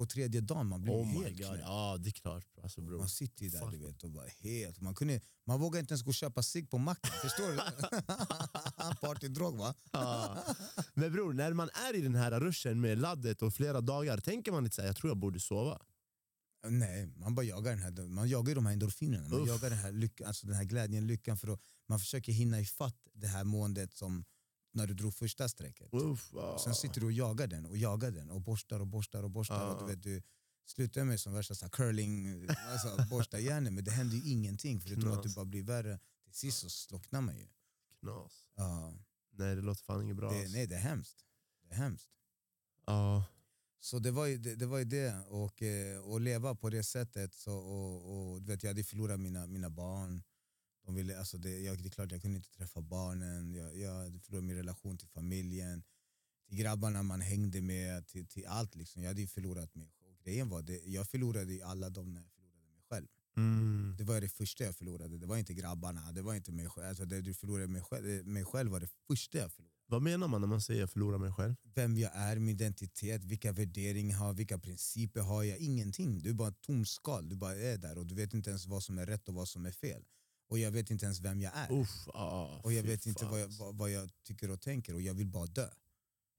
[0.00, 1.60] På tredje dagen man blir Oh helt knäpp.
[1.60, 2.46] ja det är klart.
[2.62, 2.98] Alltså, bro.
[2.98, 3.70] Man sitter ju där Fuck.
[3.70, 4.80] du vet och bara helt...
[4.80, 7.10] Man, kunde, man vågar inte ens gå och köpa cigg på macken.
[7.22, 7.56] Förstår du?
[9.00, 9.74] Partydrog va?
[9.92, 10.44] Ja.
[10.94, 14.52] Men bror, när man är i den här ruschen med laddet och flera dagar, tänker
[14.52, 15.80] man inte såhär, jag tror jag borde sova?
[16.68, 19.28] Nej, man bara jagar, den här, man jagar de här endorfinerna.
[19.28, 19.48] Man Uff.
[19.48, 21.36] jagar den här, lyckan, alltså den här glädjen, lyckan.
[21.36, 24.24] För att man försöker hinna ifatt det här måendet som
[24.72, 25.88] när du drog första strecket.
[25.92, 26.58] Uff, ja.
[26.64, 29.66] Sen sitter du och jagar den och jagar den och borstar och borstar och borstar.
[29.66, 29.74] Ja.
[29.74, 30.22] Och du vet, du
[30.66, 34.80] slutar med som värsta så här curling, alltså, borsta hjärnan men det händer ju ingenting
[34.80, 35.36] för du tror att du Knas.
[35.36, 35.98] bara blir värre.
[36.24, 37.48] Till sist så slocknar man ju.
[38.00, 38.48] Knas.
[38.56, 38.94] Ja,
[39.30, 40.30] Nej det låter fan inget bra.
[40.30, 40.52] det, alltså.
[40.52, 41.24] nej, det är hemskt.
[41.62, 42.10] Det är hemskt.
[42.86, 43.24] Ja.
[43.80, 45.24] Så det var ju det, det, var ju det.
[45.28, 47.34] Och, eh, och leva på det sättet.
[47.34, 50.22] Så, och, och, du vet, jag hade förlorat mina, mina barn.
[50.84, 53.54] De ville, alltså det, jag, det är klart jag kunde inte träffa barnen.
[53.54, 55.82] Jag, jag hade förlorat min relation till familjen.
[56.48, 58.06] Till grabbarna man hängde med.
[58.06, 58.74] Till, till allt.
[58.74, 59.02] Liksom.
[59.02, 59.92] Jag hade ju förlorat mig.
[60.00, 63.06] Och grejen var, det, jag förlorade ju alla dem när jag förlorade mig själv.
[63.36, 63.94] Mm.
[63.98, 65.18] Det var det första jag förlorade.
[65.18, 66.12] Det var inte grabbarna.
[66.12, 66.88] Det var inte mig själv.
[66.88, 70.28] Alltså det du förlorade mig själv, mig själv var det första jag förlorade Vad menar
[70.28, 71.54] man när man säger förlora mig själv?
[71.74, 75.58] vem jag är, min identitet, vilka värderingar jag har, vilka principer har jag.
[75.58, 76.22] Ingenting.
[76.22, 77.28] Du är bara ett tomt skal.
[77.28, 79.48] Du bara är där och du vet inte ens vad som är rätt och vad
[79.48, 80.04] som är fel.
[80.50, 81.72] Och jag vet inte ens vem jag är.
[81.72, 83.64] Uff, ah, och jag vet inte vad jag, alltså.
[83.64, 85.68] vad, vad jag tycker och tänker och jag vill bara dö.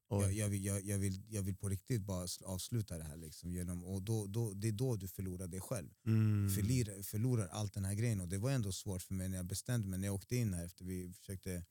[0.10, 3.18] Jag, jag, vill, jag, jag, vill, jag vill på riktigt bara sl- avsluta det här.
[3.18, 5.90] Liksom, genom, och då, då, det är då du förlorar dig själv.
[6.06, 6.50] Mm.
[6.56, 8.22] Förlorar, förlorar allt den här grejen.
[8.22, 10.00] Och det var ändå svårt för mig när jag bestämde mig.
[10.00, 11.66] När jag åkte in här efter vi försökte,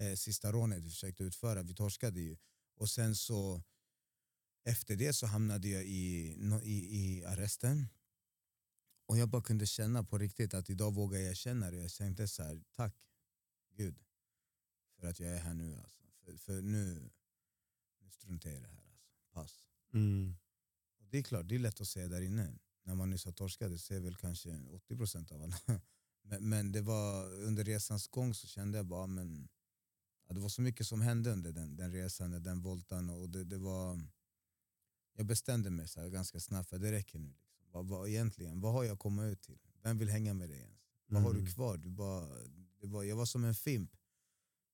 [0.00, 2.36] eh, sista rånet vi försökte utföra, vi torskade ju.
[2.76, 3.62] Och sen så
[4.64, 7.86] efter det så hamnade jag i, i, i arresten.
[9.08, 11.76] Och jag bara kunde känna på riktigt att idag vågar jag känna det.
[11.76, 12.94] Jag tänkte så här, tack
[13.76, 13.98] Gud
[14.98, 15.76] för att jag är här nu.
[15.76, 16.02] Alltså.
[16.24, 17.10] För, för nu,
[18.00, 18.84] nu struntar jag i det här.
[18.92, 19.08] Alltså.
[19.32, 19.68] Pass.
[19.92, 20.36] Mm.
[20.98, 22.58] Och det är klart, det är lätt att säga där inne.
[22.82, 25.58] När man nyss har torskat, det säger väl kanske 80% av alla.
[26.22, 29.48] Men, men det var under resans gång så kände jag bara, men
[30.26, 33.10] ja, det var så mycket som hände under den, den resan, den voltan.
[33.10, 34.00] Och det, det var,
[35.12, 37.34] jag bestämde mig så här ganska snabbt, för det räcker nu.
[37.72, 39.58] Vad, vad, egentligen, vad har jag kommit ut till?
[39.82, 40.78] Vem vill hänga med dig ens?
[41.06, 41.52] Vad har du Mm.
[41.52, 41.76] kvar?
[41.76, 42.26] Du bara,
[42.80, 43.90] det var, jag var som en fimp.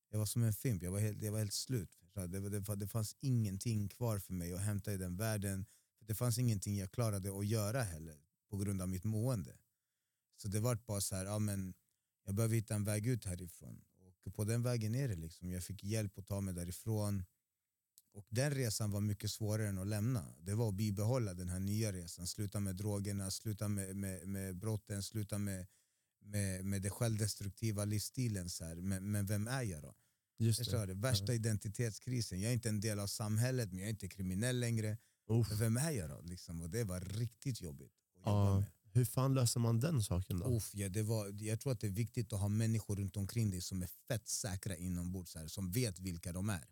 [0.09, 1.99] Jag var som en fimp, jag var helt, jag var helt slut.
[2.13, 5.65] Det, det, det fanns ingenting kvar för mig att hämta i den världen.
[5.99, 8.17] Det fanns ingenting jag klarade att göra heller
[8.49, 9.57] på grund av mitt mående.
[10.37, 11.73] Så det var bara så här, ja, men
[12.25, 13.81] jag behöver hitta en väg ut härifrån.
[14.23, 15.15] Och på den vägen är det.
[15.15, 15.51] Liksom.
[15.51, 17.23] Jag fick hjälp att ta mig därifrån.
[18.15, 20.25] Och den resan var mycket svårare än att lämna.
[20.39, 22.27] Det var att bibehålla den här nya resan.
[22.27, 25.67] Sluta med drogerna, sluta med, med, med brotten, sluta med,
[26.21, 28.49] med, med den självdestruktiva livsstilen.
[28.49, 28.75] Så här.
[28.75, 29.95] Men, men vem är jag då?
[30.37, 30.85] Just det.
[30.85, 30.93] du?
[30.93, 32.41] Värsta identitetskrisen.
[32.41, 34.97] Jag är inte en del av samhället men jag är inte kriminell längre.
[35.29, 35.49] Uff.
[35.49, 36.21] Men vem är jag då?
[36.21, 36.61] Liksom?
[36.61, 37.91] Och det var riktigt jobbigt
[38.21, 38.59] att jobba Ja.
[38.59, 38.65] med.
[38.93, 40.45] Hur fan löser man den saken då?
[40.45, 43.49] Uff, ja, det var, jag tror att det är viktigt att ha människor runt omkring
[43.49, 46.65] dig som är fett säkra inombords, här, som vet vilka de är.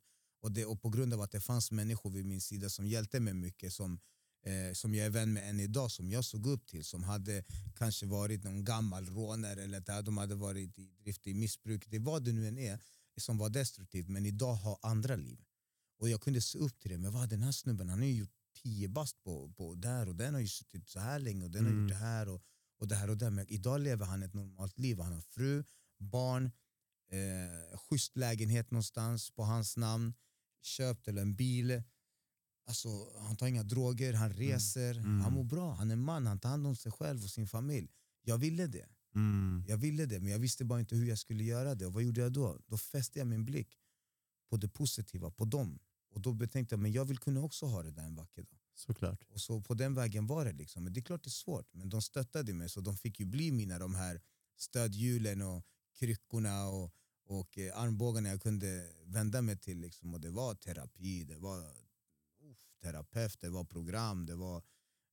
[0.43, 3.19] Och, det, och på grund av att det fanns människor vid min sida som hjälpte
[3.19, 3.99] mig mycket, som,
[4.45, 7.43] eh, som jag är vän med än idag, som jag såg upp till, som hade
[7.75, 11.99] kanske varit någon gammal rånare eller där de hade varit i drift i missbruk, det
[11.99, 12.79] vad det nu än är,
[13.17, 15.39] som var destruktivt, men idag har andra liv.
[15.99, 18.13] Och jag kunde se upp till det, men vad den här snubben, han har ju
[18.15, 18.33] gjort
[18.63, 21.65] tio bast på, på där och den har ju suttit så här länge och den
[21.65, 21.83] har Mm.
[21.83, 22.41] gjort det här och,
[22.79, 23.29] och det här och det.
[23.29, 24.99] Men idag lever han ett normalt liv.
[24.99, 25.63] Han har fru,
[25.99, 26.51] barn,
[27.09, 30.13] eh, schysst lägenhet någonstans på hans namn,
[30.65, 31.83] köpt eller en bil.
[32.67, 32.89] Alltså,
[33.19, 35.21] han tar inga droger, han reser, Mm.
[35.21, 37.91] han mår bra, han är man, han tar hand om sig själv och sin familj.
[38.21, 38.89] Jag ville det.
[39.15, 39.63] Mm.
[39.67, 41.85] Jag ville det, men jag visste bara inte hur jag skulle göra det.
[41.85, 42.59] Och vad gjorde jag då?
[42.67, 43.77] Då fäste jag min blick
[44.49, 45.79] på det positiva, på dem.
[46.11, 48.59] Och då betänkte jag men jag vill kunna också ha det där en vacker dag.
[48.75, 49.23] Såklart.
[49.29, 50.51] Och så på den vägen var det.
[50.51, 50.83] Liksom.
[50.83, 53.25] Men det är klart det är svårt, men de stöttade mig så de fick ju
[53.25, 54.21] bli mina de här
[54.57, 55.65] stödhjulen och
[55.99, 56.93] kryckorna och,
[57.33, 59.79] och eh, armbågarna jag kunde vända mig till.
[59.79, 60.13] Liksom.
[60.13, 64.63] Och det var terapi, det var uff, terapeut, det var program, det var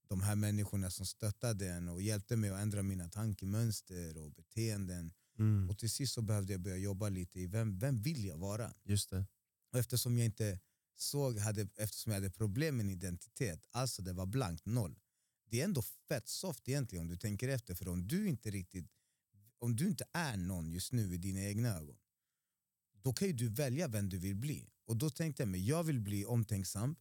[0.09, 5.13] de här människorna som stöttade en och hjälpte mig att ändra mina tankemönster och beteenden.
[5.39, 5.71] Mm.
[5.71, 8.75] Och till sist så behövde jag börja jobba lite i vem, vem vill jag vara?
[8.85, 9.27] Just det.
[9.73, 10.61] Och eftersom jag inte
[10.97, 14.99] såg, hade, eftersom jag hade problem med identitet, alltså det var blankt noll.
[15.51, 18.87] Det är ändå fett soft egentligen om du tänker efter, för om du inte riktigt,
[19.59, 21.97] om du inte är någon just nu i dina egna ögon,
[23.03, 24.69] då kan ju du välja vem du vill bli.
[24.87, 26.97] Och då tänkte jag mig, jag vill bli omtänksam,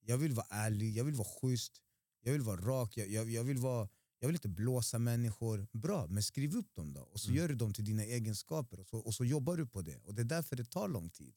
[0.00, 1.80] jag vill vara ärlig, jag vill vara schysst,
[2.20, 3.88] jag vill vara rak, jag, jag, jag, vill, vara,
[4.18, 5.66] jag vill inte blåsa människor.
[5.72, 7.38] Bra, men skriv upp dem då och så Mm.
[7.38, 9.96] gör du dem till dina egenskaper och så, och så jobbar du på det.
[9.98, 11.34] Och det är därför det tar lång tid.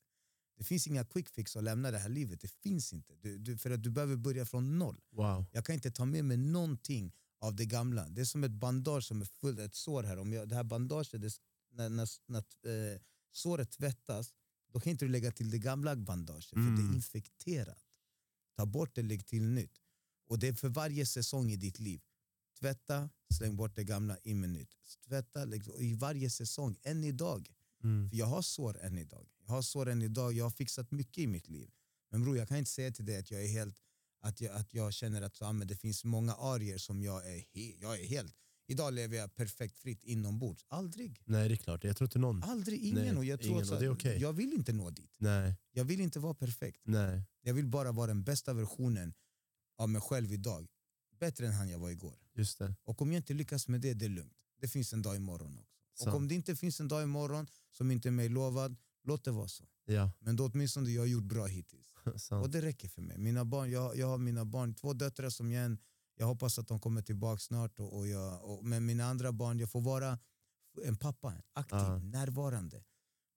[0.57, 3.15] Det finns inga quick fix att lämna det här livet, det finns inte.
[3.15, 5.01] Du, du, för att du behöver börja från noll.
[5.11, 5.45] Wow.
[5.51, 8.07] Jag kan inte ta med mig någonting av det gamla.
[8.09, 10.17] Det är som ett bandage som är fullt, ett sår här.
[10.19, 11.31] Om jag, det här bandaget, det,
[11.71, 12.37] när, när, när
[12.93, 12.99] eh,
[13.37, 14.33] såret tvättas,
[14.71, 16.89] då kan inte du lägga till det gamla bandaget för det Mm.
[16.89, 17.83] är infekterat.
[18.55, 19.79] Ta bort det, lägg till nytt.
[20.27, 22.01] Och det är för varje säsong i ditt liv.
[22.59, 24.75] Tvätta, släng bort det gamla, in med nytt.
[25.07, 27.49] Tvätta, lägg, och i varje säsong, än idag.
[27.83, 28.09] Mm.
[28.09, 29.27] För jag har sår än idag.
[29.39, 31.71] Jag har sår än idag, jag har fixat mycket i mitt liv.
[32.09, 33.77] Men bror, jag kan inte säga till dig att jag är helt
[34.19, 37.37] att jag, att jag känner att så, men det finns många arier som jag är,
[37.53, 38.35] he, jag är helt...
[38.69, 40.65] Idag lever jag perfekt fritt inombords.
[40.67, 41.21] Aldrig.
[41.25, 41.83] Nej, det är klart.
[41.83, 42.43] Jag tror inte någon...
[42.43, 43.03] Aldrig, ingen.
[43.03, 44.17] Nej, och jag, tror ingen, och det är okej.
[44.21, 45.15] jag vill inte nå dit.
[45.17, 46.81] Nej, Jag vill inte vara perfekt.
[46.83, 47.23] nej.
[47.41, 49.13] Jag vill bara vara den bästa versionen
[49.77, 50.67] av mig själv idag.
[51.19, 52.19] Bättre än han jag var igår.
[52.33, 52.75] Just det.
[52.83, 54.37] Och om jag inte lyckas med det, det är lugnt.
[54.61, 55.73] Det finns en dag imorgon också.
[55.95, 56.07] Sant.
[56.09, 59.31] Och om det inte finns en dag imorgon som inte är mig lovad, låt det
[59.31, 59.67] vara så.
[59.85, 61.93] Ja, Men då åtminstone jag har gjort bra hittills.
[62.31, 63.17] Och det räcker för mig.
[63.17, 65.77] Mina barn, jag, jag har mina barn, två döttrar som jag än,
[66.17, 67.79] jag hoppas att de kommer tillbaka snart.
[67.79, 70.19] Och, och jag, och, men mina andra barn, jag får vara
[70.83, 71.97] en pappa, aktiv, Ja.
[71.97, 72.83] närvarande.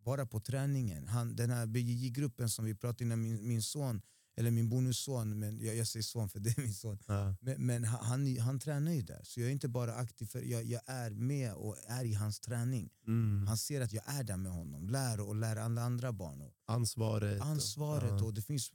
[0.05, 1.09] Vara på träningen.
[1.09, 4.03] Han, den här BJJ-gruppen som vi pratade innan, min, min son,
[4.37, 6.99] eller min bonusson, men jag, jag säger son för det är min son.
[7.07, 7.35] Ja.
[7.41, 10.65] Men, men han, han, tränar ju där, så jag är inte bara aktiv, för jag,
[10.65, 12.91] jag är med och är i hans träning.
[13.07, 13.47] Mm.
[13.47, 16.41] Han ser att jag är där med honom, lär och lär alla andra barn.
[16.41, 17.41] Och Ansvaret.
[17.41, 18.71] och- ansvaret Ja, och det finns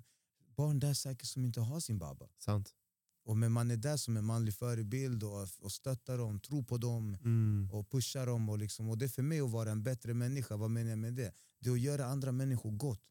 [0.57, 2.27] barn där säkert som inte har sin baba.
[2.39, 2.73] sant.
[3.25, 6.77] Och men man är där som en manlig förebild och, och stöttar dem, tror på
[6.77, 7.69] dem Mm.
[7.71, 8.49] och pushar dem.
[8.49, 10.57] Och, liksom, och det är för mig att vara en bättre människa.
[10.57, 11.33] Vad menar jag med det?
[11.59, 13.01] Det är att göra andra människor gott.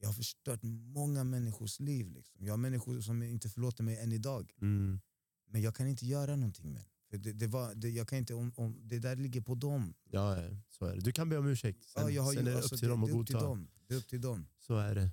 [0.00, 2.10] Jag har förstört många människors liv.
[2.10, 2.44] Liksom.
[2.46, 4.52] Jag har människor som inte förlåter mig än idag.
[4.60, 5.00] Mm.
[5.50, 7.32] Men jag kan inte göra någonting med för det.
[7.32, 9.94] Det, var, det, jag kan inte, om, om, det där ligger på dem.
[10.10, 10.36] Ja,
[10.68, 11.00] så är det.
[11.00, 11.84] Du kan be om ursäkt.
[11.84, 13.40] Sen, ja, jag har sen är det alltså, upp till dem att till godta.
[13.40, 13.68] dem.
[13.86, 14.46] Det är upp till dem.
[14.58, 15.10] Så är det.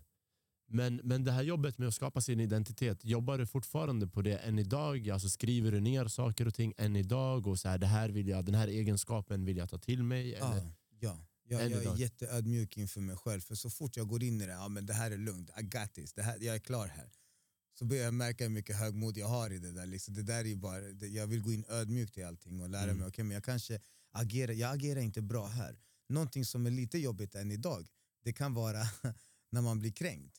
[0.72, 4.38] Men, men det här jobbet med att skapa sin identitet, jobbar du fortfarande på det
[4.38, 5.09] än idag?
[5.09, 7.47] Alltså skriver du ner saker och ting än idag?
[7.47, 10.36] Och så här, det här vill jag, den här egenskapen vill jag ta till mig?
[10.36, 10.55] Eller?
[10.55, 11.26] Ja, ja.
[11.51, 13.41] Jag, jag är jätteödmjuk inför mig själv.
[13.41, 15.63] För så fort jag går in i det, ja, men det här är lugnt, I
[15.63, 17.11] got this, det här, jag är klar här.
[17.80, 19.86] Så börjar jag märka hur mycket högmod jag har i det där.
[19.86, 22.84] Liksom, det där är bara, det, jag vill gå in ödmjukt i allting och lära
[22.84, 22.97] Mm.
[22.97, 23.80] mig, okej men jag kanske
[24.11, 25.80] agerar, jag agerar inte bra här.
[26.09, 27.88] Någonting som är lite jobbigt än idag,
[28.24, 28.82] det kan vara
[29.51, 30.36] när man blir kränkt.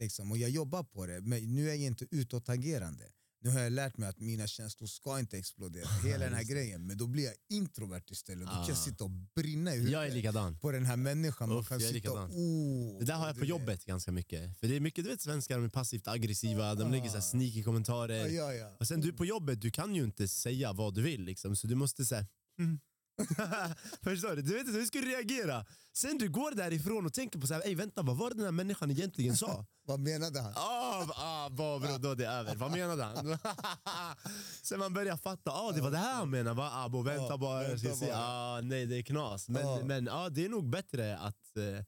[0.00, 3.04] Liksom, och jag jobbar på det, men nu är jag inte utåtagerande.
[3.44, 6.86] Nu har jag lärt mig att mina känslor ska inte explodera, hela den här grejen.
[6.86, 8.74] Men då blir jag introvert istället, då kan jag Ah.
[8.74, 10.58] sitta och brinna i huvudet Jag är likadan.
[10.58, 11.48] på den här människan.
[11.48, 12.30] Man Uff, kan jag är sitta likadan.
[12.32, 13.48] oh, Det där har jag på du vet.
[13.60, 14.58] jobbet ganska mycket.
[14.58, 17.18] För det är mycket, du vet svenskar de är passivt aggressiva, de lägger så här
[17.18, 17.22] Ah.
[17.22, 18.28] sneaky Ja, kommentarer.
[18.28, 18.76] ja, ja.
[18.80, 21.66] Och sen du på jobbet, du kan ju inte säga vad du vill liksom, så
[21.66, 22.26] du måste säga
[22.58, 22.80] mm.
[24.02, 24.42] Förstår du?
[24.42, 25.64] Du vet inte hur du reagera.
[25.92, 28.44] Sen du går därifrån och tänker på så här, Ey, vänta, vad var det den
[28.44, 29.66] här människan egentligen sa?
[29.84, 30.52] Vad menade han?
[30.56, 32.54] Ah, ah, bra, bro, då är det över.
[32.54, 33.38] Vad menade han?
[34.62, 36.56] Sen man börjar fatta, ah, det var det här han menade.
[36.56, 36.70] Va?
[36.72, 37.62] Ah, bo, vänta bara.
[37.68, 38.16] vänta bara.
[38.16, 39.48] Ah, nej, det är knas.
[39.48, 41.84] Men, men ah, det är nog bättre att, eh,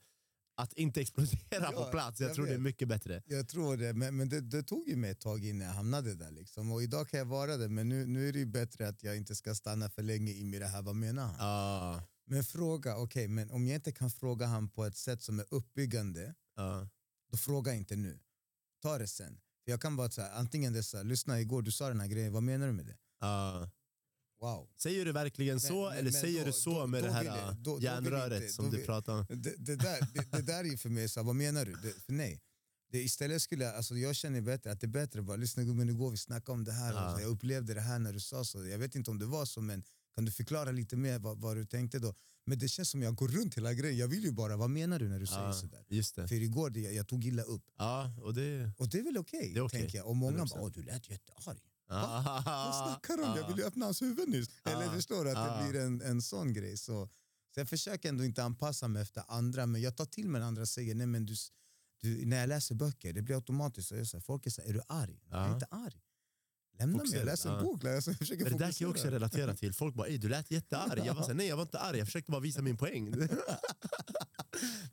[0.57, 2.21] att inte explodera Ja, på plats.
[2.21, 2.63] Jag, jag tror det är vet.
[2.63, 3.23] mycket bättre.
[3.27, 6.15] Jag tror det, men, men det, det tog ju mig ett tag innan jag hamnade
[6.15, 6.31] där.
[6.31, 6.73] Liksom.
[6.73, 9.17] Och idag kan jag vara det, men nu, nu är det ju bättre att jag
[9.17, 10.83] inte ska stanna för länge i det här.
[10.83, 11.37] Vad menar han?
[11.41, 15.39] Ah, Men fråga, okej, men om jag inte kan fråga han på ett sätt som
[15.39, 16.87] är uppbyggande, ah.
[17.31, 18.21] då fråga inte nu.
[18.83, 19.41] Ta det sen.
[19.65, 22.01] För jag kan bara säga, antingen det är så här, lyssna igår du sa den
[22.01, 22.97] här grejen, vad menar du med det?
[23.27, 23.69] Ah.
[24.41, 24.69] Wow.
[24.77, 27.13] Säger du verkligen så Men- men- eller säger då- du så då- med då det
[27.13, 29.27] här vill jag- då- vill järnröret inte- som då du vill- pratar om?
[29.29, 31.73] Det, det, där, det, det där är för mig, så vad menar du?
[31.73, 32.41] Det, nej,
[32.93, 35.87] Det, istället skulle jag, alltså jag känner bättre att det är bättre bara lyssna gubben
[35.87, 36.93] nu går vi snacka om det här.
[36.93, 37.11] Ja.
[37.11, 38.67] Och så, jag upplevde det här när du sa så.
[38.67, 39.85] Jag vet inte om det var så men
[40.15, 42.15] kan du förklara lite mer vad, vad du tänkte då?
[42.47, 43.99] Men det känns som jag går runt hela grejen.
[43.99, 45.85] Jag vill ju bara, vad menar du när du säger Ja, sådär?
[45.89, 46.29] just det.
[46.29, 47.63] För igår det, jag tog illa upp.
[47.79, 48.73] Ja, och det...
[48.79, 49.81] Och det är väl okej, är okej.
[49.81, 50.07] tänker jag.
[50.07, 50.49] Och många 100%.
[50.61, 51.59] bara, du lät jättearg.
[51.89, 53.37] Ah, Vad snackar du om?
[53.37, 54.49] Jag ville ju öppna hans huvud nyss.
[54.65, 54.93] Eller Ah.
[54.93, 55.63] förstår du att Ah.
[55.63, 56.77] det blir en, en sån grej.
[56.77, 57.09] Så,
[57.55, 60.49] så jag försöker ändå inte anpassa mig efter andra, men jag tar till mig när
[60.49, 61.35] andra säger nej men du,
[62.03, 64.69] du, när jag läser böcker, det blir automatiskt så jag säger, folk är så här,
[64.69, 65.21] är du arg?
[65.31, 66.01] Jag är inte arg.
[66.79, 67.85] Lämna mig, Fokusera, jag läser en bok.
[67.85, 69.73] Alltså, jag försöker det där kan jag också relatera till.
[69.75, 70.99] Folk bara “Ey, du lät jättearg”.
[71.07, 73.15] Jag var såhär, nej jag var inte arg, jag försökte bara visa min poäng.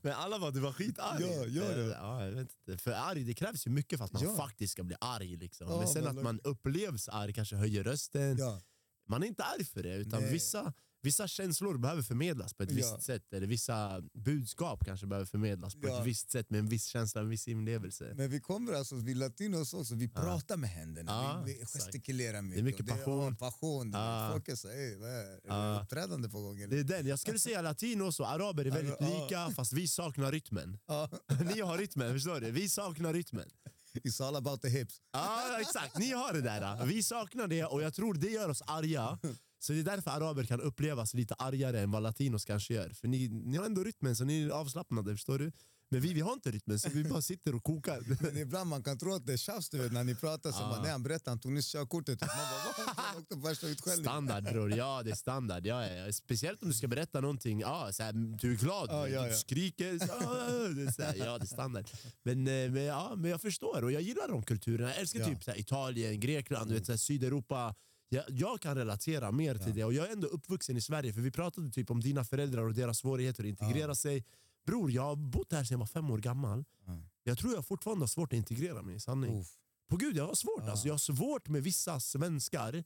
[0.01, 1.21] Men alla bara “du var skitarg”.
[1.21, 1.83] Ja, gör det.
[1.87, 2.77] Ja, jag vet inte.
[2.83, 4.35] För arg, det krävs ju mycket för att man Ja.
[4.37, 5.35] faktiskt ska bli arg.
[5.37, 5.67] Liksom.
[5.69, 8.37] Ja, Men sen men- att man upplevs arg, kanske höjer rösten.
[8.37, 8.61] Ja.
[9.09, 10.31] Man är inte arg för det, utan Nej.
[10.33, 10.73] vissa,
[11.03, 12.75] vissa känslor behöver förmedlas på ett Ja.
[12.75, 13.33] visst sätt.
[13.33, 15.99] Eller vissa budskap kanske behöver förmedlas på Ja.
[16.01, 18.13] ett visst sätt med en viss känsla, en viss inlevelse.
[18.15, 22.41] Men vi kommer alltså, vi latinos också, vi pratar med händerna, Ja, vi, vi gestikulerar
[22.41, 22.55] mycket.
[22.55, 23.35] Det är mycket passion.
[23.39, 23.91] ja, passion.
[23.93, 24.29] Ja.
[24.31, 25.31] Folk är "Ey, vad är det?
[25.33, 25.53] Är Ja.
[25.75, 26.57] det uppträdande på gång?
[26.57, 26.77] Det Eller?
[26.77, 27.07] är den.
[27.07, 29.23] Jag skulle säga latinos och araber är väldigt Ja.
[29.23, 30.79] lika, fast vi saknar rytmen.
[30.87, 31.09] Ja.
[31.55, 32.51] Ni har rytmen, förstår du?
[32.51, 33.49] Vi saknar rytmen.
[33.93, 35.01] It's all about the hips.
[35.13, 35.97] Ja, exakt.
[35.97, 36.85] Ni har det där.
[36.85, 39.19] Vi saknar det och jag tror det gör oss arga.
[39.63, 42.89] Så det är därför araber kan upplevas lite argare än vad latinos kanske gör.
[42.89, 45.11] För ni, ni har ändå rytmen, så ni är avslappnade.
[45.15, 45.51] Förstår du?
[45.89, 48.01] Men vi, vi har inte rytmen, så vi bara sitter och kokar.
[48.21, 50.51] Men ibland man kan tro att det är tjafs du vet, när ni pratar.
[50.51, 50.69] Så Ja.
[50.69, 52.21] bara, nej, han berättade han tog nyss körkortet.
[52.21, 52.93] Man bara, "Va?
[52.97, 54.03] Han åkte på värsta utskällningen.
[54.11, 55.65] Standard bror, ja det är standard.
[55.65, 56.11] Ja, ja.
[56.13, 59.35] Speciellt om du ska berätta någonting, ja, så här, du är glad, Ja, ja, du
[59.35, 59.99] skriker.
[59.99, 61.85] Så, är så här, ja, det är standard.
[62.23, 64.89] Men, eh, men, ja, men jag förstår och jag gillar de kulturerna.
[64.89, 67.75] Jag älskar typ så här, Italien, Grekland, du vet, så Sydeuropa.
[68.13, 71.21] Jag, jag kan relatera mer till det och jag är ändå uppvuxen i Sverige för
[71.21, 74.25] vi pratade typ om dina föräldrar och deras svårigheter att integrera sig.
[74.65, 76.65] Bror, jag har bott här sedan jag var fem år gammal.
[76.85, 77.03] Ja.
[77.23, 79.39] Jag tror jag fortfarande har svårt att integrera mig sanning.
[79.39, 79.47] Uff.
[79.89, 80.61] På gud, jag har svårt.
[80.61, 82.83] Alltså, jag har svårt med vissa svenskar.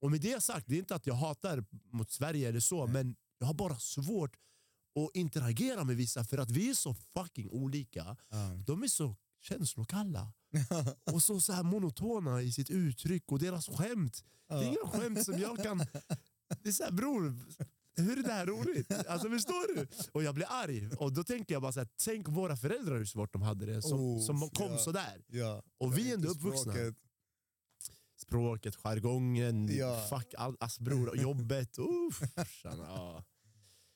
[0.00, 2.92] Och med det sagt, det är inte att jag hatar mot Sverige eller så, Nej.
[2.92, 4.36] men jag har bara svårt
[4.96, 8.16] att interagera med vissa för att vi är så fucking olika.
[8.28, 8.36] Ja.
[8.66, 10.32] De är så känslokalla
[11.12, 14.24] och så, så här monotona i sitt uttryck och deras skämt.
[14.48, 15.78] Det är inga skämt som jag kan...
[16.62, 17.38] Det är så här, bror,
[17.96, 18.92] hur är det här roligt?
[19.08, 19.86] Alltså förstår du?
[20.12, 20.88] Och jag blir arg.
[20.98, 23.82] Och då tänker jag bara så här, tänk våra föräldrar hur svårt de hade det
[23.82, 24.78] som, Oh, som kom ja.
[24.78, 25.24] sådär.
[25.26, 25.62] Ja.
[25.78, 26.72] Och vi är ändå uppvuxna.
[26.72, 26.94] språket.
[28.16, 30.06] Språket, jargongen, Ja.
[30.10, 31.78] fuck all, alltså bror, jobbet.
[31.78, 32.20] Uff,
[32.64, 32.74] ja.
[32.78, 33.24] Ja.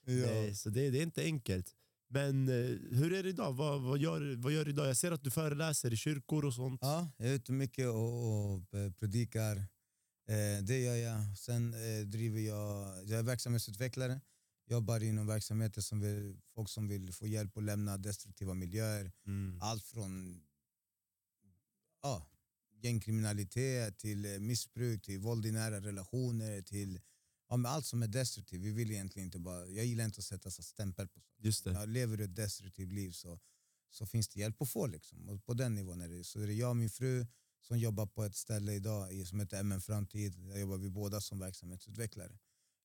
[0.04, 1.74] Nej, så det, det är inte enkelt.
[2.10, 2.54] Men eh,
[2.98, 3.52] hur är det idag?
[3.52, 4.88] Vad, vad, gör, vad gör du idag?
[4.88, 6.78] Jag ser att du föreläser i kyrkor och sånt.
[6.82, 9.56] Ja, jag är ute mycket och, och eh, predikar.
[10.28, 11.38] Eh, det gör jag.
[11.38, 14.20] Sen eh, driver jag, jag är verksamhetsutvecklare.
[14.66, 19.12] Jobbar inom verksamheter som vill, folk som vill få hjälp att lämna destruktiva miljöer.
[19.26, 19.58] Mm.
[19.62, 20.42] Allt från
[22.02, 22.28] ja,
[22.82, 27.00] gängkriminalitet till eh, missbruk, till våld i nära relationer, till
[27.48, 28.62] ja, men allt som är destruktivt.
[28.62, 31.34] Vi vill egentligen inte bara, jag gillar inte att sätta så stämpel på sånt.
[31.38, 31.72] Just det.
[31.72, 33.40] Ja, lever du ett destruktivt liv så,
[33.90, 34.86] så finns det hjälp att få.
[34.86, 35.28] Liksom.
[35.28, 36.24] Och på den nivån är det.
[36.24, 37.26] Så är det jag och min fru
[37.60, 40.32] som jobbar på ett ställe idag som heter MN Framtid.
[40.32, 42.38] Där jobbar vi båda som verksamhetsutvecklare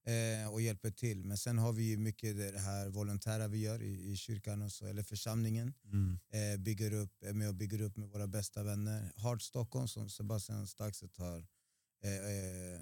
[0.05, 1.25] eh, och hjälper till.
[1.25, 4.71] Men sen har vi ju mycket det här volontära vi gör i, i kyrkan och
[4.71, 5.73] så, eller församlingen.
[5.85, 6.19] Mm.
[6.29, 9.11] Eh, bygger upp, är med och bygger upp med våra bästa vänner.
[9.15, 11.47] Heart Stockholm som Sebastian Staxet har,
[12.03, 12.81] eh, eh,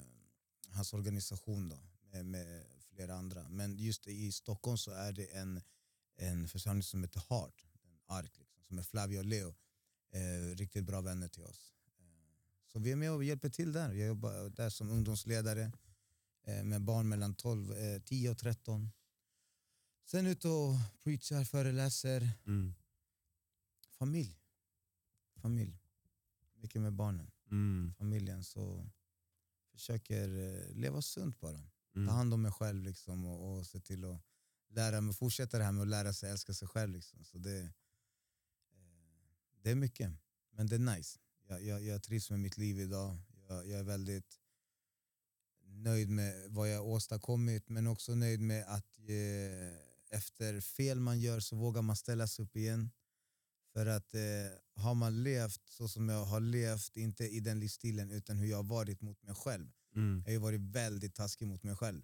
[0.72, 1.80] hans organisation då,
[2.11, 2.65] med, med
[2.95, 3.49] flera andra.
[3.49, 5.61] Men just i Stockholm så är det en,
[6.15, 9.56] en församling som heter Heart, en ark liksom, som är Flavio och Leo.
[10.11, 11.73] Eh, riktigt bra vänner till oss.
[11.99, 12.03] Eh,
[12.68, 13.93] så vi är med och hjälper till där.
[13.93, 15.72] Jag jobbar där som ungdomsledare
[16.43, 18.89] eh, med barn mellan 12, eh, 10 och 13.
[20.06, 22.30] Sen ut och preachar, föreläser.
[22.48, 22.73] Mm.
[23.89, 24.39] Familj.
[25.35, 25.80] Familj.
[26.56, 27.31] Mycket med barnen.
[27.52, 27.93] Mm.
[27.98, 28.43] Familjen.
[28.43, 28.89] Så
[29.82, 31.58] försöker eh, leva sunt bara.
[31.94, 32.08] Ta Mm.
[32.08, 34.22] hand om mig själv liksom, och, och se till att
[34.70, 36.94] lära mig, fortsätta det här med att lära sig älska sig själv.
[36.94, 37.24] Liksom.
[37.24, 37.70] Så det, eh,
[39.64, 40.12] det är mycket.
[40.52, 41.20] Men det är nice.
[41.48, 43.18] Jag, jag, jag trivs med mitt liv idag.
[43.48, 44.40] Jag, jag är väldigt
[45.64, 51.40] nöjd med vad jag åstadkommit men också nöjd med att eh, efter fel man gör
[51.40, 52.91] så vågar man ställa sig upp igen.
[53.73, 54.22] För att eh,
[54.76, 58.57] har man levt så som jag har levt, inte i den livsstilen utan hur jag
[58.57, 59.72] har varit mot mig själv.
[59.95, 60.23] Mm.
[60.27, 62.02] Jag har varit väldigt taskig mot mig själv.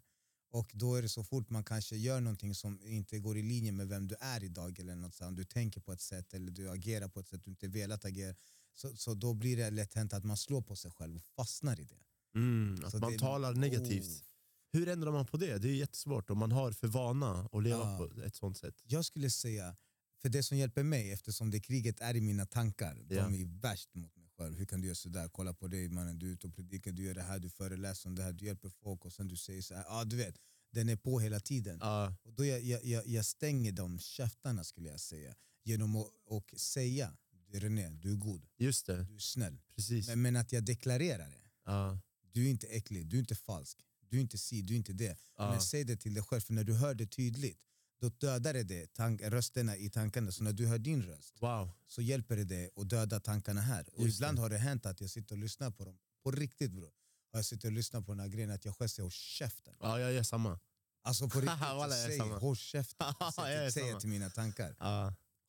[0.51, 3.71] Och då är det så fort man kanske gör någonting som inte går i linje
[3.71, 6.69] med vem du är idag eller något sånt, du tänker på ett sätt eller du
[6.69, 8.35] agerar på ett sätt du inte velat agera.
[8.73, 11.79] Så, så då blir det lätt hänt att man slår på sig själv och fastnar
[11.79, 11.99] i det.
[12.39, 12.85] Mm.
[12.85, 14.05] Att Så man det- talar negativt.
[14.05, 14.23] Oh.
[14.71, 15.57] Hur ändrar man på det?
[15.57, 17.97] Det är jättesvårt om man har för vana att leva Ja.
[18.15, 18.75] på ett sånt sätt.
[18.83, 19.75] Jag skulle säga,
[20.21, 23.23] För det som hjälper mig, eftersom det kriget är i mina tankar, Ja.
[23.23, 24.57] de är värst mot mig själv.
[24.57, 25.27] Hur kan du göra sådär?
[25.29, 28.09] Kolla på dig mannen, du är ute och predikar, du gör det här, du föreläser
[28.09, 29.83] om det här, du hjälper folk och sen du säger så här.
[29.87, 30.35] Ja, du vet,
[30.71, 31.77] den är på hela tiden.
[31.81, 35.35] Ja, Och då jag, jag, jag, jag stänger de käftarna skulle jag säga.
[35.63, 37.17] Genom att och säga,
[37.53, 39.03] René, du är god, just det.
[39.03, 39.57] du är snäll.
[39.75, 40.07] Precis.
[40.07, 41.41] Men, men att jag deklarerar det.
[41.65, 41.99] Ja,
[42.31, 43.77] Du är inte äcklig, du är inte falsk,
[44.09, 45.17] du är inte si, du är inte det.
[45.37, 45.51] ja.
[45.51, 47.59] Men säg det till dig själv, för när du hör det tydligt,
[47.99, 50.31] då dödar det, tank, rösterna i tankarna.
[50.31, 51.71] Så när du hör din röst Wow.
[51.87, 53.89] så hjälper det dig att döda tankarna här.
[53.93, 54.41] Och Just ibland det.
[54.41, 56.91] har det hänt att jag sitter och lyssnar på dem, på riktigt bro.
[57.31, 59.75] Har jag sitter och lyssnar på den här grejen att jag själv säger håll käften.
[59.79, 60.59] Ja, jag gör samma.
[61.01, 63.07] Alltså på riktigt, Walla, säg håll käften.
[63.37, 64.75] Ja, jag säger till mina tankar,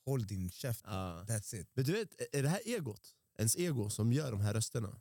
[0.05, 0.85] håll din käft.
[0.85, 1.69] That's it.
[1.75, 3.15] Men du vet, är det här egot?
[3.39, 5.01] Ens ego som gör de här rösterna?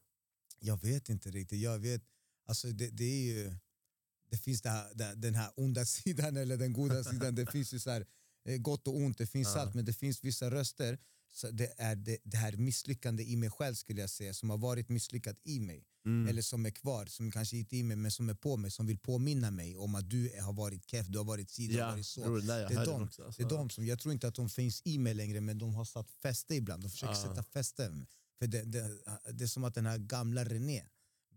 [0.59, 1.61] Jag vet inte riktigt.
[1.61, 2.01] Jag vet,
[2.45, 3.55] alltså det, det är ju,
[4.29, 7.35] det finns det här, det, den här onda sidan eller den goda sidan.
[7.35, 8.05] Det finns ju så här,
[8.45, 9.61] eh, gott och ont, det finns Ja.
[9.61, 9.73] allt.
[9.75, 10.99] Men det finns vissa röster,
[11.33, 14.57] så det är det, det här misslyckande i mig själv skulle jag säga, som har
[14.57, 15.85] varit misslyckat i mig.
[16.05, 16.27] Mm.
[16.27, 18.71] Eller som är kvar, som kanske inte är i mig men som är på mig,
[18.71, 21.73] som vill påminna mig om att du har varit keff, du har varit si, du
[21.73, 22.37] har Ja, varit så.
[22.39, 23.23] där jag Det är de- också.
[23.25, 23.41] Alltså.
[23.41, 25.73] Det är de som, jag tror inte att de finns i mig längre men de
[25.75, 27.21] har satt fäste ibland, de försöker Ja.
[27.21, 28.05] sätta fäste.
[28.39, 28.89] För det, det,
[29.33, 30.83] det är som att den här gamla René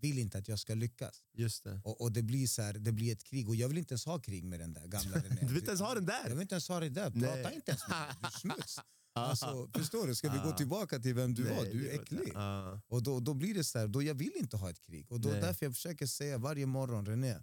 [0.01, 1.22] vill inte att jag ska lyckas.
[1.32, 1.81] Just det.
[1.85, 4.05] Och, och det, blir så här, det blir ett krig och jag vill inte ens
[4.06, 5.36] ha krig med den där gamla René.
[5.40, 6.31] Du vill inte ens ha den Jag där?
[6.31, 7.55] vill inte ens ha det där, prata Nej.
[7.55, 8.78] inte ens med mig, du är smuts.
[9.12, 10.14] Alltså, förstår du?
[10.14, 10.56] Ska vi gå Ah.
[10.56, 11.51] tillbaka till vem du var?
[11.62, 12.31] Nej, Du det är var äcklig.
[12.35, 12.81] Ja.
[12.89, 15.12] Och då, då blir det så här, då jag vill inte ha ett krig.
[15.12, 15.40] Och då Nej.
[15.40, 17.43] därför jag försöker säga varje morgon, René,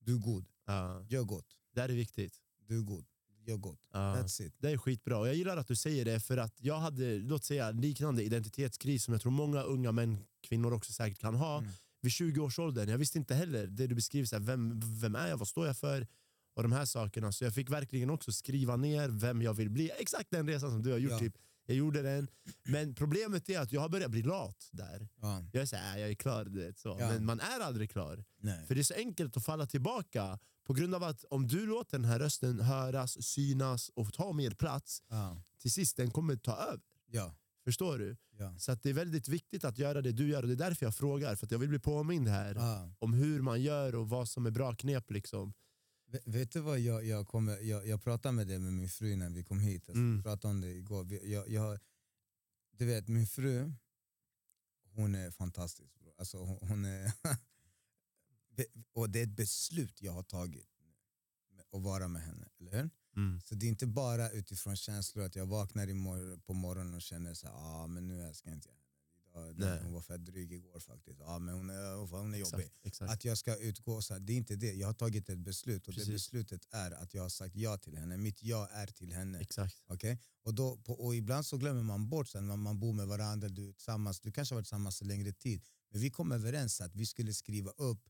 [0.00, 1.06] du är god, Ja.
[1.08, 1.46] gör gott.
[1.74, 2.34] Det här är viktigt.
[2.66, 3.06] Du är god,
[3.48, 3.88] gör gott.
[3.92, 3.98] Ja.
[3.98, 4.54] That's it.
[4.58, 5.18] Det är skitbra.
[5.18, 9.04] Och jag gillar att du säger det för att jag hade låt säga, liknande identitetskris
[9.04, 11.58] som jag tror många unga män, kvinnor också säkert kan ha.
[11.58, 11.70] Mm.
[12.00, 12.88] Vid 20-årsåldern.
[12.88, 15.66] Jag visste inte heller det du beskriver, så här, vem, vem är jag, vad står
[15.66, 16.06] jag för?
[16.54, 17.32] Och de här sakerna.
[17.32, 19.90] Så jag fick verkligen också skriva ner vem jag vill bli.
[19.98, 21.12] Exakt den resan som du har gjort.
[21.12, 21.18] Ja.
[21.18, 21.34] Typ.
[21.66, 22.28] Jag gjorde den.
[22.62, 25.08] Men problemet är att jag har börjat bli lat där.
[25.20, 25.44] Ja.
[25.52, 26.44] Jag är såhär, jag är klar.
[26.44, 26.96] Du vet, så.
[27.00, 27.08] Ja.
[27.08, 28.24] Men man är aldrig klar.
[28.40, 28.66] Nej.
[28.66, 30.38] För det är så enkelt att falla tillbaka
[30.68, 34.50] på grund av att om du låter den här rösten höras, synas och ta mer
[34.50, 35.42] plats, Ja.
[35.58, 36.80] till sist den kommer ta över.
[37.10, 37.34] Ja.
[37.64, 38.16] Förstår du?
[38.38, 38.58] Ja.
[38.58, 40.94] Så det är väldigt viktigt att göra det du gör och det är därför jag
[40.94, 41.36] frågar.
[41.36, 42.90] För att jag vill bli påmind här Ja.
[42.98, 45.10] om hur man gör och vad som är bra knep.
[45.10, 45.52] Liksom.
[46.24, 49.30] Vet- du vad jag, jag, kommer, jag, jag pratade med det med min fru när
[49.30, 49.82] vi kom hit.
[49.82, 50.16] Alltså, Mm.
[50.16, 51.12] Vi pratade om det igår.
[51.24, 51.78] Jag, jag,
[52.78, 53.72] du vet min fru,
[54.94, 55.94] hon är fantastisk.
[56.00, 56.12] Bro.
[56.18, 57.12] Alltså, hon, hon är
[58.92, 60.66] och det är ett beslut jag har tagit
[61.72, 62.48] att vara med henne.
[62.60, 62.90] Eller hur?
[63.16, 63.40] Mm.
[63.44, 67.02] Så det är inte bara utifrån känslor att jag vaknar i mor- på morgonen och
[67.02, 68.84] känner så här, ah, men nu älskar inte jag henne.
[69.50, 69.80] Idag, Nej.
[69.82, 71.20] hon var fett dryg igår faktiskt.
[71.20, 73.12] Ah, men hon är, hon är jobbig Exakt, exakt.
[73.12, 74.72] att jag ska utgå så här, det är inte det.
[74.72, 76.06] Jag har tagit ett beslut och Precis.
[76.06, 78.16] det beslutet är att jag har sagt ja till henne.
[78.16, 79.38] Mitt ja är till henne.
[79.40, 79.82] exakt.
[79.86, 80.18] Okej?
[80.42, 83.48] Och, då, på, och ibland så glömmer man bort sen när man bor med varandra,
[83.48, 85.62] du, tillsammans, du kanske har varit tillsammans en längre tid.
[85.90, 88.00] Men vi kom överens att vi skulle skriva upp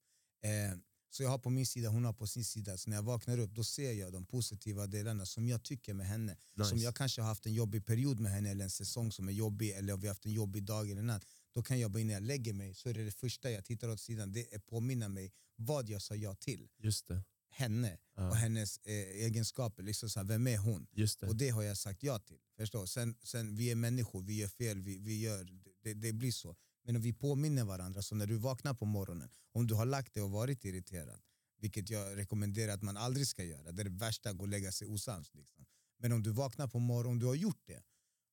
[0.43, 0.79] eh,
[1.11, 2.79] så jag har på min sida, hon har på sin sida.
[2.79, 6.07] Så när jag vaknar upp då ser jag de positiva delarna som jag tycker med
[6.07, 6.37] henne.
[6.57, 6.71] Nice.
[6.71, 9.33] Som jag kanske har haft en jobbig period med henne eller en säsong som är
[9.33, 11.25] jobbig eller om vi har haft en jobbig dag eller natt.
[11.55, 13.89] Då kan jag bara innan jag lägger mig så är det det första jag tittar
[13.89, 16.69] åt sidan det är påminna mig vad jag sa ja till.
[16.79, 17.23] Just det.
[17.51, 18.29] Henne Ja.
[18.29, 19.83] och hennes eh, egenskaper.
[19.83, 20.87] Liksom så här, vem är hon?
[20.93, 21.27] Just det.
[21.27, 22.39] Och det har jag sagt ja till.
[22.57, 22.87] Förstår?
[22.87, 25.49] Sen, sen vi är människor, vi gör fel, vi, vi gör,
[25.83, 26.57] det, det blir så.
[26.89, 30.15] Men om vi påminner varandra, så när du vaknar på morgonen, om du har lagt
[30.15, 31.21] dig och varit irriterad,
[31.61, 34.49] vilket jag rekommenderar att man aldrig ska göra, det är det värsta, att gå och
[34.49, 35.35] lägga sig osams.
[35.35, 35.67] Liksom.
[35.99, 37.83] Men om du vaknar på morgonen, om du har gjort det,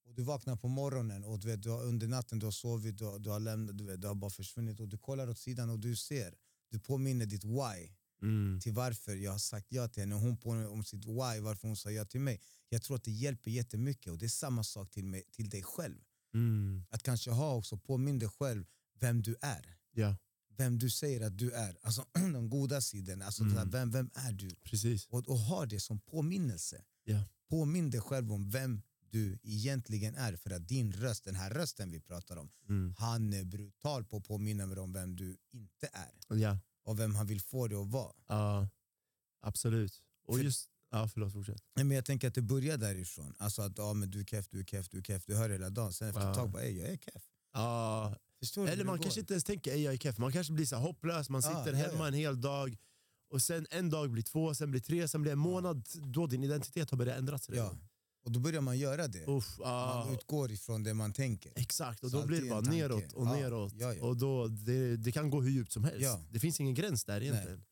[0.06, 2.98] och du vaknar på morgonen och du vet, du har, under natten du har sovit,
[2.98, 5.40] du har, du har lämnat, du, vet, du har bara försvunnit och du kollar åt
[5.40, 6.36] sidan och du ser,
[6.70, 8.60] du påminner ditt why Mm.
[8.62, 10.16] till varför jag har sagt ja till henne.
[10.16, 12.42] Hon påminner om sitt why, varför hon sa ja till mig.
[12.70, 15.64] Jag tror att det hjälper jättemycket och det är samma sak till, mig, till dig
[15.64, 16.02] själv.
[16.36, 16.86] Mm.
[16.90, 18.66] Att kanske ha också, påminn dig själv
[19.00, 19.78] vem du är.
[19.92, 20.18] Ja,
[20.58, 21.78] Vem du säger att du är.
[21.82, 23.26] Alltså de goda sidorna.
[23.26, 23.70] Alltså, Mm.
[23.70, 24.50] vem, vem är du?
[24.56, 25.06] precis.
[25.08, 26.84] Och, och ha det som påminnelse.
[27.04, 27.24] Ja.
[27.50, 30.36] Påminn dig själv om vem du egentligen är.
[30.36, 32.94] För att din röst, den här rösten vi pratar om, Mm.
[32.98, 36.38] han är brutal på att påminna dig om vem du inte är.
[36.38, 38.14] Ja, Och vem han vill få dig att vara.
[38.28, 38.70] ja,
[39.42, 40.04] absolut.
[40.26, 40.70] Och För- just,
[41.00, 41.62] ja, förlåt, fortsätt.
[41.76, 43.36] Nej, men jag tänker att det börjar därifrån.
[43.38, 45.24] Alltså att ja, men du är keff, du är keff, du är keff.
[45.26, 45.94] Du hör hela dagen.
[45.94, 47.24] Sen efter ett tag bara, "Ey, jag är keff.
[47.54, 50.18] Ja, Förstår Eller man kanske inte ens tänker "Ey, jag är keff.
[50.18, 52.08] Man kanske blir så hopplös, man sitter ja, hemma ja.
[52.08, 52.78] en hel dag
[53.30, 56.44] och sen en dag blir två, sen blir tre, sen blir en månad då din
[56.44, 57.50] identitet har börjat ändras.
[57.50, 57.78] redan.
[57.82, 57.88] Ja.
[58.26, 59.28] Och då börjar man göra det.
[59.28, 61.54] Uff, ah, Man utgår ifrån det man tänker.
[61.56, 63.74] exakt, och Så då blir det bara neråt och neråt.
[63.76, 64.06] ja, ja.
[64.06, 66.10] Och då, det, det kan gå hur djupt som helst.
[66.30, 67.58] Det finns ingen gräns där egentligen.
[67.58, 67.64] Så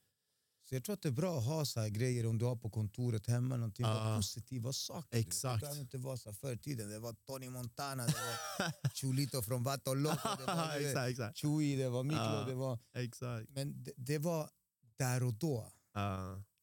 [0.74, 2.56] Så jag tror att det är bra att ha så här grejer om du har
[2.56, 4.16] på kontoret hemma, någonting, Ja.
[4.18, 5.18] positiva saker.
[5.18, 5.60] Exakt.
[5.60, 6.90] Det behöver inte vara så här förr tiden.
[6.90, 8.14] Det var Tony Montana, det
[8.60, 11.38] var Chulito från Vato Loco, det var exakt, exakt.
[11.38, 12.46] Chewy, det var Miklo, Ja.
[12.48, 12.80] det var...
[12.94, 13.50] exakt.
[13.50, 14.50] Men det, det var
[14.98, 15.72] där och då.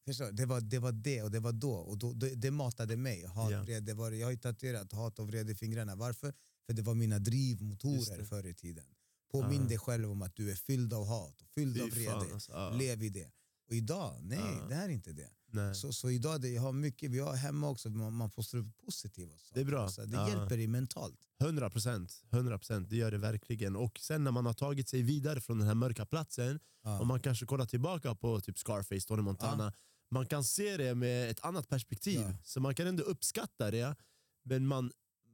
[0.05, 0.31] Förstår du?
[0.31, 1.73] Det, var, det var det och det var då.
[1.73, 3.25] Och då, det, det matade mig.
[3.25, 3.63] Hat, Ja.
[3.63, 5.95] vrede, var, jag har ju tatuerat hat och vrede i fingrarna.
[5.95, 6.33] Varför?
[6.65, 8.85] För det var mina drivmotorer förr i tiden.
[9.31, 9.67] Påminn Ja.
[9.67, 12.33] dig själv om att du är fylld av hat och fylld Fy av vrede.
[12.33, 12.51] alltså.
[12.51, 12.69] Ja.
[12.69, 13.31] Lev i det.
[13.71, 14.65] Och idag, nej, Ja.
[14.69, 15.29] det är inte det.
[15.51, 15.75] Nej.
[15.75, 18.77] Så, så idag, det, jag har mycket, vi har hemma också, man, man postar upp
[18.85, 19.53] positiva saker.
[19.53, 19.89] Det är bra.
[19.89, 20.29] Så det Ja.
[20.29, 21.19] hjälper dig mentalt.
[21.39, 23.75] 100 procent, 100 procent, det gör det verkligen.
[23.75, 26.99] Och sen när man har tagit sig vidare från den här mörka platsen, Ja.
[26.99, 29.73] och man kanske kollar tillbaka på typ Scarface, Tony Montana,
[30.11, 32.37] man kan se det med ett annat perspektiv.
[32.43, 33.95] Så man kan ändå uppskatta det,
[34.43, 34.91] men man,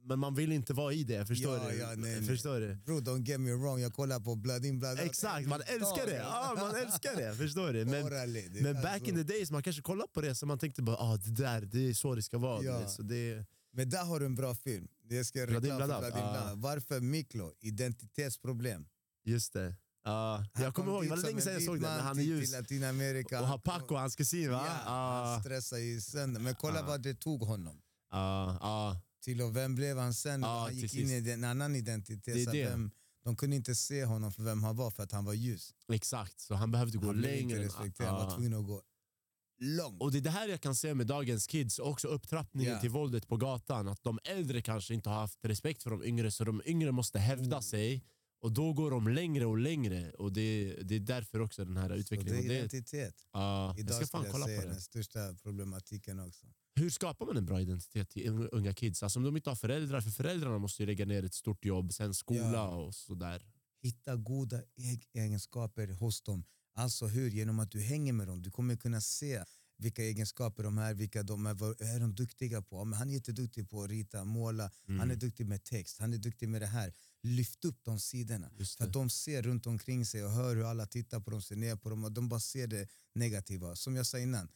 [0.08, 1.26] men man vill inte vara i det.
[1.26, 1.76] Förstår Ja, du?
[1.76, 2.26] ja, nej, nej.
[2.26, 2.74] förstår du?
[2.74, 5.00] Bro, don't get me wrong, jag kollar på Blood in Blood out.
[5.06, 6.16] Exakt, man älskar det!
[6.16, 7.84] Ja, man älskar det, förstår du?
[7.84, 10.58] Men, det- men back alltså- in the days, man kanske kollar på det så man
[10.58, 12.62] tänkte bara ah, det där, det är så det ska vara.
[12.62, 12.88] Ja.
[12.88, 14.88] Så det, Men där har du en bra film.
[15.08, 15.98] Jag ska Blood in, Blood out.
[16.00, 16.58] Blood in, out.
[16.62, 17.52] Varför Miklo?
[17.60, 18.86] Identitetsproblem.
[19.24, 19.74] just det.
[20.04, 22.52] Han jag kommer kom ihåg, det var länge sedan jag såg den, han är ljus.
[22.52, 23.40] Latinamerika.
[23.40, 24.64] Och har Paco, hans kusin va?
[24.66, 26.40] Ja, Ja, han stressade ju sönder.
[26.40, 26.86] Men kolla Ja.
[26.86, 27.80] vad det tog honom.
[28.12, 29.00] ja, ja.
[29.20, 30.40] Till och vem blev han sen?
[30.42, 32.24] Ja, han gick in i en annan identitet.
[32.34, 32.64] Det är så det.
[32.64, 32.90] Vem,
[33.24, 35.74] de kunde inte se honom för vem han var för att han var ljus.
[35.92, 37.64] Exakt, så han behövde gå Han inte längre.
[37.64, 38.24] respekterad, han Ja.
[38.26, 38.82] var tvungen att gå
[39.60, 40.02] långt.
[40.02, 42.80] Och det är det här jag kan se med dagens kids, också upptrappningen Ja.
[42.80, 43.88] till våldet på gatan.
[43.88, 47.18] Att de äldre kanske inte har haft respekt för de yngre, så de yngre måste
[47.18, 47.60] hävda Oh.
[47.62, 48.04] sig.
[48.40, 50.10] Och då går de längre och längre.
[50.10, 52.50] Och det, det är därför också den här Så det utvecklingen.
[52.50, 53.14] är identitet.
[53.32, 54.72] jag Idag ska fan skulle jag kolla säga på det.
[54.72, 56.46] den största problematiken också.
[56.78, 59.02] Hur skapar man en bra identitet till unga- kids?
[59.02, 61.92] Alltså om de inte har föräldrar, för föräldrarna måste ju lägga ner ett stort jobb,
[61.92, 62.68] sen skola Ja.
[62.68, 63.42] och sådär.
[63.82, 66.44] hitta goda eg- egenskaper hos dem.
[66.74, 67.30] Alltså hur?
[67.30, 68.42] Genom att du hänger med dem.
[68.42, 69.44] Du kommer kunna se
[69.76, 72.84] vilka egenskaper de är, vilka de är, vad är de duktiga på.
[72.84, 75.00] Men han är jätteduktig på att rita, måla, Mm.
[75.00, 76.92] han är duktig med text, han är duktig med det här.
[77.22, 78.50] Lyft upp de sidorna.
[78.78, 81.56] För att de ser runt omkring sig och hör hur alla tittar på dem, ser
[81.56, 83.76] ner på dem och de bara ser det negativa.
[83.76, 84.48] Som jag sa innan,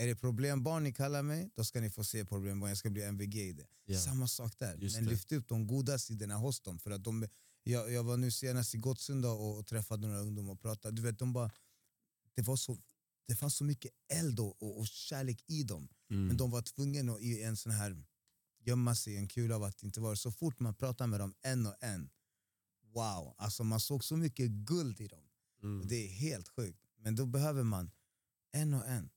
[0.00, 3.02] är det problembarn ni kallar mig, då ska ni få se problembarn, jag ska bli
[3.02, 3.66] MVG i det.
[3.84, 3.98] Ja.
[3.98, 5.10] Samma sak där, Just men det.
[5.10, 6.78] lyft upp de goda sidorna hos dem.
[6.78, 7.28] För att de,
[7.62, 10.96] jag, jag var nu senast i Gottsunda och, och träffade några ungdomar och pratade.
[10.96, 11.50] Du vet, de bara,
[12.34, 12.78] det, var så,
[13.26, 15.88] det fanns så mycket eld och, och, och kärlek i dem.
[16.10, 16.26] Mm.
[16.26, 18.04] Men de var tvungna att i en sån här
[18.58, 20.16] gömma sig i en kula av att inte vara.
[20.16, 22.10] Så fort man pratade med dem en och en,
[22.92, 25.24] wow, alltså man såg så mycket guld i dem.
[25.62, 25.88] Mm.
[25.88, 26.84] Det är helt sjukt.
[26.96, 27.90] Men då behöver man
[28.52, 29.10] en och en.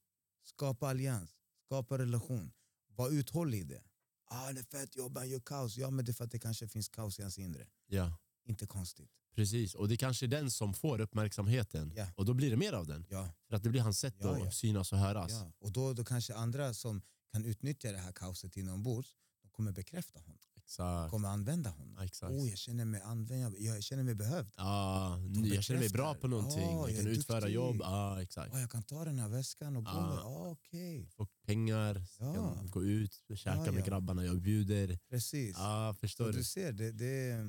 [0.44, 1.36] Skapa allians,
[1.66, 2.52] skapa relation.
[2.96, 3.84] Var uthållig i det.
[4.26, 5.78] Ah, det är fett jobb, han gör kaos.
[5.78, 7.68] Ja, men det är för att det kanske finns kaos i hans inre.
[7.88, 9.10] Ja, Inte konstigt.
[9.36, 9.76] precis.
[9.76, 11.94] Och det kanske är den som får uppmärksamheten.
[11.96, 12.08] Ja.
[12.16, 13.06] Och då blir det mer av den.
[13.10, 14.52] Ja, För att det blir hans sätt Ja, att ja.
[14.52, 15.32] synas och höras.
[15.32, 15.52] ja.
[15.60, 17.02] Och då, då kanske andra som
[17.32, 20.38] kan utnyttja det här kaoset inombords, de kommer bekräfta honom.
[20.72, 21.12] Exakt.
[21.12, 21.96] kommer använda honom.
[21.98, 22.32] Ja, exakt.
[22.32, 24.52] Oh, jag känner mig använd, jag känner mig behövd.
[24.58, 25.20] Ja,
[25.54, 26.62] jag känner mig bra på någonting.
[26.62, 27.56] Ja, jag jag kan utföra duktig.
[27.56, 27.78] jobb.
[27.80, 28.54] Ja, exakt.
[28.54, 30.20] Oh, jag kan ta den här väskan och gå med.
[30.20, 32.54] Ah, Okej, Få pengar, Ja.
[32.56, 35.00] kan gå ut, käka Ja, med grabbarna jag bjuder.
[35.10, 35.56] precis.
[35.58, 36.32] Så förstår du?
[36.32, 37.48] du ser, det, det.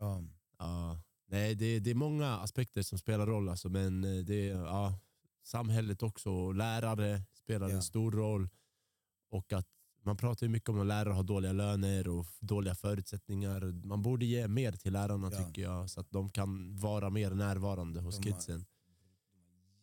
[0.00, 0.22] Ja.
[0.58, 1.02] Ja.
[1.28, 3.48] Nej, det, det är många aspekter som spelar roll.
[3.48, 4.98] Alltså, men eh, det ja,
[5.44, 7.74] samhället också, och lärare spelar Ja.
[7.76, 8.48] en stor roll.
[9.30, 9.66] Och att
[10.06, 13.86] man pratar ju mycket om att lärare har dåliga löner och dåliga förutsättningar.
[13.86, 15.44] Man borde ge mer till lärarna Ja.
[15.46, 18.64] tycker jag, så att de kan vara mer närvarande hos De har- kidsen.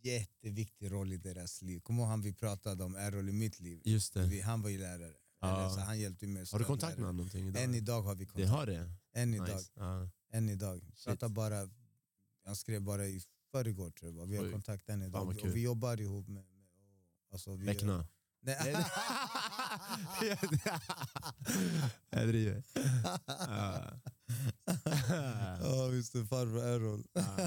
[0.02, 1.80] Jätteviktig roll i deras liv.
[1.80, 3.82] Kommer ihåg han vi pratade om, är roll i mitt liv?
[3.86, 4.26] Just det.
[4.26, 5.14] Vi, han var ju lärare.
[5.42, 5.70] Ja.
[5.70, 6.46] Så han hjälpte mig.
[6.52, 7.64] Har du kontakt med honom någonting idag?
[7.64, 8.52] Än idag har vi Det kontakt.
[8.52, 8.92] har det?
[9.14, 9.48] Än idag.
[9.56, 9.72] Nice.
[9.76, 10.10] Ja.
[10.32, 10.82] Än idag.
[11.06, 11.70] Pratar bara,
[12.46, 13.22] jag skrev bara i
[13.52, 14.26] förrgår tror jag.
[14.26, 15.28] Vi har kontakt än idag.
[15.28, 16.36] Och vi jobbar ihop med...
[16.36, 16.46] med
[17.32, 18.08] alltså, vi, Beckna?
[18.42, 18.58] Nej.
[22.10, 22.64] jag driver.
[23.28, 24.00] Ja.
[25.92, 27.04] Visst är farbror Errol.
[27.14, 27.38] Ja.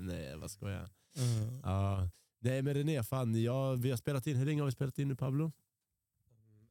[0.00, 0.88] Nej, vad skojar jag?
[1.24, 1.60] Mm.
[1.62, 2.10] Ja.
[2.40, 5.08] Nej men René, fan, ja, vi har spelat in, hur länge har vi spelat in
[5.08, 5.52] nu Pablo?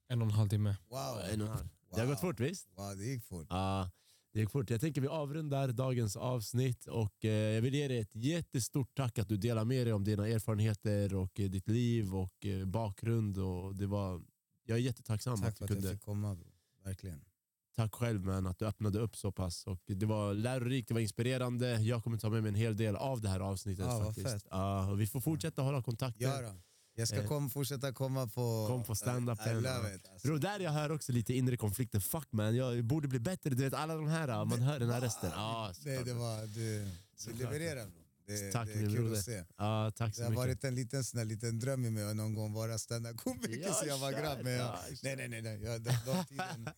[0.07, 0.77] En och en halv timme.
[0.89, 1.19] Wow.
[1.31, 1.69] En och en halv.
[1.95, 2.69] Det har gått fort visst?
[2.75, 3.47] Wow, det gick fort.
[3.49, 3.91] Ja,
[4.33, 4.69] det gick fort.
[4.69, 9.19] Jag tänker vi avrundar dagens avsnitt och eh, jag vill ge dig ett jättestort tack
[9.19, 13.37] att du delar med dig om dina erfarenheter och eh, ditt liv och eh, bakgrund.
[13.37, 14.21] Och det var,
[14.65, 15.95] jag är jättetacksam Tack att för du att jag kunde.
[15.98, 16.35] fick komma.
[16.35, 16.48] Bro.
[16.84, 17.22] Verkligen.
[17.76, 19.68] Tack själv man, att du öppnade upp så pass.
[19.68, 21.72] Och det var lärorikt, det var inspirerande.
[21.81, 23.85] Jag kommer ta med mig en hel del av det här avsnittet.
[23.85, 24.30] Ja, faktiskt.
[24.31, 24.45] fett.
[24.49, 26.30] Ja, och vi får fortsätta hålla kontakten.
[26.30, 26.56] Ja, då.
[26.95, 28.65] Jag ska Eh, kom, fortsätta komma på...
[28.68, 29.72] kom på stand-upen, ja.
[30.11, 30.27] Alltså.
[30.27, 32.02] Bro, där jag hör också lite inre konflikten.
[32.02, 33.49] Fuck man, jag borde bli bättre.
[33.49, 35.31] Du vet alla de här, man hör den här rösten.
[35.35, 36.48] Ja, Nej, det var...
[36.48, 36.88] Du,
[37.26, 37.85] du levererar.
[37.85, 38.02] bro.
[38.25, 39.17] Det, Tack, det är kul broder.
[39.17, 39.43] att se.
[39.57, 40.45] Ja, tack så Det har mycket.
[40.45, 43.73] varit en liten, sån här, liten dröm i mig att någon gång vara standup-komiker Ja,
[43.73, 44.37] så jag var grabb.
[44.43, 45.41] Men jag, ja, nej, nej, nej.
[45.41, 45.63] nej.
[45.63, 46.69] Jag, de, de tiden,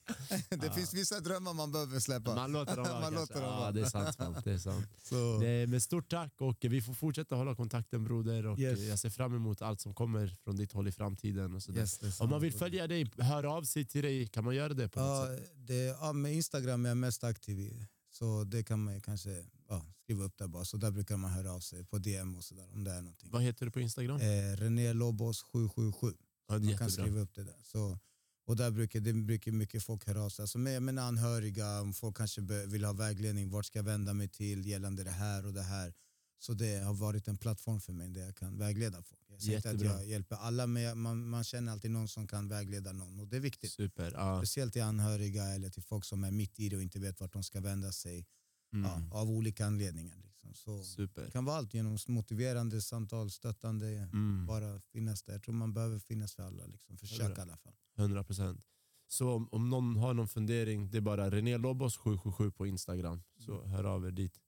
[0.62, 2.36] det finns vissa drömmar man behöver släppa.
[2.36, 3.00] Man låter dem vara.
[3.02, 3.72] Man låter dem ja, vara.
[3.72, 4.20] det är sant.
[4.20, 4.42] Man.
[4.44, 4.86] Det är sant.
[5.04, 8.46] Så, Nej, men stort tack och vi får fortsätta hålla kontakten broder.
[8.46, 8.80] Och Yes.
[8.80, 11.56] Jag ser fram emot allt som kommer från ditt håll i framtiden.
[11.56, 11.80] Och sådär.
[11.82, 12.32] yes, det Om sant.
[12.32, 15.30] man vill följa dig, höra av sig till dig, kan man göra det på något
[15.30, 15.52] Ja, sätt?
[15.56, 17.86] det, ja, med Instagram är jag mest aktiv i.
[18.18, 20.66] Så det kan man kanske ja, skriva upp där bara.
[20.66, 23.30] Så där brukar man höra av sig på DM och sådär om det är någonting.
[23.32, 24.22] Vad heter du på Instagram?
[24.22, 26.14] Eh, René Lobos 777.
[26.48, 27.62] ja, Man kan skriva upp det där.
[27.64, 28.00] Så,
[28.46, 30.44] och där brukar, det brukar mycket folk höra av sig.
[30.44, 34.28] Alltså med, med anhöriga, om folk kanske vill ha vägledning, vart ska jag vända mig
[34.28, 35.94] till gällande det här och det här.
[36.40, 39.22] Så det har varit en plattform för mig där jag kan vägleda folk.
[39.28, 42.48] Jag säger inte att jag hjälper alla, men man, man känner alltid någon som kan
[42.48, 43.72] vägleda någon och det är viktigt.
[43.72, 44.12] Super.
[44.16, 44.38] Ja.
[44.40, 47.34] Speciellt till anhöriga eller till folk som är mitt i det och inte vet vart
[47.34, 48.26] de ska vända sig
[48.74, 48.92] Mm.
[49.12, 50.18] ja, av olika anledningar.
[50.24, 50.54] Liksom.
[50.54, 51.30] Så det Super.
[51.30, 54.46] kan vara allt genom motiverande samtal, stöttande, Mm.
[54.46, 55.34] bara finnas där.
[55.34, 56.66] Jag tror man behöver finnas för alla.
[56.66, 56.98] Liksom.
[56.98, 57.74] Försök i alla fall.
[57.98, 58.66] 100 procent.
[59.08, 63.24] Så om, om någon har någon fundering, det är bara René Lobos 777 på Instagram.
[63.38, 64.40] Så hör av er dit.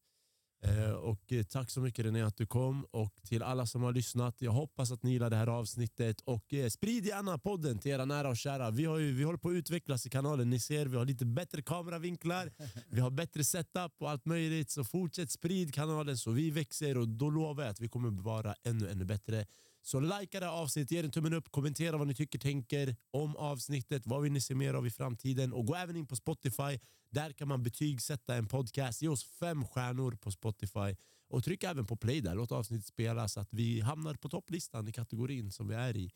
[0.62, 3.94] Eh, och eh, Tack så mycket René att du kom och till alla som har
[3.94, 4.36] lyssnat.
[4.40, 8.06] Jag hoppas att ni gillar det här avsnittet och eh, sprid gärna podden till era
[8.06, 8.72] nära och kära.
[8.72, 10.50] Vi, har ju, vi håller på att utvecklas i kanalen.
[10.50, 12.52] Ni ser, vi har lite bättre kameravinklar,
[12.90, 14.70] vi har bättre setup och allt möjligt.
[14.70, 18.56] Så fortsätt sprid kanalen så vi växer och då lovar jag att vi kommer vara
[18.64, 19.46] ännu, ännu bättre.
[19.88, 23.36] Så likea det här avsnittet, ge en tummen upp, kommentera vad ni tycker, tänker om
[23.36, 26.80] avsnittet, vad vill ni se mer av i framtiden och gå även in på Spotify.
[27.10, 29.02] Där kan man betygsätta en podcast.
[29.02, 30.96] Ge oss fem stjärnor på Spotify
[31.30, 32.36] och tryck även på play där.
[32.36, 36.12] Låt avsnittet spelas så att vi hamnar på topplistan i kategorin som vi är i.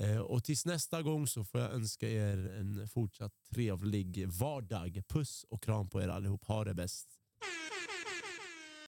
[0.00, 5.02] Eh, och tills nästa gång så får jag önska er en fortsatt trevlig vardag.
[5.08, 6.44] Puss och kram på er allihop.
[6.44, 7.08] Ha det bäst.